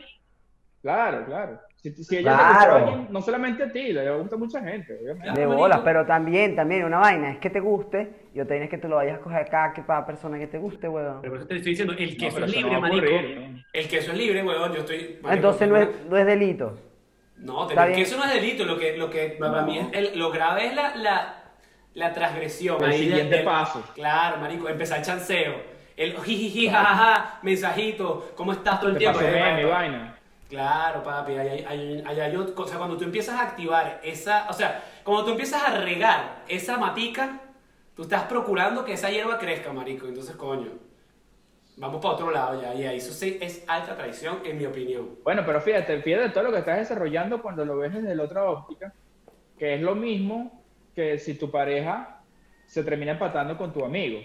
Claro, 0.81 1.25
claro. 1.25 1.59
Si, 1.81 1.91
si 2.03 2.17
ella 2.17 2.31
le 2.31 2.35
Claro. 2.37 2.49
gustó 2.53 2.71
a 2.71 2.75
alguien, 2.91 3.07
no 3.13 3.21
solamente 3.21 3.63
a 3.63 3.71
ti, 3.71 3.93
le 3.93 4.11
gusta 4.17 4.35
a 4.35 4.39
mucha 4.39 4.61
gente, 4.61 4.97
obviamente. 5.01 5.39
De 5.39 5.45
bolas, 5.45 5.79
pero 5.83 6.05
también, 6.05 6.53
también, 6.55 6.83
una 6.83 6.97
vaina 6.99 7.31
es 7.31 7.37
que 7.37 7.49
te 7.49 7.61
guste 7.61 8.27
y 8.35 8.39
otra 8.41 8.57
es 8.57 8.69
que 8.69 8.77
te 8.77 8.89
lo 8.89 8.97
vayas 8.97 9.17
a 9.19 9.21
coger 9.21 9.43
acá 9.43 9.71
que 9.73 9.81
para 9.83 10.05
persona 10.05 10.37
que 10.37 10.47
te 10.47 10.57
guste, 10.57 10.89
weón. 10.89 11.21
Pero 11.21 11.31
por 11.33 11.39
eso 11.39 11.47
te 11.47 11.55
estoy 11.55 11.71
diciendo, 11.71 11.93
el 11.97 12.11
No, 12.11 12.17
queso 12.17 12.35
pero 12.35 12.45
es 12.47 12.51
no 12.53 12.57
libre, 12.61 12.75
a 12.75 12.79
marico. 12.81 13.05
ocurrir, 13.05 13.39
¿no? 13.39 13.63
El 13.71 13.87
queso 13.87 14.11
es 14.11 14.17
libre, 14.17 14.43
weón. 14.43 14.73
Yo 14.73 14.79
estoy. 14.79 14.97
marico, 15.21 15.29
Entonces 15.31 15.69
no 15.69 15.77
es, 15.77 15.89
tengo- 15.91 16.09
no 16.09 16.17
es 16.17 16.25
delito. 16.25 16.77
No, 17.37 17.67
tener 17.67 17.87
bien. 17.87 17.99
queso 17.99 18.17
no 18.17 18.25
es 18.25 18.33
delito. 18.33 18.65
Lo 18.65 18.77
que, 18.77 18.97
lo 18.97 19.09
que 19.09 19.37
para 19.39 19.61
mí 19.61 19.77
es. 19.79 19.87
el- 19.93 20.19
lo 20.19 20.31
grave 20.31 20.65
es 20.67 20.75
la, 20.75 20.95
la, 20.97 21.43
la 21.93 22.13
transgresión. 22.13 22.83
El 22.83 22.89
ahí 22.89 22.97
de- 22.97 23.03
siguiente 23.05 23.35
del- 23.37 23.45
paso. 23.45 23.81
Claro, 23.95 24.35
marico. 24.41 24.67
Empezar 24.67 24.97
el 24.99 25.05
chanceo. 25.05 25.53
El 25.95 26.11
jijiji, 26.17 26.67
jajaja, 26.67 27.39
mensajito. 27.41 28.31
¿Cómo 28.35 28.51
estás 28.51 28.79
todo 28.81 28.89
el 28.89 28.95
Te 28.95 28.99
tiempo? 28.99 29.19
pasó 29.19 29.31
Eh, 29.31 29.65
vaina. 29.65 30.15
Claro, 30.49 31.03
papi, 31.03 31.33
hay, 31.33 31.63
hay, 31.63 32.03
hay, 32.05 32.19
hay- 32.19 32.35
o 32.35 32.67
sea, 32.67 32.77
cuando 32.79 32.97
tú 32.97 33.03
empiezas 33.03 33.35
a 33.35 33.43
activar 33.43 34.01
esa, 34.03 34.47
o 34.49 34.53
sea, 34.53 34.83
cuando 35.03 35.25
tú 35.25 35.31
empiezas 35.31 35.61
a 35.63 35.77
regar 35.79 36.43
esa 36.47 36.77
matica, 36.77 37.39
tú 37.95 38.01
estás 38.01 38.23
procurando 38.23 38.83
que 38.83 38.93
esa 38.93 39.11
hierba 39.11 39.37
crezca, 39.37 39.71
marico, 39.71 40.07
entonces, 40.07 40.35
coño, 40.35 40.71
vamos 41.77 42.01
para 42.01 42.15
otro 42.15 42.31
lado 42.31 42.59
ya, 42.59 42.73
y 42.73 42.83
ahí 42.83 42.97
eso 42.97 43.13
sí 43.13 43.37
es 43.39 43.63
alta 43.67 43.95
traición, 43.95 44.39
en 44.43 44.57
mi 44.57 44.65
opinión. 44.65 45.19
Bueno, 45.23 45.43
pero 45.45 45.61
fíjate, 45.61 46.01
fíjate 46.01 46.29
todo 46.29 46.45
lo 46.45 46.51
que 46.51 46.59
estás 46.59 46.79
desarrollando 46.79 47.41
cuando 47.43 47.63
lo 47.63 47.77
ves 47.77 47.93
desde 47.93 48.15
la 48.15 48.23
otra 48.23 48.43
óptica, 48.45 48.91
que 49.57 49.75
es 49.75 49.81
lo 49.81 49.93
mismo 49.93 50.63
que 50.95 51.19
si 51.19 51.35
tu 51.35 51.51
pareja 51.51 52.21
se 52.65 52.83
termina 52.83 53.11
empatando 53.11 53.55
con 53.55 53.71
tu 53.71 53.85
amigo. 53.85 54.19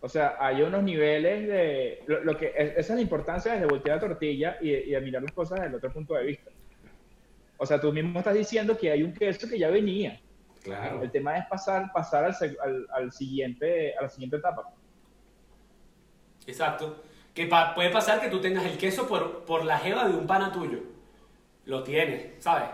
O 0.00 0.08
sea, 0.08 0.36
hay 0.38 0.62
unos 0.62 0.82
niveles 0.84 1.48
de... 1.48 2.02
Lo, 2.06 2.22
lo 2.22 2.36
que, 2.36 2.52
es- 2.56 2.70
esa 2.76 2.92
es 2.92 2.96
la 2.96 3.00
importancia 3.00 3.54
de 3.54 3.66
voltear 3.66 3.96
la 3.96 4.08
tortilla 4.08 4.56
y, 4.60 4.70
y 4.70 4.90
de 4.90 5.00
mirar 5.00 5.22
las 5.22 5.32
cosas 5.32 5.56
desde 5.58 5.70
el 5.70 5.74
otro 5.74 5.92
punto 5.92 6.14
de 6.14 6.24
vista. 6.24 6.50
O 7.56 7.66
sea, 7.66 7.80
tú 7.80 7.92
mismo 7.92 8.18
estás 8.20 8.34
diciendo 8.34 8.78
que 8.78 8.92
hay 8.92 9.02
un 9.02 9.12
queso 9.12 9.48
que 9.48 9.58
ya 9.58 9.68
venía. 9.68 10.20
Claro. 10.62 11.02
El 11.02 11.10
tema 11.10 11.36
es 11.38 11.46
pasar, 11.46 11.90
pasar 11.92 12.24
al, 12.26 12.34
al, 12.62 12.86
al 12.92 13.12
siguiente, 13.12 13.96
a 13.96 14.02
la 14.02 14.08
siguiente 14.08 14.36
etapa. 14.36 14.72
Exacto. 16.46 17.02
Que 17.34 17.46
pa- 17.46 17.74
puede 17.74 17.90
pasar 17.90 18.20
que 18.20 18.28
tú 18.28 18.40
tengas 18.40 18.64
el 18.64 18.78
queso 18.78 19.06
por, 19.08 19.44
por 19.44 19.64
la 19.64 19.78
jeva 19.78 20.08
de 20.08 20.14
un 20.16 20.26
pana 20.26 20.52
tuyo. 20.52 20.78
Lo 21.64 21.82
tienes, 21.82 22.42
¿sabes? 22.42 22.68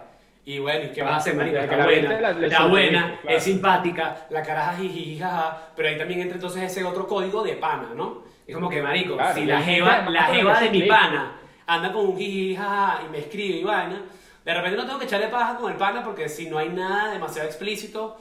Y 0.46 0.58
bueno, 0.58 0.84
¿y 0.84 0.88
qué 0.92 1.02
vas 1.02 1.12
a 1.12 1.16
hacer, 1.16 1.34
marico? 1.36 1.56
Está 1.56 1.76
la 1.76 1.84
buena, 1.86 2.20
la- 2.20 2.66
buena, 2.66 3.18
claro. 3.22 3.36
es 3.36 3.42
simpática, 3.42 4.26
la 4.28 4.42
caraja 4.42 4.76
jiji, 4.76 5.18
jaja, 5.18 5.68
pero 5.74 5.88
ahí 5.88 5.96
también 5.96 6.20
entra 6.20 6.34
entonces 6.34 6.62
ese 6.64 6.84
otro 6.84 7.06
código 7.06 7.42
de 7.42 7.54
pana, 7.54 7.90
¿no? 7.94 8.22
Es 8.46 8.54
como 8.54 8.68
que, 8.68 8.82
marico, 8.82 9.14
Claro, 9.16 9.34
si 9.34 9.46
la 9.46 9.62
jeva, 9.62 10.10
la 10.10 10.24
jeva 10.24 10.60
de 10.60 10.70
mi 10.70 10.82
pana 10.82 11.32
anda 11.66 11.92
con 11.92 12.06
un 12.08 12.18
jiji, 12.18 12.54
jaja, 12.56 13.00
y 13.06 13.10
me 13.10 13.18
escribe 13.18 13.56
y 13.56 13.64
vaina, 13.64 14.02
de 14.44 14.54
repente 14.54 14.76
no 14.76 14.84
tengo 14.84 14.98
que 14.98 15.06
echarle 15.06 15.28
paja 15.28 15.56
con 15.56 15.72
el 15.72 15.78
pana 15.78 16.04
porque 16.04 16.28
si 16.28 16.50
no 16.50 16.58
hay 16.58 16.68
nada 16.68 17.12
demasiado 17.12 17.48
explícito, 17.48 18.18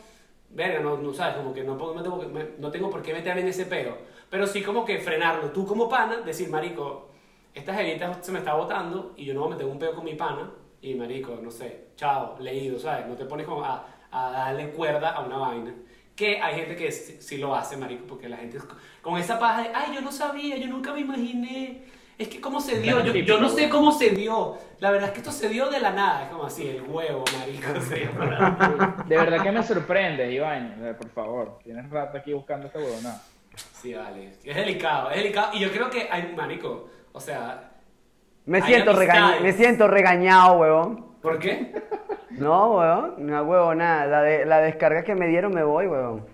verga, 0.49 0.79
no, 0.79 0.95
no 0.97 1.13
sabes, 1.13 1.35
como 1.35 1.53
que 1.53 1.63
no, 1.63 1.75
no 1.75 2.01
tengo, 2.01 2.23
no 2.57 2.71
tengo 2.71 2.89
por 2.89 3.01
qué 3.01 3.11
meterme 3.13 3.41
en 3.41 3.49
ese 3.49 3.65
peo. 3.65 3.97
Pero 4.29 4.47
sí 4.47 4.61
como 4.63 4.85
que 4.85 4.99
frenarlo. 4.99 5.49
Tú 5.51 5.67
como 5.67 5.89
pana, 5.89 6.17
decir, 6.25 6.47
marico, 6.49 7.09
esta 7.53 7.73
jevita 7.73 8.17
se 8.21 8.31
me 8.31 8.39
está 8.39 8.53
botando 8.53 9.13
y 9.17 9.25
yo 9.25 9.33
no 9.33 9.41
voy 9.41 9.49
a 9.49 9.55
meter 9.55 9.67
un 9.67 9.77
peo 9.77 9.93
con 9.93 10.05
mi 10.05 10.13
pana. 10.15 10.49
Y 10.83 10.95
marico, 10.95 11.39
no 11.41 11.49
sé, 11.49 11.85
chao, 11.95 12.35
leído, 12.39 12.77
¿sabes? 12.77 13.07
No 13.07 13.15
te 13.15 13.23
pones 13.23 13.45
como 13.45 13.63
a, 13.63 13.87
a 14.11 14.31
darle 14.31 14.69
cuerda 14.71 15.11
a 15.11 15.21
una 15.21 15.37
vaina. 15.37 15.73
Que 16.13 16.41
hay 16.41 16.55
gente 16.55 16.75
que 16.75 16.91
sí, 16.91 17.21
sí 17.21 17.37
lo 17.37 17.55
hace, 17.55 17.77
marico, 17.77 18.05
porque 18.05 18.27
la 18.27 18.35
gente 18.35 18.57
con 19.01 19.17
esa 19.17 19.39
paja 19.39 19.61
de, 19.63 19.69
ay, 19.73 19.95
yo 19.95 20.01
no 20.01 20.11
sabía, 20.11 20.57
yo 20.57 20.67
nunca 20.67 20.91
me 20.93 20.99
imaginé. 20.99 21.85
Es 22.17 22.27
que 22.27 22.41
cómo 22.41 22.59
se 22.59 22.81
dio, 22.81 23.01
yo, 23.01 23.13
yo 23.13 23.39
no 23.39 23.47
sé 23.47 23.69
cómo 23.69 23.93
se 23.93 24.09
dio. 24.09 24.57
La 24.79 24.91
verdad 24.91 25.07
es 25.07 25.13
que 25.13 25.19
esto 25.19 25.31
se 25.31 25.47
dio 25.47 25.69
de 25.69 25.79
la 25.79 25.91
nada. 25.93 26.23
Es 26.23 26.29
como 26.29 26.43
así, 26.43 26.67
el 26.67 26.81
huevo, 26.81 27.23
marico. 27.39 27.79
se 27.87 27.95
dio. 27.95 28.09
De 29.07 29.15
verdad 29.15 29.41
que 29.41 29.51
me 29.53 29.63
sorprende, 29.63 30.33
Iván. 30.33 30.97
Por 30.99 31.09
favor, 31.11 31.59
tienes 31.63 31.89
rato 31.89 32.17
aquí 32.17 32.33
buscando 32.33 32.67
esta 32.67 32.79
huevonada. 32.79 33.21
Sí, 33.55 33.93
vale. 33.93 34.33
Es 34.43 34.55
delicado, 34.55 35.11
es 35.11 35.15
delicado. 35.15 35.53
Y 35.53 35.59
yo 35.61 35.71
creo 35.71 35.89
que 35.89 36.09
hay, 36.11 36.33
marico, 36.35 36.89
o 37.13 37.21
sea, 37.21 37.72
Me 38.45 38.57
Hay 38.57 38.63
siento, 38.63 38.93
regañado, 38.93 39.41
me 39.41 39.51
siento 39.53 39.87
regañado, 39.87 40.53
weón. 40.59 41.17
¿por 41.21 41.39
qué? 41.39 41.73
No, 42.31 42.77
weón, 42.77 43.15
una 43.19 43.41
huevo, 43.41 43.73
nada. 43.75 44.05
La, 44.05 44.21
de, 44.21 44.45
la 44.45 44.57
descarga 44.59 45.03
que 45.03 45.15
me 45.15 45.27
dieron 45.27 45.53
me 45.53 45.63
voy, 45.63 45.87
weón. 45.87 46.25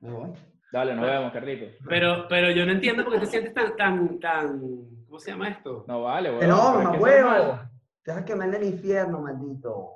Me 0.00 0.10
voy. 0.12 0.30
Dale, 0.72 0.94
nos 0.94 1.04
vemos, 1.04 1.32
Carlito. 1.32 1.66
Pero, 1.88 2.26
pero 2.28 2.50
yo 2.50 2.64
no 2.64 2.72
entiendo 2.72 3.04
por 3.04 3.12
qué 3.14 3.20
te 3.20 3.26
sientes 3.26 3.52
tan, 3.52 3.76
tan, 3.76 4.18
tan, 4.20 4.60
¿cómo 5.06 5.18
se 5.18 5.32
llama 5.32 5.48
esto? 5.48 5.84
No 5.88 6.02
vale, 6.02 6.30
huevón. 6.30 6.48
no, 6.48 6.74
mamá 6.74 6.92
huevo. 6.98 7.28
normal. 7.30 7.68
Deja 8.04 8.24
quemar 8.24 8.48
en 8.48 8.54
el 8.54 8.64
infierno, 8.64 9.20
maldito. 9.20 9.88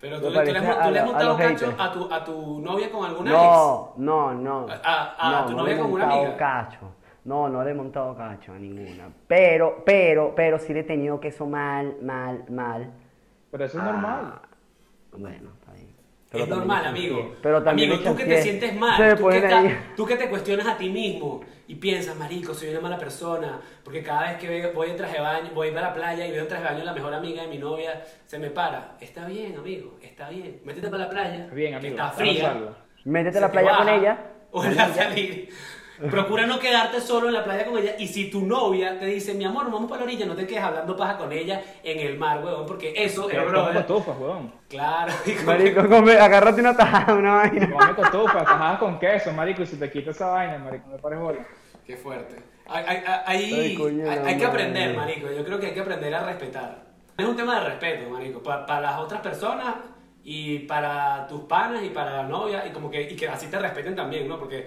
Pero 0.00 0.20
tú, 0.20 0.30
le- 0.30 0.38
tú 0.40 0.44
le, 0.46 0.52
parece 0.52 0.66
has, 0.68 0.76
a 0.78 0.90
le 0.90 0.98
a 1.00 1.04
montado 1.04 1.36
cacho 1.36 1.74
a 1.78 1.92
tu, 1.92 2.12
a 2.12 2.24
tu 2.24 2.60
novia 2.60 2.90
con 2.90 3.04
alguna 3.04 3.30
No, 3.30 3.94
no, 3.98 4.34
no. 4.34 4.66
A- 4.68 4.80
a- 4.82 5.14
a 5.18 5.40
no, 5.42 5.46
tu 5.46 5.52
no 5.52 5.58
novia 5.58 5.78
con 5.78 5.92
una 5.92 6.04
amiga. 6.10 6.36
cacho. 6.36 6.78
No, 7.24 7.48
no 7.48 7.62
le 7.62 7.70
he 7.70 7.74
montado 7.74 8.16
cacho 8.16 8.52
a 8.52 8.58
ninguna. 8.58 9.08
Pero, 9.28 9.82
pero, 9.86 10.32
pero 10.34 10.58
sí 10.58 10.72
le 10.74 10.80
he 10.80 10.84
tenido 10.84 11.20
queso 11.20 11.46
mal, 11.46 11.96
mal, 12.02 12.44
mal. 12.50 12.90
Pero 13.50 13.64
eso 13.64 13.78
es 13.78 13.84
Ah, 13.84 13.92
normal. 13.92 14.32
Bueno, 15.12 15.50
está 15.60 15.72
bien. 15.72 15.92
Es 16.32 16.48
normal, 16.48 16.86
amigo. 16.86 17.34
Pero 17.42 17.62
también 17.62 17.92
amigo, 17.92 18.10
tú 18.10 18.16
que 18.16 18.24
te 18.24 18.42
sientes 18.42 18.74
mal, 18.74 19.16
tú 19.16 19.28
que, 19.28 19.76
tú 19.96 20.06
que 20.06 20.16
te 20.16 20.28
cuestionas 20.30 20.66
a 20.66 20.78
ti 20.78 20.88
mismo 20.88 21.42
y 21.68 21.74
piensas, 21.74 22.16
marico, 22.16 22.54
soy 22.54 22.70
una 22.70 22.80
mala 22.80 22.96
persona, 22.98 23.60
porque 23.84 24.02
cada 24.02 24.22
vez 24.28 24.38
que 24.38 24.48
veo- 24.48 24.72
voy 24.72 24.90
en 24.90 24.96
traje 24.96 25.16
de 25.18 25.20
baño, 25.22 25.50
voy 25.54 25.68
a 25.68 25.80
la 25.80 25.92
playa 25.92 26.26
y 26.26 26.30
veo 26.32 26.42
en 26.42 26.48
traje 26.48 26.62
de 26.64 26.68
baño 26.70 26.80
a 26.82 26.84
la 26.86 26.92
mejor 26.94 27.12
amiga 27.14 27.42
de 27.42 27.48
mi 27.48 27.58
novia, 27.58 28.02
se 28.24 28.38
me 28.38 28.48
para. 28.48 28.96
Está 28.98 29.26
bien, 29.26 29.56
amigo, 29.58 29.98
está 30.02 30.30
bien. 30.30 30.60
Métete 30.64 30.88
para 30.88 31.04
la 31.04 31.10
playa. 31.10 31.36
Está 31.42 31.54
bien, 31.54 31.70
que 31.72 31.76
amigo. 31.76 31.94
Está 31.96 32.10
fría. 32.10 32.56
Métete 33.04 33.38
a 33.38 33.40
la 33.42 33.52
playa 33.52 33.76
con 33.76 33.88
ella. 33.90 34.18
O 34.52 34.64
la 34.64 34.88
salir. 34.88 35.48
Procura 36.10 36.46
no 36.46 36.58
quedarte 36.58 37.00
solo 37.00 37.28
en 37.28 37.34
la 37.34 37.44
playa 37.44 37.64
con 37.64 37.78
ella. 37.78 37.94
Y 37.98 38.08
si 38.08 38.30
tu 38.30 38.44
novia 38.44 38.98
te 38.98 39.06
dice, 39.06 39.34
mi 39.34 39.44
amor, 39.44 39.70
vamos 39.70 39.88
para 39.90 40.00
la 40.00 40.04
orilla, 40.06 40.26
no 40.26 40.34
te 40.34 40.46
quedes 40.46 40.62
hablando 40.62 40.96
paja 40.96 41.16
con 41.18 41.30
ella 41.32 41.62
en 41.82 42.00
el 42.00 42.18
mar, 42.18 42.42
huevón, 42.44 42.66
porque 42.66 42.92
eso 42.96 43.28
es 43.30 43.38
come 43.44 43.74
cotufas, 43.74 44.18
weón. 44.18 44.52
Claro, 44.68 45.12
como- 45.24 45.42
Marico, 45.46 45.88
come, 45.88 46.12
agárrate 46.18 46.60
una 46.60 46.76
tajada, 46.76 47.14
una 47.14 47.34
vaina. 47.34 47.70
Come 47.70 47.94
cotufas, 47.94 48.44
tajadas 48.44 48.78
con 48.78 48.98
queso, 48.98 49.32
marico, 49.32 49.62
y 49.62 49.66
si 49.66 49.76
te 49.76 49.90
quita 49.90 50.10
esa 50.10 50.28
vaina, 50.28 50.58
marico, 50.58 50.88
me 50.88 50.98
parece 50.98 51.22
bola. 51.22 51.38
Qué 51.86 51.96
fuerte. 51.96 52.36
Hay, 52.68 52.84
hay- 52.86 53.02
hay- 53.26 53.74
coño, 53.74 54.04
hay- 54.10 54.38
que 54.38 54.44
aprender, 54.46 54.96
marico. 54.96 55.30
Yo 55.30 55.44
creo 55.44 55.58
que 55.60 55.66
hay 55.66 55.74
que 55.74 55.80
aprender 55.80 56.14
a 56.14 56.24
respetar. 56.24 56.82
Es 57.18 57.26
un 57.26 57.36
tema 57.36 57.60
de 57.60 57.68
respeto, 57.70 58.08
marico. 58.10 58.42
pa- 58.42 58.64
Para, 58.64 58.80
las 58.80 58.98
otras 58.98 59.20
personas 59.20 59.74
y 60.24 60.60
para 60.60 61.26
tus 61.26 61.40
panas 61.42 61.82
y 61.84 61.88
para 61.90 62.18
la 62.18 62.22
novia 62.22 62.64
y 62.66 62.70
como 62.70 62.90
que, 62.90 63.02
y 63.02 63.16
que 63.16 63.28
así 63.28 63.48
te 63.48 63.58
respeten 63.58 63.94
también, 63.96 64.26
¿no? 64.28 64.38
Porque 64.38 64.66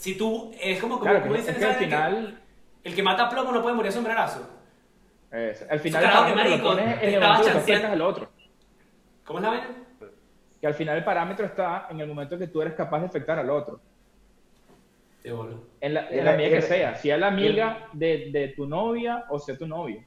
si 0.00 0.16
tú, 0.16 0.50
es 0.58 0.80
como, 0.80 0.94
como, 0.98 1.04
Claro, 1.04 1.20
como 1.22 1.34
dicen 1.34 1.54
es 1.54 1.58
que 1.58 1.64
al 1.66 1.74
final, 1.74 2.40
el 2.84 2.94
que 2.94 3.02
mata 3.02 3.28
plomo 3.28 3.52
no 3.52 3.60
puede 3.60 3.74
morir 3.74 3.90
a 3.90 3.92
sombrerazo. 3.92 4.48
es- 5.30 5.66
al 5.70 5.78
final 5.80 6.02
Claro 6.02 6.24
que, 6.24 6.30
el 6.30 6.34
parámetro 6.36 6.50
marico, 6.50 6.68
lo 6.68 6.76
pones 6.76 6.98
te 7.00 7.04
en 7.04 7.08
el 7.08 7.14
estaba 7.14 7.32
momento 7.34 7.44
que 7.46 7.52
tú 7.52 7.58
chanceando. 7.58 7.86
afectas 7.86 7.92
al 7.92 8.00
otro. 8.00 8.30
¿Cómo 9.24 9.38
es 9.38 9.42
la 9.44 9.48
vaina? 9.50 9.66
Que 10.60 10.66
al 10.66 10.74
final 10.74 10.96
el 10.98 11.04
parámetro 11.04 11.46
está 11.46 11.86
en 11.90 12.00
el 12.00 12.08
momento 12.08 12.38
que 12.38 12.46
tú 12.46 12.62
eres 12.62 12.74
capaz 12.74 13.00
de 13.00 13.06
afectar 13.06 13.38
al 13.38 13.50
otro. 13.50 13.78
Te 15.22 15.30
bolo. 15.32 15.62
En 15.82 15.92
la, 15.94 16.08
en 16.08 16.18
El- 16.20 16.24
la 16.24 16.32
medida 16.32 16.56
que 16.56 16.62
sea, 16.62 16.94
si 16.96 17.10
es 17.10 17.18
la 17.18 17.26
amiga 17.28 17.88
de, 17.92 18.30
de 18.32 18.48
tu 18.56 18.66
novia 18.66 19.26
o 19.28 19.38
sea 19.38 19.56
tu 19.58 19.66
novio. 19.66 20.02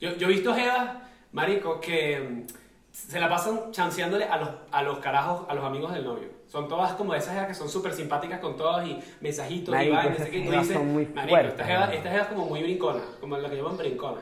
Yo, 0.00 0.16
yo 0.16 0.26
he 0.28 0.30
visto 0.30 0.54
jevas, 0.54 0.96
marico, 1.32 1.80
que 1.80 2.18
mm, 2.18 2.46
se 2.90 3.20
la 3.20 3.28
pasan 3.28 3.70
chanceándole 3.70 4.24
a 4.24 4.36
los, 4.38 4.48
a 4.72 4.82
los 4.82 4.98
carajos, 4.98 5.46
a 5.48 5.54
los 5.54 5.64
amigos 5.64 5.92
del 5.92 6.04
novio. 6.04 6.28
Son 6.54 6.68
todas 6.68 6.92
como 6.92 7.12
esas 7.16 7.48
que 7.48 7.52
son 7.52 7.68
súper 7.68 7.92
simpáticas 7.92 8.38
con 8.38 8.56
todos 8.56 8.86
y 8.86 8.96
mensajitos 9.20 9.74
Marico, 9.74 9.92
y 9.92 9.96
vainas, 9.96 10.20
esas. 10.20 10.32
Y 10.32 10.44
tú 10.44 10.50
dices, 10.52 10.68
son 10.68 10.92
muy 10.92 11.04
marico, 11.06 11.30
fuertes, 11.30 11.50
esta 11.50 11.64
jeva, 11.64 11.86
¿no? 11.86 11.92
esta 11.92 12.10
jeva 12.10 12.22
es 12.22 12.28
como 12.28 12.46
muy 12.46 12.62
brincona, 12.62 13.00
como 13.20 13.36
la 13.38 13.50
que 13.50 13.56
llaman 13.56 13.76
brincona. 13.76 14.20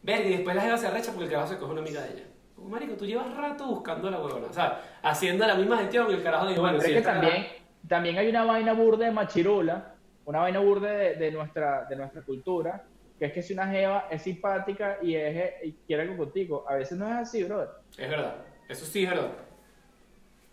Verga, 0.00 0.28
y 0.28 0.30
después 0.30 0.54
la 0.54 0.62
jeva 0.62 0.78
se 0.78 0.86
arrecha 0.86 1.10
porque 1.10 1.24
el 1.24 1.30
carajo 1.32 1.48
se 1.48 1.58
coge 1.58 1.72
una 1.72 1.80
amiga 1.80 2.02
de 2.02 2.12
ella. 2.12 2.22
Como, 2.54 2.68
marico, 2.68 2.94
tú 2.94 3.04
llevas 3.04 3.36
rato 3.36 3.66
buscando 3.66 4.06
a 4.06 4.10
la 4.12 4.20
huevona. 4.20 4.46
O 4.46 4.52
sea, 4.52 4.80
haciendo 5.02 5.44
la 5.44 5.56
misma 5.56 5.78
gestión 5.78 6.08
y 6.08 6.14
el 6.14 6.22
carajo 6.22 6.46
dice, 6.46 6.60
bueno, 6.60 6.78
Pero 6.78 6.88
sí, 6.88 6.96
es 6.96 7.04
que 7.04 7.12
también, 7.12 7.46
también 7.88 8.18
hay 8.18 8.28
una 8.28 8.44
vaina 8.44 8.72
burda 8.72 9.06
de 9.06 9.10
machirula, 9.10 9.96
una 10.26 10.38
vaina 10.38 10.60
burda 10.60 10.92
de, 10.92 11.16
de 11.16 11.32
nuestra, 11.32 11.84
de 11.86 11.96
nuestra 11.96 12.22
cultura, 12.22 12.84
que 13.18 13.24
es 13.24 13.32
que 13.32 13.42
si 13.42 13.54
una 13.54 13.66
jeva 13.66 14.06
es 14.08 14.22
simpática 14.22 14.98
y, 15.02 15.16
es, 15.16 15.52
y 15.64 15.72
quiere 15.84 16.02
algo 16.02 16.16
contigo, 16.16 16.64
a 16.68 16.76
veces 16.76 16.96
no 16.96 17.08
es 17.08 17.14
así, 17.14 17.42
brother. 17.42 17.70
Es 17.98 18.08
verdad. 18.08 18.36
Eso 18.68 18.86
sí 18.86 19.02
es 19.02 19.10
verdad. 19.10 19.32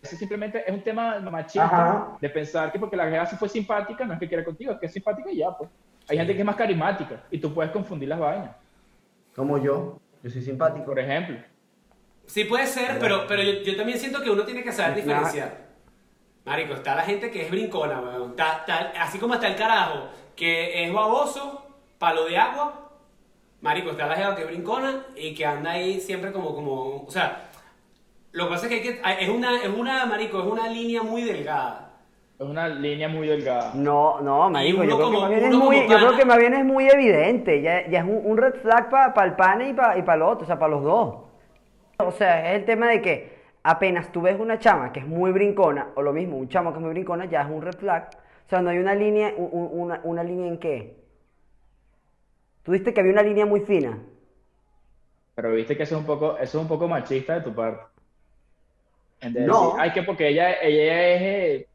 Eso 0.01 0.15
simplemente 0.15 0.63
es 0.65 0.73
un 0.73 0.81
tema 0.81 1.19
machista 1.19 1.65
Ajá. 1.65 2.17
de 2.21 2.29
pensar 2.29 2.71
que 2.71 2.79
porque 2.79 2.95
la 2.95 3.09
jeva 3.09 3.25
se 3.25 3.35
fue 3.35 3.49
simpática 3.49 4.05
no 4.05 4.13
es 4.13 4.19
que 4.19 4.27
quiera 4.27 4.43
contigo, 4.43 4.71
es 4.73 4.79
que 4.79 4.85
es 4.85 4.93
simpática 4.93 5.31
y 5.31 5.37
ya, 5.37 5.51
pues. 5.57 5.69
Hay 6.09 6.17
gente 6.17 6.33
que 6.33 6.39
es 6.39 6.45
más 6.45 6.55
carismática 6.55 7.23
y 7.31 7.37
tú 7.39 7.53
puedes 7.53 7.71
confundir 7.71 8.07
las 8.07 8.19
vainas. 8.19 8.51
Como 9.35 9.57
yo. 9.57 9.99
Yo 10.23 10.29
soy 10.29 10.41
simpático. 10.41 10.85
Por 10.85 10.99
ejemplo, 10.99 11.37
Sí 12.25 12.43
puede 12.43 12.67
ser, 12.67 12.97
pero, 12.99 13.25
pero 13.25 13.41
yo, 13.41 13.61
yo 13.63 13.77
también 13.77 13.97
siento 13.97 14.21
que 14.21 14.29
uno 14.29 14.43
tiene 14.43 14.61
que 14.61 14.71
saber 14.73 14.95
diferenciar. 14.97 15.65
Marico, 16.45 16.73
está 16.73 16.93
la 16.95 17.03
gente 17.03 17.31
que 17.31 17.43
es 17.43 17.51
brincona, 17.51 17.99
weón. 18.01 18.31
Está- 18.31 18.57
está- 18.59 18.91
así 19.01 19.17
como 19.17 19.33
está 19.35 19.47
el 19.47 19.55
carajo, 19.55 20.09
que 20.35 20.83
es 20.83 20.93
baboso, 20.93 21.65
palo 21.97 22.25
de 22.25 22.37
agua. 22.37 22.89
Marico, 23.61 23.91
está 23.91 24.07
la 24.07 24.15
jeva 24.15 24.35
que 24.35 24.41
es 24.43 24.47
brincona 24.47 25.05
y 25.15 25.33
que 25.33 25.45
anda 25.45 25.71
ahí 25.71 25.99
siempre 26.01 26.31
como, 26.33 26.53
como, 26.53 27.03
o 27.05 27.09
sea, 27.11 27.46
lo 28.37 28.43
que 28.45 28.49
pasa 28.51 28.67
es 28.67 28.81
que, 28.81 28.99
hay 29.03 29.17
que 29.17 29.23
es 29.25 29.29
una, 29.29 29.61
es 29.61 29.69
una, 29.69 30.05
marico, 30.05 30.39
es 30.39 30.45
una 30.45 30.67
línea 30.69 31.01
muy 31.03 31.23
delgada. 31.23 31.83
es 32.39 32.45
una 32.47 32.67
línea 32.67 33.07
muy 33.09 33.27
delgada. 33.27 33.71
No, 33.73 34.21
no, 34.21 34.49
marico, 34.49 34.83
yo 34.83 34.95
creo, 34.95 35.07
como- 35.07 35.11
que 35.11 35.19
más 35.21 35.29
bien 35.29 35.41
es 35.43 35.47
uno 35.49 35.59
como 35.59 35.65
muy, 35.71 35.81
yo 35.81 35.87
pana- 35.87 35.99
creo 36.07 36.17
que 36.17 36.25
más 36.25 36.37
bien 36.37 36.53
es 36.53 36.65
muy 36.65 36.87
evidente, 36.87 37.61
ya, 37.61 37.87
ya 37.87 37.99
es 37.99 38.05
un, 38.05 38.21
un 38.23 38.37
red 38.37 38.53
flag 38.61 38.89
para 38.89 39.25
el 39.25 39.35
pane 39.35 39.69
y 39.69 39.73
para 39.73 39.97
y 39.97 40.03
pa 40.03 40.13
el 40.13 40.21
otro, 40.21 40.43
o 40.43 40.45
sea, 40.47 40.59
para 40.59 40.71
los 40.71 40.83
dos. 40.83 41.15
O 41.97 42.11
sea, 42.11 42.51
es 42.51 42.59
el 42.59 42.65
tema 42.65 42.87
de 42.89 43.01
que 43.01 43.37
apenas 43.63 44.11
tú 44.11 44.21
ves 44.21 44.39
una 44.39 44.59
chama 44.59 44.93
que 44.93 44.99
es 44.99 45.07
muy 45.07 45.31
brincona, 45.31 45.87
o 45.95 46.01
lo 46.03 46.13
mismo, 46.13 46.37
un 46.37 46.47
chamo 46.47 46.71
que 46.71 46.77
es 46.77 46.81
muy 46.83 46.91
brincona, 46.91 47.25
ya 47.25 47.41
es 47.41 47.49
un 47.49 47.61
red 47.63 47.73
flag. 47.75 48.09
O 48.45 48.49
sea, 48.49 48.61
no 48.61 48.69
hay 48.69 48.77
una 48.77 48.93
línea, 48.93 49.33
un- 49.35 49.49
un- 49.51 49.69
una, 49.81 49.99
una 50.03 50.23
línea 50.23 50.47
en 50.47 50.59
qué. 50.59 50.95
Tú 52.63 52.71
viste 52.71 52.93
que 52.93 52.99
había 52.99 53.13
una 53.13 53.23
línea 53.23 53.45
muy 53.47 53.61
fina. 53.61 53.97
Pero 55.33 55.51
viste 55.53 55.75
que 55.75 55.83
eso 55.83 55.95
es 55.95 56.01
un 56.01 56.07
poco, 56.07 56.37
eso 56.37 56.57
es 56.57 56.61
un 56.61 56.67
poco 56.67 56.87
machista 56.87 57.33
de 57.33 57.41
tu 57.41 57.53
parte. 57.55 57.81
En 59.21 59.33
de 59.33 59.41
No. 59.47 59.63
decir, 59.65 59.79
ay, 59.79 59.91
que 59.91 60.03
porque 60.03 60.27
ella, 60.29 60.53
ella 60.61 61.07
es 61.07 61.21
eh, 61.21 61.67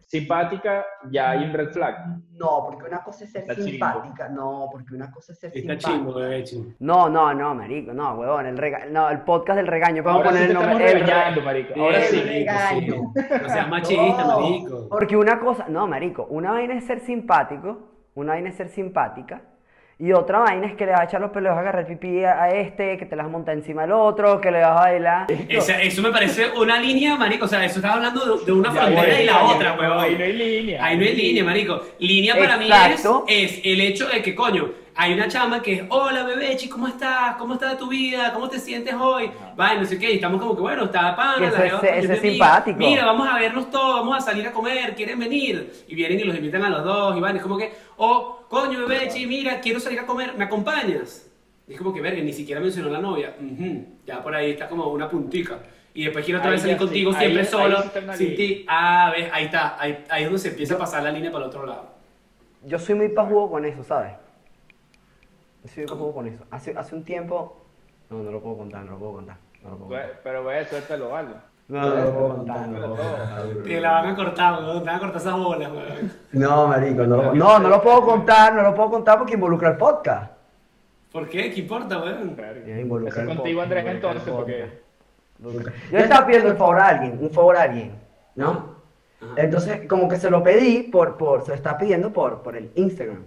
simpática, 0.00 0.86
ya 1.10 1.30
hay 1.30 1.44
un 1.44 1.52
red 1.52 1.70
flag. 1.70 1.96
No, 2.32 2.64
porque 2.66 2.86
una 2.88 3.02
cosa 3.02 3.24
es 3.24 3.32
ser 3.32 3.42
Está 3.42 3.54
simpática. 3.62 4.28
No, 4.28 4.68
porque 4.72 4.94
una 4.94 5.10
cosa 5.10 5.32
es 5.32 5.38
ser 5.38 5.48
Está 5.48 5.60
simpática. 5.60 5.90
chimbo, 5.90 6.14
bebé, 6.14 6.44
chimbo. 6.44 6.72
No, 6.78 7.08
no, 7.08 7.34
no, 7.34 7.54
marico, 7.54 7.92
no, 7.92 8.14
huevón, 8.14 8.46
el 8.46 8.56
rega 8.56 8.86
no, 8.90 9.10
el 9.10 9.20
podcast 9.20 9.56
del 9.58 9.66
regaño, 9.66 10.02
vamos 10.02 10.22
a 10.22 10.28
sí 10.30 10.34
poner 10.34 10.48
el 10.48 10.54
nombre. 10.54 10.72
el 10.72 10.78
re- 10.92 10.98
regañando, 11.00 11.42
marico. 11.42 11.74
Ahora 11.80 12.00
sí. 12.02 12.16
marico, 12.16 12.32
regaño. 12.32 12.94
sí. 13.14 13.22
No 13.42 13.48
seas 13.48 13.68
machista, 13.68 14.24
No. 14.24 14.40
marico. 14.40 14.88
Porque 14.88 15.16
una 15.16 15.38
cosa, 15.40 15.66
no, 15.68 15.86
marico, 15.86 16.26
una 16.30 16.52
vaina 16.52 16.74
es 16.74 16.84
ser 16.86 17.00
simpático, 17.00 17.90
una 18.14 18.32
vaina 18.32 18.48
es 18.48 18.56
ser 18.56 18.68
simpática, 18.70 19.42
y 20.00 20.12
otra 20.12 20.38
vaina 20.38 20.66
es 20.66 20.74
que 20.76 20.86
le 20.86 20.92
vas 20.92 21.00
a 21.00 21.04
echar 21.04 21.20
los 21.20 21.30
pelos, 21.30 21.44
le 21.44 21.48
vas 21.50 21.58
a 21.58 21.60
agarrar 21.62 21.86
pipí 21.86 22.24
a, 22.24 22.42
a 22.44 22.50
este, 22.50 22.96
que 22.98 23.04
te 23.06 23.16
las 23.16 23.28
monta 23.28 23.52
encima 23.52 23.82
al 23.82 23.90
otro, 23.92 24.40
que 24.40 24.50
le 24.52 24.60
vas 24.60 24.70
a 24.70 24.80
bailar. 24.82 25.26
Esa- 25.48 25.82
eso 25.82 26.02
me 26.02 26.10
parece 26.12 26.46
una 26.56 26.78
línea, 26.78 27.16
marico. 27.16 27.46
O 27.46 27.48
sea, 27.48 27.64
eso 27.64 27.80
estás 27.80 27.94
hablando 27.96 28.38
de, 28.38 28.44
de 28.44 28.52
una 28.52 28.72
Ya, 28.72 28.80
frontera 28.80 29.02
bueno, 29.02 29.20
y 29.22 29.24
la 29.26 29.32
ya, 29.32 29.44
otra, 29.44 29.72
huevón. 29.78 29.98
Ahí 29.98 30.14
no 30.16 30.24
hay 30.24 30.32
línea. 30.34 30.84
Ahí 30.84 30.96
no 30.96 31.02
hay 31.04 31.14
línea, 31.16 31.44
marico. 31.44 31.80
Línea 31.98 32.34
para 32.36 32.54
Exacto. 32.62 33.24
mí 33.26 33.34
es, 33.34 33.52
es 33.58 33.60
el 33.64 33.80
hecho 33.80 34.06
de 34.08 34.22
que, 34.22 34.34
coño, 34.36 34.70
hay 35.00 35.12
una 35.14 35.28
chama 35.28 35.62
que 35.62 35.74
es, 35.74 35.82
hola 35.90 36.24
bebechi, 36.24 36.68
¿cómo 36.68 36.88
estás? 36.88 37.36
¿Cómo 37.36 37.54
está 37.54 37.78
tu 37.78 37.86
vida? 37.88 38.32
¿Cómo 38.34 38.48
te 38.48 38.58
sientes 38.58 38.92
hoy? 38.98 39.30
Vaya, 39.54 39.80
no 39.80 39.86
sé 39.86 39.96
qué, 39.96 40.10
y 40.10 40.14
estamos 40.16 40.40
como 40.40 40.56
que, 40.56 40.60
bueno, 40.60 40.86
está 40.86 41.14
pana, 41.14 41.46
Ese 41.46 41.56
la 41.56 41.64
jeva, 41.70 41.80
ese 41.96 42.12
es 42.14 42.20
simpático. 42.20 42.76
Mira, 42.78 43.04
vamos 43.06 43.28
a 43.28 43.38
vernos 43.38 43.70
todos, 43.70 44.00
vamos 44.00 44.16
a 44.16 44.20
salir 44.20 44.44
a 44.48 44.50
comer, 44.50 44.96
¿quieren 44.96 45.20
venir? 45.20 45.84
Y 45.86 45.94
vienen 45.94 46.18
y 46.18 46.24
los 46.24 46.34
invitan 46.36 46.64
a 46.64 46.68
los 46.70 46.82
dos, 46.82 47.16
y 47.16 47.20
van, 47.20 47.36
es 47.36 47.42
como 47.42 47.56
que, 47.56 47.72
oh, 47.96 48.40
coño, 48.48 48.80
bebechi, 48.88 49.24
mira, 49.28 49.60
quiero 49.60 49.78
salir 49.78 50.00
a 50.00 50.04
comer, 50.04 50.34
¿me 50.36 50.42
acompañas? 50.46 51.30
Y 51.68 51.74
es 51.74 51.78
como 51.78 51.92
que, 51.94 52.00
verga, 52.00 52.20
ni 52.20 52.32
siquiera 52.32 52.60
mencionó 52.60 52.90
la 52.90 52.98
novia. 52.98 53.36
Ya 54.04 54.20
por 54.20 54.34
ahí 54.34 54.50
está 54.50 54.68
como 54.68 54.88
una 54.88 55.08
puntica. 55.08 55.60
Y 55.94 56.04
después 56.06 56.24
quiero 56.24 56.40
otra 56.40 56.50
Ahí 56.50 56.54
vez 56.56 56.62
salir 56.62 56.76
sí, 56.76 56.84
contigo 56.84 57.10
ahí- 57.12 57.16
siempre 57.18 57.40
ahí 57.42 57.46
solo, 57.46 57.84
una 58.04 58.16
sin 58.16 58.34
ti. 58.34 58.64
Ah, 58.66 59.12
ves, 59.16 59.30
ahí 59.32 59.44
está, 59.44 59.76
ahí, 59.80 60.04
ahí 60.10 60.22
es 60.24 60.28
donde 60.28 60.40
se 60.40 60.48
empieza 60.48 60.74
a 60.74 60.78
pasar 60.78 61.04
la 61.04 61.12
línea 61.12 61.30
para 61.30 61.44
el 61.44 61.50
otro 61.50 61.64
lado. 61.66 61.86
Yo 62.64 62.80
soy 62.80 62.96
muy 62.96 63.08
pajugo 63.10 63.48
con 63.48 63.64
eso, 63.64 63.84
¿sabes? 63.84 64.12
Yo 65.76 66.12
con 66.12 66.26
eso. 66.26 66.44
Hace, 66.50 66.76
hace 66.76 66.94
un 66.94 67.04
tiempo... 67.04 67.64
No, 68.10 68.22
no 68.22 68.30
lo 68.30 68.40
puedo 68.40 68.58
contar, 68.58 68.84
no 68.84 68.92
lo 68.92 68.98
puedo 68.98 69.12
contar. 69.14 69.36
No 69.62 69.70
lo 69.70 69.76
puedo 69.76 69.90
contar. 69.90 70.20
Pero 70.22 70.44
ve, 70.44 70.64
suéltalo, 70.64 71.10
vale. 71.10 71.28
No, 71.68 71.80
no 71.82 71.94
lo 71.96 72.12
puedo 72.14 72.36
contar, 72.36 72.68
no 72.68 72.78
lo 72.78 72.94
puedo 72.94 73.16
contar. 73.16 73.62
Te 73.64 73.80
la 73.80 73.92
van 73.92 74.06
a 74.06 74.16
cortar, 74.16 74.62
weón, 74.62 74.78
te 74.78 74.86
van 74.86 74.96
a 74.96 74.98
cortar 75.00 75.20
esas 75.20 75.36
bolas, 75.36 75.70
weón. 75.70 76.12
No, 76.32 76.68
marico, 76.68 77.02
no 77.04 77.16
lo 77.16 77.34
No, 77.34 77.58
no 77.58 77.68
lo 77.68 77.82
puedo 77.82 78.00
contar, 78.02 78.54
no 78.54 78.62
lo 78.62 78.74
puedo 78.74 78.90
contar 78.90 79.18
porque 79.18 79.34
involucra 79.34 79.68
el 79.68 79.76
podcast. 79.76 80.32
¿Por 81.12 81.28
qué? 81.28 81.52
¿Qué 81.52 81.60
importa, 81.60 81.98
weón? 81.98 82.36
Involucra 82.66 83.22
Eso 83.22 83.30
el 83.30 83.36
contigo, 83.36 83.60
podcast, 83.60 83.78
Andrés, 83.78 83.84
el 83.84 83.96
entonces, 83.96 84.32
porque... 84.32 84.82
Yo 85.92 85.98
estaba 85.98 86.26
pidiendo 86.26 86.50
un 86.50 86.56
favor 86.56 86.78
a 86.80 86.88
alguien, 86.88 87.18
un 87.20 87.30
favor 87.30 87.56
a 87.56 87.62
alguien, 87.62 87.92
¿no? 88.34 88.50
Ajá. 89.20 89.32
Entonces, 89.36 89.86
como 89.86 90.08
que 90.08 90.16
se 90.16 90.30
lo 90.30 90.42
pedí 90.42 90.84
por, 90.84 91.16
por, 91.16 91.42
se 91.42 91.48
lo 91.48 91.54
estaba 91.54 91.76
pidiendo 91.76 92.12
por, 92.12 92.42
por 92.42 92.56
el 92.56 92.70
Instagram. 92.74 93.22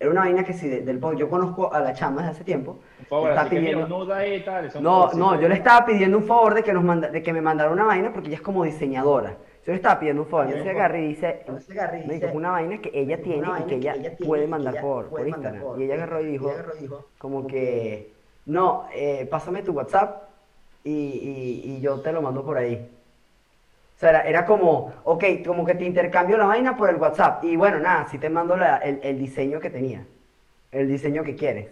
Era 0.00 0.10
una 0.10 0.20
vaina 0.20 0.44
que 0.44 0.52
de- 0.52 0.82
del 0.82 0.98
podcast. 1.00 1.20
Yo 1.20 1.28
conozco 1.28 1.72
a 1.72 1.80
la 1.80 1.92
chama 1.92 2.18
desde 2.22 2.30
hace 2.32 2.44
tiempo. 2.44 2.78
Por 2.98 3.06
favor, 3.08 3.30
Está 3.30 3.48
pidiendo- 3.48 3.88
nuda 3.88 4.16
ahí 4.18 4.34
y 4.34 4.40
tal. 4.44 4.70
No, 4.80 5.12
no, 5.12 5.40
yo 5.40 5.48
le 5.48 5.54
estaba 5.54 5.84
pidiendo 5.84 6.18
un 6.18 6.24
favor 6.24 6.54
de 6.54 6.62
que, 6.62 6.72
nos 6.72 6.84
manda, 6.84 7.08
de 7.08 7.22
que 7.22 7.32
me 7.32 7.40
mandara 7.40 7.70
una 7.70 7.84
vaina 7.84 8.12
porque 8.12 8.28
ella 8.28 8.36
es 8.36 8.42
como 8.42 8.62
diseñadora. 8.64 9.30
Yo 9.66 9.72
le 9.72 9.76
estaba 9.76 9.98
pidiendo 9.98 10.22
un 10.22 10.28
favor. 10.28 10.46
Yo 10.48 10.62
se 10.62 10.70
agarra 10.70 10.98
y 10.98 11.08
dice, 11.08 11.42
Yo 11.46 11.58
se 11.58 11.74
me 11.74 11.82
dice, 11.98 12.14
dijo, 12.14 12.26
es 12.28 12.34
una 12.34 12.50
vaina 12.52 12.80
que 12.80 12.90
ella 12.94 13.16
"Es 13.16 13.22
tiene 13.22 13.46
y 13.58 13.62
que 13.64 13.74
ella, 13.74 13.94
puede 14.24 14.46
mandar 14.46 14.74
ella 14.74 14.82
por, 14.82 15.06
puede 15.08 15.24
por 15.24 15.30
mandar 15.32 15.52
Instagram. 15.54 15.62
por- 15.74 15.80
y 15.80 15.84
ella 15.84 15.94
agarró 15.94 16.20
y 16.20 16.26
dijo, 16.26 16.44
ella 16.50 16.54
agarró 16.60 16.76
y 16.76 16.80
dijo, 16.80 17.04
como 17.18 17.46
que, 17.46 18.12
no, 18.46 18.84
eh, 18.94 19.26
pásame 19.30 19.62
tu 19.62 19.72
WhatsApp 19.72 20.22
y, 20.84 20.90
y, 20.92 21.62
y 21.76 21.80
yo 21.80 22.00
te 22.00 22.12
lo 22.12 22.22
mando 22.22 22.44
por 22.44 22.56
ahí. 22.56 22.88
O 23.98 24.00
sea, 24.00 24.10
era, 24.10 24.22
era 24.22 24.46
como, 24.46 24.94
ok, 25.04 25.24
como 25.44 25.66
que 25.66 25.74
te 25.74 25.84
intercambio 25.84 26.38
la 26.38 26.46
vaina 26.46 26.76
por 26.76 26.88
el 26.88 26.96
WhatsApp. 26.96 27.44
Y 27.44 27.56
bueno, 27.56 27.80
nada, 27.80 28.08
si 28.08 28.18
te 28.18 28.30
mando 28.30 28.56
la- 28.56 28.78
el, 28.78 29.00
el 29.02 29.18
diseño 29.18 29.60
que 29.60 29.70
tenía. 29.70 30.06
El 30.72 30.88
diseño 30.88 31.24
que 31.24 31.36
quieres. 31.36 31.68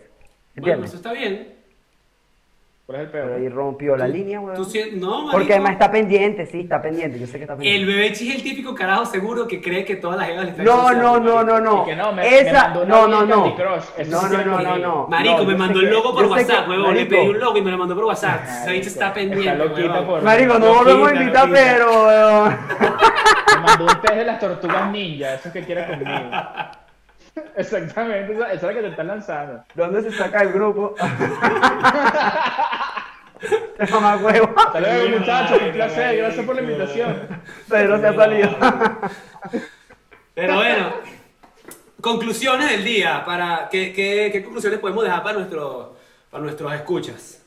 Bueno, 0.57 0.85
eso 0.85 0.97
está 0.97 1.13
bien. 1.13 1.56
¿Cuál 2.87 3.01
es 3.01 3.05
el 3.07 3.11
Pero 3.11 3.27
peor? 3.27 3.39
ahí 3.41 3.49
rompió 3.49 3.97
la 3.97 4.07
línea, 4.07 4.39
weón. 4.39 4.55
tú 4.55 4.65
sí- 4.65 4.93
no, 4.95 5.11
marico. 5.23 5.33
Porque 5.33 5.53
además 5.55 5.73
está 5.73 5.91
pendiente, 5.91 6.47
sí, 6.47 6.61
está 6.61 6.81
pendiente. 6.81 7.19
Yo 7.19 7.27
sé 7.27 7.33
que 7.33 7.41
está 7.43 7.55
El 7.55 7.59
pendiente. 7.59 7.93
bebechi 7.93 8.29
es 8.29 8.37
el 8.37 8.43
típico 8.45 8.77
carajo 8.77 9.07
seguro 9.07 9.49
que 9.49 9.61
cree 9.61 9.85
que 9.85 9.97
todas 9.97 10.17
las 10.19 10.29
evas 10.29 10.45
le 10.45 10.51
están 10.53 10.65
No, 10.67 10.93
no, 10.93 11.19
no, 11.19 11.43
no, 11.43 11.59
no. 11.59 11.83
Y 11.83 11.87
que 11.91 11.97
no, 11.97 12.13
me- 12.13 12.23
me 12.23 12.39
Esa, 12.39 12.63
mandó 12.69 12.83
una 12.83 12.89
no, 12.95 13.09
no, 13.09 13.27
no. 13.27 13.43
Candy 13.43 13.57
Crush. 13.57 13.85
Eso 13.99 14.11
No, 14.13 14.21
sí 14.29 14.37
no, 14.37 14.63
no, 14.63 14.79
no. 14.79 15.07
Marico, 15.09 15.39
No, 15.39 15.45
me 15.47 15.53
yo 15.53 15.59
mandó 15.59 15.81
sé 15.81 15.85
el 15.85 15.91
que- 15.91 15.97
logo 15.97 16.13
por 16.15 16.23
yo 16.23 16.29
sé 16.29 16.41
WhatsApp, 16.43 16.69
huevón. 16.69 16.85
Le 16.95 17.01
marico, 17.01 17.11
pedí 17.17 17.29
un 17.29 17.41
logo 17.41 17.57
y 17.59 17.63
me 17.63 17.71
lo 17.73 17.79
mandó 17.79 17.95
por 17.97 18.05
WhatsApp. 18.05 18.41
Esa 18.45 18.71
bicha 18.71 18.87
está 18.89 19.07
está 19.07 19.15
pendiente. 19.15 19.57
loquita 19.57 19.89
huevón. 19.93 20.07
por- 20.07 20.23
Marico, 20.23 20.59
no 20.61 20.75
volvemos 20.77 21.11
a 21.11 21.15
invitar, 21.17 21.49
loquita. 21.49 21.67
pero, 21.73 22.07
weón. 22.07 22.57
Me 23.57 23.63
mandó 23.67 23.85
un 23.85 24.01
test 24.01 24.15
de 24.15 24.25
las 24.25 24.39
tortugas 24.39 24.91
ninja, 24.93 25.35
eso 25.35 25.53
que 25.53 25.63
quiere 25.65 25.87
conmigo. 25.89 26.31
Exactamente, 27.57 28.33
esa, 28.33 28.53
es 28.53 28.63
la 28.63 28.75
que 28.75 28.81
te 28.81 28.89
están 28.89 29.07
lanzando. 29.09 29.65
¿Dónde 29.75 30.03
se 30.03 30.13
saca 30.13 30.43
el 30.43 30.53
grupo? 30.53 30.95
Te 33.77 33.87
mamá 33.93 34.17
huevo. 34.17 34.55
Hasta 34.57 34.81
luego, 34.81 35.19
muchachos, 35.19 35.61
un 35.61 35.73
placer, 35.73 36.17
gracias 36.17 36.47
por 36.47 36.55
la 36.55 36.63
invitación. 36.63 37.29
Pedro 37.69 38.01
se 38.01 38.07
ha 38.07 38.15
salido. 38.15 38.57
Pero 40.35 40.55
bueno, 40.55 40.95
conclusiones 42.01 42.71
del 42.71 42.83
día. 42.85 43.23
Para, 43.27 43.69
¿qué, 43.71 43.93
qué, 43.93 44.31
qué 44.33 44.43
conclusiones 44.43 44.81
podemos 44.81 45.05
dejar 45.05 45.23
para, 45.23 45.35
nuestro, 45.35 45.97
para 46.31 46.43
nuestros 46.45 46.73
escuchas? 46.73 47.45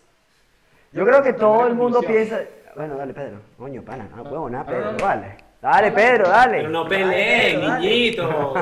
Yo 0.91 1.03
creo 1.05 1.23
que 1.23 1.33
todo 1.33 1.65
el 1.65 1.73
mundo 1.73 2.01
piensa. 2.01 2.39
Bueno, 2.75 2.95
dale, 2.95 3.13
Pedro. 3.13 3.41
Coño, 3.57 3.81
pana, 3.81 4.07
no 4.15 4.21
huevo, 4.21 4.47
nada, 4.49 4.65
No, 4.65 4.71
no, 4.71 4.77
Pedro, 4.77 4.91
no. 4.91 4.97
dale. 4.99 5.37
Dale, 5.59 5.91
Pedro, 5.91 6.29
dale. 6.29 6.57
Pero 6.57 6.69
no 6.69 6.87
peleen, 6.87 7.55
Pedro, 7.55 7.67
dale. 7.67 7.87
niñito. 7.87 8.53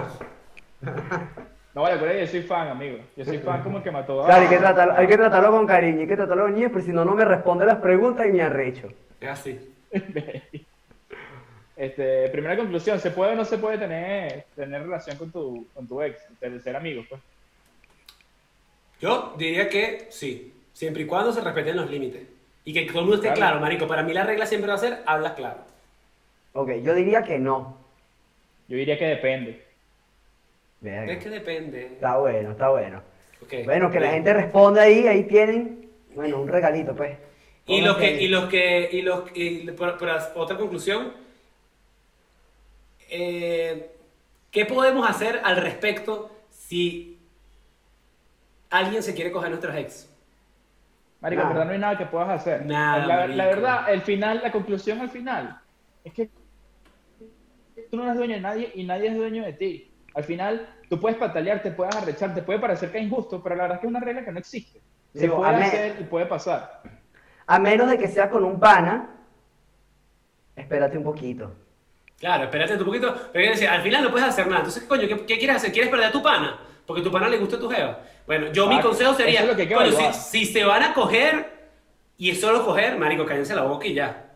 No 0.82 1.84
vale, 1.84 1.97
pero 1.99 2.19
yo 2.19 2.25
soy 2.25 2.41
fan, 2.41 2.69
amigo. 2.69 2.97
Yo 3.15 3.23
soy 3.23 3.38
fan 3.38 3.61
como 3.61 3.78
el 3.78 3.84
que 3.84 3.91
mató 3.91 4.23
a. 4.23 4.25
Claro, 4.25 4.41
hay 4.41 4.49
que, 4.49 4.57
tratarlo, 4.57 4.93
hay 4.95 5.07
que 5.07 5.17
tratarlo 5.17 5.51
con 5.51 5.67
cariño, 5.67 6.01
hay 6.01 6.07
que 6.07 6.15
tratarlo 6.15 6.43
con 6.45 6.55
niños, 6.55 6.71
porque 6.71 6.88
si 6.88 6.91
no, 6.91 7.05
no 7.05 7.13
me 7.13 7.23
responde 7.23 7.65
las 7.65 7.78
preguntas 7.78 8.25
y 8.25 8.32
me 8.32 8.41
arrecho. 8.41 8.89
Es 9.21 9.30
así. 9.30 9.73
Este, 11.78 12.28
primera 12.30 12.57
conclusión, 12.57 12.99
¿se 12.99 13.11
puede 13.11 13.34
o 13.34 13.36
no 13.36 13.45
se 13.45 13.59
puede 13.59 13.78
tener, 13.78 14.45
tener 14.55 14.82
relación 14.82 15.15
con 15.15 15.30
tu, 15.32 15.67
con 15.75 15.88
tu 15.88 16.01
ex? 16.01 16.19
De 16.41 16.59
ser 16.59 16.75
amigos, 16.75 17.05
pues. 17.07 17.21
Yo 18.99 19.36
diría 19.38 19.69
que 19.69 20.07
sí, 20.09 20.55
siempre 20.73 21.03
y 21.03 21.05
cuando 21.05 21.32
se 21.32 21.39
respeten 21.41 21.78
los 21.78 21.91
límites. 21.91 22.23
Y 22.65 22.73
que 22.73 22.82
todo 22.88 23.01
el 23.01 23.05
mundo 23.05 23.17
esté 23.17 23.28
Claro. 23.28 23.38
claro, 23.38 23.59
marico. 23.59 23.88
Para 23.88 24.01
mí 24.01 24.11
la 24.11 24.23
regla 24.23 24.47
siempre 24.47 24.69
va 24.69 24.73
a 24.73 24.80
ser, 24.80 25.03
hablas 25.05 25.34
claro. 25.34 25.59
Ok, 26.53 26.71
yo 26.82 26.95
diría 26.95 27.21
que 27.21 27.38
no. 27.38 27.78
Yo 28.67 28.75
diría 28.75 28.97
que 28.97 29.05
depende. 29.05 29.66
Verga. 30.82 31.13
Es 31.13 31.23
que 31.23 31.30
depende. 31.30 31.86
Está 31.88 32.17
bueno, 32.17 32.51
está 32.51 32.69
bueno. 32.69 33.01
Bueno, 33.65 33.89
que 33.91 33.99
la 33.99 34.11
gente 34.11 34.34
responda 34.34 34.82
ahí, 34.84 35.07
ahí 35.07 35.23
tienen, 35.23 35.89
bueno, 36.15 36.39
un 36.41 36.47
regalito, 36.47 36.95
pues. 36.95 37.17
Y 37.65 37.82
los 37.82 37.97
que, 37.97 38.21
y 38.21 38.28
los 38.28 38.45
que, 38.49 38.89
y 38.91 39.01
los, 39.01 39.23
y 39.34 39.69
por- 39.71 39.97
por 39.97 40.09
otra 40.36 40.57
conclusión, 40.57 41.13
eh, 43.09 43.91
¿qué 44.51 44.65
podemos 44.65 45.07
hacer 45.09 45.41
al 45.43 45.57
respecto 45.57 46.32
si 46.49 47.17
alguien 48.69 49.03
se 49.03 49.13
quiere 49.13 49.32
coger 49.32 49.49
nuestros 49.49 49.75
ex? 49.75 50.13
Marico, 51.21 51.41
Nada. 51.41 51.53
verdad 51.53 51.65
no 51.65 51.71
hay 51.73 51.80
nada 51.80 51.97
que 51.97 52.05
puedas 52.05 52.30
hacer. 52.30 52.65
Nada, 52.65 53.28
la 53.28 53.45
verdad, 53.45 53.91
el 53.93 54.01
final, 54.01 54.41
la 54.43 54.51
conclusión 54.51 54.99
al 55.01 55.09
final, 55.09 55.59
es 56.03 56.13
que 56.13 56.30
tú 57.89 57.97
no 57.97 58.03
eres 58.03 58.15
dueño 58.17 58.36
de 58.36 58.41
nadie 58.41 58.71
y 58.75 58.84
nadie 58.84 59.07
es 59.09 59.15
dueño 59.15 59.43
de 59.43 59.53
ti. 59.53 59.87
Al 60.18 60.24
final, 60.24 60.68
tú 60.89 60.99
puedes 60.99 61.15
patalear, 61.15 61.61
te 61.61 61.70
puedes 61.70 61.95
arrechar, 61.95 62.34
te 62.34 62.41
puede 62.41 62.57
parecer 62.57 62.91
que 62.91 62.97
es 62.97 63.03
injusto, 63.03 63.39
pero 63.43 63.55
la 63.55 63.61
verdad 63.65 63.76
es 63.76 63.82
que 63.82 63.86
es 63.86 63.91
una 63.91 63.99
regla 63.99 64.26
que 64.26 64.32
no 64.32 64.39
existe. 64.39 64.82
Se 65.13 65.20
Digo, 65.20 65.36
puede 65.36 65.63
hacer 65.63 65.95
y 65.99 66.05
puede 66.05 66.26
pasar. 66.26 66.82
A 67.45 67.59
menos 67.59 67.88
de 67.88 67.99
que 67.99 68.07
sea 68.07 68.28
con 68.28 68.43
un 68.43 68.59
pana, 68.59 69.11
espérate 70.55 70.97
un 70.97 71.03
poquito. 71.03 71.53
Claro, 72.18 72.45
espérate 72.45 72.74
un 72.74 72.86
poquito. 72.86 73.30
Pero 73.32 73.51
decir, 73.51 73.68
al 73.68 73.84
final 73.84 74.05
no 74.05 74.09
puedes 74.09 74.28
hacer 74.28 74.47
nada. 74.47 74.61
Entonces, 74.61 74.86
coño, 74.86 75.07
¿qué, 75.07 75.24
qué 75.24 75.38
quieres 75.38 75.57
hacer? 75.57 75.72
¿Quieres 75.72 75.91
perder 75.91 76.07
a 76.07 76.11
tu 76.11 76.24
pana? 76.24 76.61
Porque 76.88 77.01
a 77.01 77.03
tu 77.03 77.11
pana 77.11 77.30
le 77.30 77.38
gusta 77.38 77.59
tu 77.59 77.70
jeva. 77.70 77.99
Bueno, 78.26 78.51
yo 78.51 78.65
mi 78.65 78.82
consejo 78.82 79.13
sería, 79.13 79.41
es 79.41 79.47
lo 79.47 79.55
que 79.55 79.72
coño, 79.72 79.91
si, 80.13 80.45
se 80.47 80.65
van 80.65 80.82
a 80.82 80.95
coger 80.95 81.45
y 82.18 82.32
es 82.32 82.41
solo 82.41 82.65
coger, 82.65 82.97
marico, 82.97 83.24
cállense 83.24 83.53
la 83.53 83.65
boca 83.65 83.86
y 83.86 83.93
ya. 83.93 84.32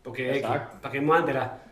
Porque, 0.00 0.36
Exacto. 0.36 0.78
¿para 0.80 0.92
qué 0.92 1.00
me 1.00 1.08
voy 1.08 1.16
a 1.16 1.20
enterar? 1.20 1.63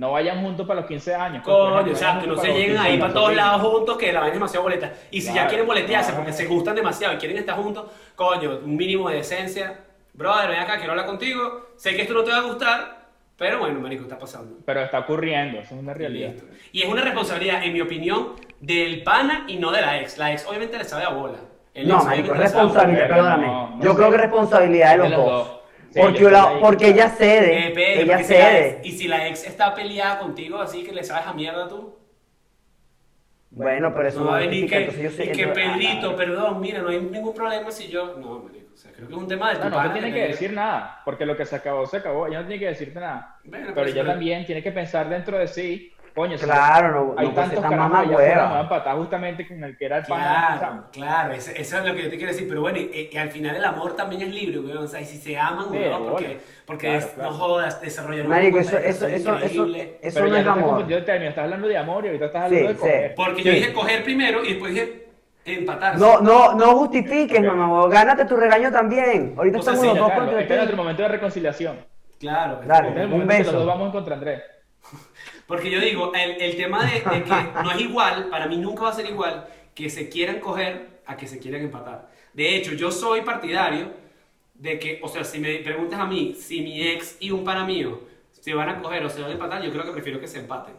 No 0.00 0.12
vayan 0.12 0.42
juntos 0.42 0.66
para 0.66 0.80
los 0.80 0.88
15 0.88 1.14
años. 1.14 1.42
pues, 1.44 1.54
por 1.54 1.68
Coño, 1.68 1.70
ejemplo, 1.80 1.92
exacto, 1.92 2.14
vayan 2.20 2.28
no 2.28 2.34
juntos 2.34 2.42
se 2.42 2.48
los 2.48 2.56
lleguen 2.56 2.72
15 2.76 2.88
ahí 2.88 2.98
para 2.98 3.04
años, 3.04 3.14
todos 3.22 3.36
lados 3.36 3.62
juntos 3.62 3.96
que 3.98 4.06
la 4.12 4.20
vaina 4.20 4.28
es 4.28 4.34
demasiado 4.34 4.62
boleta. 4.64 4.92
Y 5.10 5.20
si 5.20 5.34
ya 5.34 5.46
quieren 5.46 5.66
boletearse 5.66 6.10
claro. 6.10 6.24
porque 6.24 6.32
se 6.36 6.46
gustan 6.46 6.74
demasiado 6.74 7.14
y 7.14 7.16
quieren 7.18 7.36
estar 7.38 7.56
juntos, 7.56 7.84
coño, 8.16 8.60
un 8.64 8.76
mínimo 8.76 9.10
de 9.10 9.16
decencia. 9.16 9.78
Brother, 10.14 10.48
ven 10.50 10.58
acá, 10.60 10.76
quiero 10.78 10.92
hablar 10.92 11.04
contigo. 11.06 11.68
Sé 11.76 11.94
que 11.94 12.02
esto 12.02 12.14
no 12.14 12.24
te 12.24 12.30
va 12.30 12.38
a 12.38 12.42
gustar, 12.42 12.98
pero 13.36 13.58
bueno, 13.58 13.78
marico, 13.80 14.02
está 14.04 14.18
pasando. 14.18 14.56
Pero 14.64 14.80
está 14.80 15.00
ocurriendo, 15.00 15.58
eso 15.60 15.74
es 15.74 15.80
una 15.80 15.92
realidad. 15.94 16.30
Listo. 16.30 16.46
Y 16.72 16.82
es 16.82 16.88
una 16.88 17.02
responsabilidad, 17.02 17.62
en 17.62 17.72
mi 17.74 17.80
opinión, 17.82 18.28
del 18.58 19.02
pana 19.02 19.44
y 19.48 19.56
no 19.56 19.70
de 19.70 19.82
la 19.82 20.00
ex. 20.00 20.16
La 20.18 20.32
ex 20.32 20.46
obviamente 20.46 20.78
le 20.78 20.84
sabe 20.84 21.04
a 21.04 21.10
bola. 21.10 21.38
El 21.74 21.86
No, 21.88 22.02
marico, 22.02 22.32
es 22.32 22.40
responsabilidad, 22.40 23.08
perdóname. 23.08 23.46
no, 23.46 23.70
no 23.76 23.82
yo 23.84 23.90
sé. 23.90 23.96
creo 23.96 24.08
que 24.10 24.14
es 24.16 24.20
responsabilidad 24.22 24.90
de 24.92 24.96
los, 24.98 25.10
De 25.10 25.16
los 25.16 25.26
dos. 25.26 25.48
dos. 25.48 25.59
Sí, 25.92 25.98
porque, 26.00 26.22
la- 26.30 26.60
porque 26.60 26.88
ella 26.88 27.08
cede, 27.10 27.66
Eh, 27.68 27.70
Pedro, 27.74 28.02
ella 28.02 28.12
porque 28.18 28.24
si 28.24 28.32
cede. 28.34 28.68
ex- 28.78 28.86
y 28.86 28.92
si 28.92 29.08
la 29.08 29.26
ex 29.28 29.44
está 29.46 29.74
peleada 29.74 30.18
contigo 30.20 30.58
así 30.60 30.84
que 30.84 30.92
le 30.92 31.02
sabes 31.02 31.26
a 31.26 31.32
mierda 31.32 31.68
tú. 31.68 31.96
Bueno, 33.52 33.92
pero 33.92 34.08
eso 34.08 34.20
No 34.20 34.26
no, 34.26 34.30
va 34.30 34.36
a 34.36 34.40
venir 34.40 34.62
justifica, 34.62 34.76
que, 34.76 34.84
entonces 34.84 35.02
yo 35.02 35.16
sé- 35.16 35.24
y 35.24 35.32
que 35.32 35.44
ah, 35.44 35.52
Pedrito, 35.52 36.14
perdón, 36.16 36.60
mira, 36.60 36.80
no 36.82 36.88
hay 36.90 37.00
ningún 37.00 37.34
problema 37.34 37.70
si 37.72 37.88
yo. 37.88 38.16
No, 38.16 38.38
marico. 38.38 38.72
O 38.72 38.76
sea, 38.76 38.92
creo 38.92 39.08
que 39.08 39.12
es 39.14 39.18
un 39.20 39.26
tema 39.26 39.50
de 39.50 39.56
tu 39.56 39.68
No, 39.68 39.70
no 39.70 39.82
te 39.82 39.98
tiene 39.98 40.14
que 40.14 40.28
decir 40.28 40.52
nada, 40.52 41.02
porque 41.04 41.26
lo 41.26 41.36
que 41.36 41.44
se 41.44 41.56
acabó, 41.56 41.84
se 41.86 41.96
acabó. 41.96 42.28
Ella 42.28 42.40
no 42.42 42.46
tiene 42.46 42.60
que 42.60 42.68
decirte 42.68 43.00
nada. 43.00 43.38
Bueno, 43.44 43.64
Pero 43.66 43.74
pues, 43.74 43.86
ella 43.92 44.02
pero- 44.02 44.12
también 44.12 44.46
tiene 44.46 44.62
que 44.62 44.70
pensar 44.70 45.08
dentro 45.08 45.36
de 45.36 45.48
sí. 45.48 45.92
Coño, 46.14 46.36
Claro, 46.38 46.90
no, 47.14 47.14
hay 47.16 47.28
no 47.28 47.34
puede 47.34 47.46
ser 47.48 47.60
tantos 47.60 47.70
carajos 47.90 48.56
a 48.56 48.60
empatar 48.60 48.96
justamente 48.96 49.46
con 49.46 49.62
el 49.64 49.76
que 49.76 49.84
era 49.86 49.98
el. 49.98 50.04
Claro, 50.04 50.84
claro, 50.92 51.32
eso, 51.32 51.50
eso 51.54 51.78
es 51.78 51.84
lo 51.84 51.94
que 51.94 52.02
yo 52.02 52.10
te 52.10 52.16
quiero 52.16 52.32
decir, 52.32 52.48
pero 52.48 52.60
bueno, 52.62 52.78
y, 52.78 53.08
y 53.12 53.16
al 53.16 53.30
final 53.30 53.56
el 53.56 53.64
amor 53.64 53.94
también 53.96 54.22
es 54.22 54.28
libre, 54.28 54.58
weón, 54.58 54.84
o 54.84 54.88
sea, 54.88 55.00
y 55.00 55.04
si 55.04 55.18
se 55.18 55.38
aman, 55.38 55.66
Sí, 55.70 55.78
weón, 55.78 56.04
porque, 56.10 56.40
porque 56.66 56.86
Claro, 56.88 56.98
es- 56.98 57.06
claro. 57.06 57.30
no 57.30 57.36
jodas, 57.36 57.80
desarrollar 57.80 58.26
una 58.26 58.36
Marico, 58.36 58.58
eso, 58.58 58.76
eso, 58.78 59.06
eso, 59.06 59.08
eso, 59.08 59.34
increíble. 59.66 59.98
eso 60.02 60.14
Pero 60.20 60.26
no 60.26 60.32
ya 60.34 60.38
es 60.40 60.44
te 60.44 60.50
amor. 60.50 60.92
el 60.92 61.04
término. 61.04 61.28
Estás 61.30 61.44
hablando 61.44 61.68
de 61.68 61.78
amor 61.78 62.04
y 62.04 62.08
ahorita 62.08 62.26
estás 62.26 62.42
hablando 62.44 62.58
Sí, 62.58 62.66
de 62.66 62.74
sí. 62.74 62.80
coger. 62.80 63.14
Porque 63.14 63.42
yo 63.42 63.52
Sí. 63.52 63.58
dije 63.58 63.72
coger 63.72 64.04
primero 64.04 64.44
y 64.44 64.48
después 64.50 64.74
dije 64.74 65.06
empatarse. 65.44 65.98
No, 66.00 66.20
no, 66.20 66.54
no 66.54 66.76
justifiques, 66.76 67.40
mamá, 67.42 67.88
gánate 67.88 68.24
tu 68.24 68.36
regaño 68.36 68.70
también. 68.70 69.34
Ahorita 69.36 69.58
O 69.58 69.62
sea, 69.62 69.72
estamos 69.74 69.80
sí, 69.80 69.98
los 69.98 70.08
dos 70.08 70.18
contra 70.18 70.40
este 70.40 70.52
es 70.54 70.58
nuestro 70.58 70.76
momento 70.76 71.02
de 71.02 71.08
reconciliación. 71.08 71.76
Claro. 72.18 72.60
El 72.96 73.12
Un 73.12 73.26
beso. 73.26 73.44
los 73.52 73.60
dos 73.64 73.66
vamos 73.66 73.92
contra 73.92 74.14
Andrés. 74.14 74.42
Porque 75.50 75.68
yo 75.68 75.80
digo, 75.80 76.12
el, 76.14 76.40
el 76.40 76.56
tema 76.56 76.84
de, 76.84 77.00
de 77.00 77.24
que 77.24 77.30
no 77.64 77.72
es 77.72 77.80
igual, 77.80 78.28
para 78.30 78.46
mí 78.46 78.56
nunca 78.56 78.84
va 78.84 78.90
a 78.90 78.92
ser 78.92 79.06
igual 79.06 79.48
que 79.74 79.90
se 79.90 80.08
quieran 80.08 80.38
coger 80.38 81.00
a 81.04 81.16
que 81.16 81.26
se 81.26 81.40
quieran 81.40 81.62
empatar. 81.62 82.08
De 82.32 82.54
hecho, 82.54 82.72
yo 82.74 82.92
soy 82.92 83.22
partidario 83.22 83.92
de 84.54 84.78
que, 84.78 85.00
o 85.02 85.08
sea, 85.08 85.24
si 85.24 85.40
me 85.40 85.56
preguntas 85.56 85.98
a 85.98 86.06
mí, 86.06 86.36
si 86.38 86.60
mi 86.60 86.86
ex 86.86 87.16
y 87.18 87.32
un 87.32 87.42
pana 87.42 87.64
mío 87.64 88.00
se 88.30 88.54
van 88.54 88.68
a 88.68 88.80
coger 88.80 89.04
o 89.04 89.10
se 89.10 89.22
van 89.22 89.30
a 89.30 89.32
empatar, 89.32 89.60
yo 89.60 89.72
creo 89.72 89.84
que 89.84 89.90
prefiero 89.90 90.20
que 90.20 90.28
se 90.28 90.38
empaten. 90.38 90.76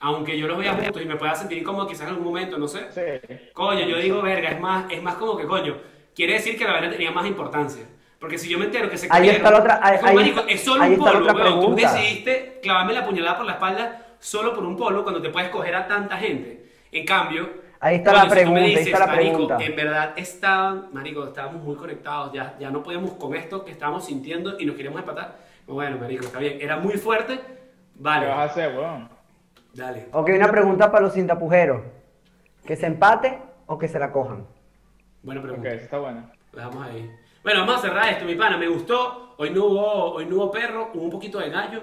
Aunque 0.00 0.38
yo 0.38 0.46
los 0.46 0.58
vea 0.58 0.74
juntos 0.74 1.00
y 1.00 1.06
me 1.06 1.16
pueda 1.16 1.34
sentir 1.34 1.56
incómodo 1.56 1.86
quizás 1.86 2.02
en 2.02 2.08
algún 2.08 2.26
momento, 2.26 2.58
no 2.58 2.68
sé. 2.68 2.92
Sí. 2.92 3.38
Coño, 3.54 3.88
yo 3.88 3.96
digo, 4.00 4.20
verga, 4.20 4.50
es 4.50 4.60
más, 4.60 4.92
es 4.92 5.02
más 5.02 5.14
como 5.14 5.38
que, 5.38 5.46
coño, 5.46 5.78
quiere 6.14 6.34
decir 6.34 6.58
que 6.58 6.64
la 6.64 6.72
vaina 6.72 6.90
tenía 6.90 7.10
más 7.10 7.26
importancia. 7.26 7.84
Porque 8.24 8.38
si 8.38 8.48
yo 8.48 8.58
me 8.58 8.64
entero 8.64 8.88
que 8.88 8.96
se 8.96 9.04
Ahí 9.10 9.28
cogieron, 9.28 9.36
está 9.36 9.50
la 9.50 9.58
otra- 9.58 9.80
ahí- 9.82 9.98
ahí 10.02 10.14
marico, 10.14 10.40
está- 10.40 10.52
es 10.52 10.60
solo 10.64 10.82
ahí 10.82 10.94
un 10.94 10.98
está 10.98 11.12
la 11.12 11.18
otra 11.18 11.34
weón. 11.34 11.60
Tú 11.60 11.74
decidiste 11.74 12.58
clavarme 12.62 12.94
la 12.94 13.04
puñalada 13.04 13.36
por 13.36 13.44
la 13.44 13.52
espalda 13.52 14.06
solo 14.18 14.54
por 14.54 14.64
un 14.64 14.78
polvo 14.78 15.02
cuando 15.02 15.20
te 15.20 15.28
puedes 15.28 15.50
coger 15.50 15.74
a 15.74 15.86
tanta 15.86 16.16
gente. 16.16 16.70
En 16.90 17.04
cambio, 17.04 17.50
Ahí 17.80 17.96
está 17.96 18.14
la 18.14 18.20
si 18.20 18.24
tú 18.24 18.30
me 18.30 18.34
pregunta, 18.40 18.60
ahí 18.62 18.70
dices, 18.70 18.86
está 18.86 18.98
la 19.00 19.06
marico, 19.08 19.30
pregunta. 19.32 19.58
en 19.62 19.76
verdad 19.76 20.12
estaban, 20.16 20.88
marico, 20.94 21.24
estábamos 21.26 21.62
muy 21.62 21.76
conectados, 21.76 22.32
ya, 22.32 22.54
ya 22.58 22.70
no 22.70 22.82
podíamos 22.82 23.10
con 23.12 23.34
esto 23.34 23.62
que 23.62 23.72
estábamos 23.72 24.06
sintiendo 24.06 24.58
y 24.58 24.64
nos 24.64 24.74
queríamos 24.74 25.00
empatar. 25.00 25.36
Bueno, 25.66 25.98
marico, 25.98 26.24
está 26.24 26.38
bien. 26.38 26.56
Era 26.62 26.78
muy 26.78 26.94
fuerte, 26.94 27.34
¿Qué 27.36 27.42
vale, 27.96 28.26
vas 28.28 28.38
a 28.38 28.44
hacer, 28.44 28.74
weón? 28.74 29.06
dale. 29.74 30.06
Ok, 30.12 30.30
una 30.34 30.50
pregunta 30.50 30.90
para 30.90 31.04
los 31.04 31.12
cintapujeros. 31.12 31.82
¿Que 32.64 32.74
se 32.74 32.86
empate 32.86 33.38
o 33.66 33.76
que 33.76 33.86
se 33.86 33.98
la 33.98 34.10
cojan? 34.12 34.46
Buena 35.22 35.42
Ok, 35.42 35.46
pregunta. 35.46 35.68
eso 35.68 35.84
está 35.84 35.98
bueno. 35.98 36.30
Lo 36.52 36.58
dejamos 36.58 36.86
ahí. 36.86 37.10
Bueno, 37.44 37.60
vamos 37.60 37.76
a 37.76 37.82
cerrar 37.82 38.08
esto, 38.12 38.24
mi 38.24 38.34
pana. 38.34 38.56
Me 38.56 38.66
gustó. 38.66 39.34
Hoy 39.36 39.50
no 39.50 39.66
hubo, 39.66 40.12
hoy 40.14 40.26
no 40.26 40.36
hubo 40.36 40.50
perro, 40.50 40.90
hubo 40.94 41.02
un 41.02 41.10
poquito 41.10 41.38
de 41.38 41.50
gallo. 41.50 41.82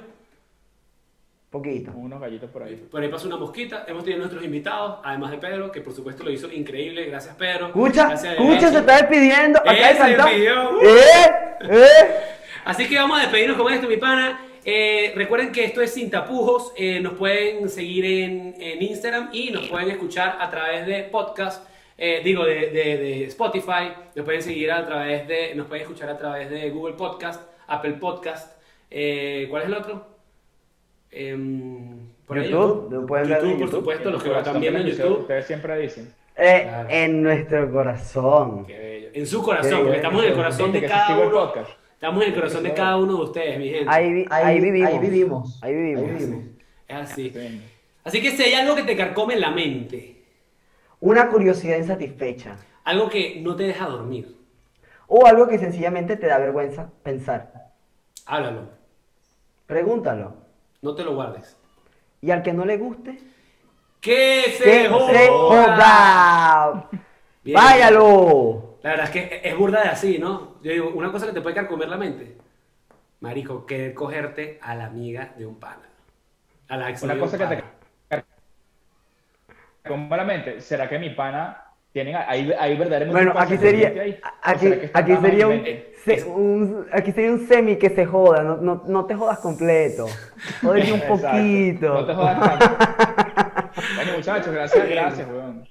Poquito. 1.50 1.92
Unos 1.92 2.20
gallitos 2.22 2.50
por 2.50 2.64
ahí. 2.64 2.76
Por 2.90 3.02
ahí 3.02 3.10
pasó 3.10 3.28
una 3.28 3.36
mosquita. 3.38 3.84
Hemos 3.88 4.04
tenido 4.04 4.20
nuestros 4.20 4.44
invitados, 4.44 5.00
además 5.04 5.32
de 5.32 5.38
Pedro, 5.38 5.72
que 5.72 5.82
por 5.82 5.94
supuesto 5.94 6.24
lo 6.24 6.32
hizo 6.32 6.52
increíble. 6.52 7.06
Gracias, 7.06 7.36
Pedro. 7.36 7.68
Escucha, 7.68 8.08
Gracias, 8.08 8.34
escucha, 8.40 8.70
se 8.72 8.78
está 8.80 8.98
despidiendo. 8.98 9.60
Acá 9.60 9.74
Eh, 9.74 9.82
de 9.82 9.92
se 9.94 9.98
cantar. 10.00 10.26
despidió. 10.28 10.82
¡Eh! 10.82 11.32
¡Eh! 11.70 12.16
Así 12.66 12.88
que 12.88 12.96
vamos 12.96 13.20
a 13.20 13.22
despedirnos 13.24 13.58
con 13.58 13.72
esto, 13.74 13.88
mi 13.88 13.98
pana. 13.98 14.46
Eh, 14.64 15.12
recuerden 15.16 15.52
que 15.52 15.66
esto 15.66 15.82
es 15.82 15.94
Sin 15.94 16.10
Tapujos. 16.10 16.72
eh, 16.78 17.00
nos 17.02 17.14
pueden 17.14 17.68
seguir 17.70 18.06
en, 18.06 18.56
en 18.60 18.82
Instagram 18.82 19.30
y 19.34 19.52
nos 19.52 19.68
pueden 19.68 19.92
escuchar 19.92 20.38
a 20.40 20.50
través 20.50 20.86
de 20.88 21.04
podcast. 21.04 21.68
Eh, 22.04 22.22
digo, 22.24 22.44
de, 22.44 22.72
de- 22.72 22.98
de 22.98 23.24
Spotify. 23.26 23.94
Nos 24.16 24.26
pueden 24.26 24.42
seguir 24.42 24.72
a 24.72 24.84
través 24.86 25.28
de. 25.28 25.54
Nos 25.56 25.68
pueden 25.68 25.84
escuchar 25.84 26.10
a 26.10 26.18
través 26.18 26.50
de 26.50 26.70
Google 26.72 26.96
Podcast, 26.96 27.42
Apple 27.68 27.94
Podcast. 27.94 28.60
eh, 28.90 29.46
¿Cuál 29.50 29.62
es 29.64 29.68
el 29.70 29.76
otro? 29.76 30.08
Em, 31.12 32.10
por 32.26 32.40
ahí, 32.40 32.50
YouTube, 32.50 32.92
lo 32.92 33.06
pueden 33.06 33.28
ver 33.30 33.38
en 33.40 33.44
YouTube, 33.44 33.52
por 33.52 33.60
YouTube. 33.68 33.80
supuesto, 33.80 34.12
los 34.12 34.24
que 34.24 34.30
Corazón 34.30 34.48
están 34.56 34.62
viendo 34.62 34.80
en 34.80 34.88
YouTube. 34.88 35.20
Ustedes 35.22 35.46
siempre 35.46 35.78
dicen. 35.80 36.14
Eh, 36.38 36.62
Claro. 36.64 36.90
En 36.90 37.24
nuestro 37.24 37.72
corazón. 37.72 38.66
Qué 38.66 38.78
bello. 38.80 39.10
En 39.14 39.28
su 39.28 39.44
corazón, 39.44 39.70
Qué 39.70 39.76
porque 39.76 39.90
bello. 39.92 39.96
estamos 40.02 40.24
en 40.24 40.30
el 40.30 40.36
corazón 40.36 40.72
de 40.72 40.82
cada 40.84 41.20
uno. 41.20 41.54
Estamos 41.94 42.24
en 42.24 42.30
el 42.30 42.34
corazón 42.36 42.64
de 42.64 42.74
cada 42.74 42.98
uno 42.98 43.16
de 43.18 43.24
ustedes, 43.24 43.60
mi 43.60 43.70
gente. 43.70 43.86
Ahí, 43.88 44.12
vi- 44.14 44.26
Ahí, 44.30 44.44
ahí 44.56 44.60
vivimos. 44.62 44.90
Ahí 44.92 45.00
vivimos. 45.00 45.60
Ahí 45.64 45.74
vivimos. 45.76 46.04
Ahí 46.10 46.16
vivimos. 46.16 46.44
Es 46.88 46.96
así. 46.96 47.30
Sí. 47.30 47.62
Así 48.04 48.22
que 48.22 48.32
si 48.32 48.44
hay 48.44 48.54
algo 48.54 48.76
que 48.76 48.84
te 48.84 48.96
carcome 48.98 49.34
en 49.36 49.42
la 49.42 49.52
mente, 49.52 50.21
Una 51.02 51.28
curiosidad 51.30 51.78
insatisfecha. 51.78 52.56
algo 52.84 53.10
que 53.10 53.42
no 53.42 53.56
te 53.56 53.64
deja 53.64 53.86
dormir, 53.88 54.38
O 55.08 55.26
algo 55.28 55.48
que 55.48 55.60
sencillamente 55.60 56.16
te 56.16 56.28
da 56.28 56.38
vergüenza 56.38 56.90
pensar. 57.04 57.52
háblalo. 58.26 58.70
Pregúntalo. 59.66 60.36
No 60.82 60.96
te 60.96 61.04
lo 61.04 61.16
guardes. 61.16 61.58
Y 62.22 62.32
al 62.32 62.42
que 62.44 62.54
no 62.54 62.64
le 62.66 62.78
guste, 62.78 63.20
¡Que 64.00 64.44
¡que 64.46 64.52
se 64.58 64.64
se 64.64 65.28
joda! 65.28 66.90
Bien. 67.44 67.56
¡Váyalo! 67.56 68.78
La 68.84 68.92
verdad 68.92 69.06
es 69.06 69.12
que 69.12 69.42
es 69.44 69.58
burda 69.58 69.82
de 69.84 69.90
así, 69.90 70.18
¿no? 70.18 70.56
Yo 70.64 70.72
digo, 70.72 70.90
una 70.90 71.12
cosa 71.12 71.26
que 71.28 71.34
te 71.34 71.42
puede 71.42 71.56
carcomer 71.56 71.88
la 71.90 71.98
mente. 71.98 72.38
Marico, 73.20 73.66
querer 73.66 73.94
cogerte 73.94 74.60
a 74.62 74.74
la 74.76 74.86
amiga 74.86 75.34
de 75.38 75.46
un 75.46 75.56
pana. 75.60 75.88
A 76.68 76.78
la 76.78 76.90
ex 76.90 77.04
Una 77.04 77.14
de 77.16 77.20
un 77.22 77.26
cosa 77.28 77.38
que 77.38 77.56
te. 77.56 77.64
Con 79.88 80.10
la 80.10 80.24
mente, 80.24 80.62
¿será 80.62 80.88
que 80.90 81.00
mi 81.00 81.10
pana 81.12 81.64
tienen 81.92 82.16
ahí, 82.16 82.52
ahí 82.58 82.78
verdaderamente 82.78 83.12
Bueno, 83.26 83.34
aquí 83.40 83.58
sería, 83.58 83.92
aquí, 84.42 84.74
aquí 84.94 85.16
sería 85.18 85.48
un, 85.48 85.64
se- 86.06 86.24
un- 86.24 86.88
aquí 86.94 87.12
sería 87.12 87.32
un 87.32 87.48
semi 87.48 87.76
que 87.78 87.90
se 87.90 88.06
joda, 88.06 88.44
no, 88.44 88.58
no, 88.58 88.84
no 88.86 89.06
te 89.06 89.14
jodas 89.16 89.40
completo. 89.40 90.06
Jódete 90.62 90.94
un 90.94 91.02
poquito. 91.08 91.94
No 91.94 92.06
te 92.06 92.14
jodas 92.14 92.40
tanto. 92.40 92.66
bueno, 93.96 94.12
muchachos, 94.18 94.54
gracias, 94.54 94.90
gracias, 94.90 95.28
weón. 95.30 95.68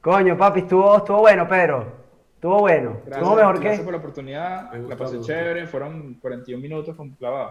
Coño, 0.00 0.36
papi, 0.38 0.60
estuvo, 0.60 0.96
estuvo 0.96 1.18
bueno, 1.20 1.46
Pedro. 1.46 1.98
Estuvo 2.36 2.60
bueno. 2.60 2.90
Gracias, 3.04 3.16
estuvo 3.16 3.34
mejor 3.36 3.54
gracias 3.56 3.78
que. 3.80 3.84
por 3.84 3.92
la 3.92 3.98
oportunidad. 3.98 4.70
Me 4.70 4.78
gustó, 4.78 4.90
La 4.90 4.96
pasé 4.96 5.20
chévere. 5.20 5.66
Fueron 5.66 6.14
41 6.14 6.62
minutos 6.62 6.94
con 6.96 7.10
clavado. 7.10 7.50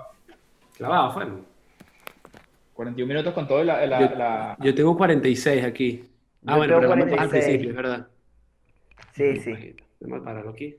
Clavado, 0.78 1.12
fue. 1.12 1.26
41 2.78 3.08
minutos 3.08 3.34
con 3.34 3.48
todo 3.48 3.64
la, 3.64 3.86
la, 3.88 4.00
Yo, 4.00 4.16
la- 4.16 4.58
yo 4.62 4.76
tengo 4.76 4.96
46 4.96 5.64
aquí. 5.64 6.04
Ah, 6.46 6.52
Yo 6.54 6.58
bueno, 6.58 6.76
pero 6.78 6.90
vamos 6.90 7.04
al 7.06 7.10
46. 7.10 7.44
principio, 7.46 7.70
es 7.72 7.76
verdad. 7.76 8.08
Sí, 9.14 9.36
sí. 9.38 9.76
Déjame 10.00 10.22
pararlo 10.24 10.52
aquí. 10.52 10.78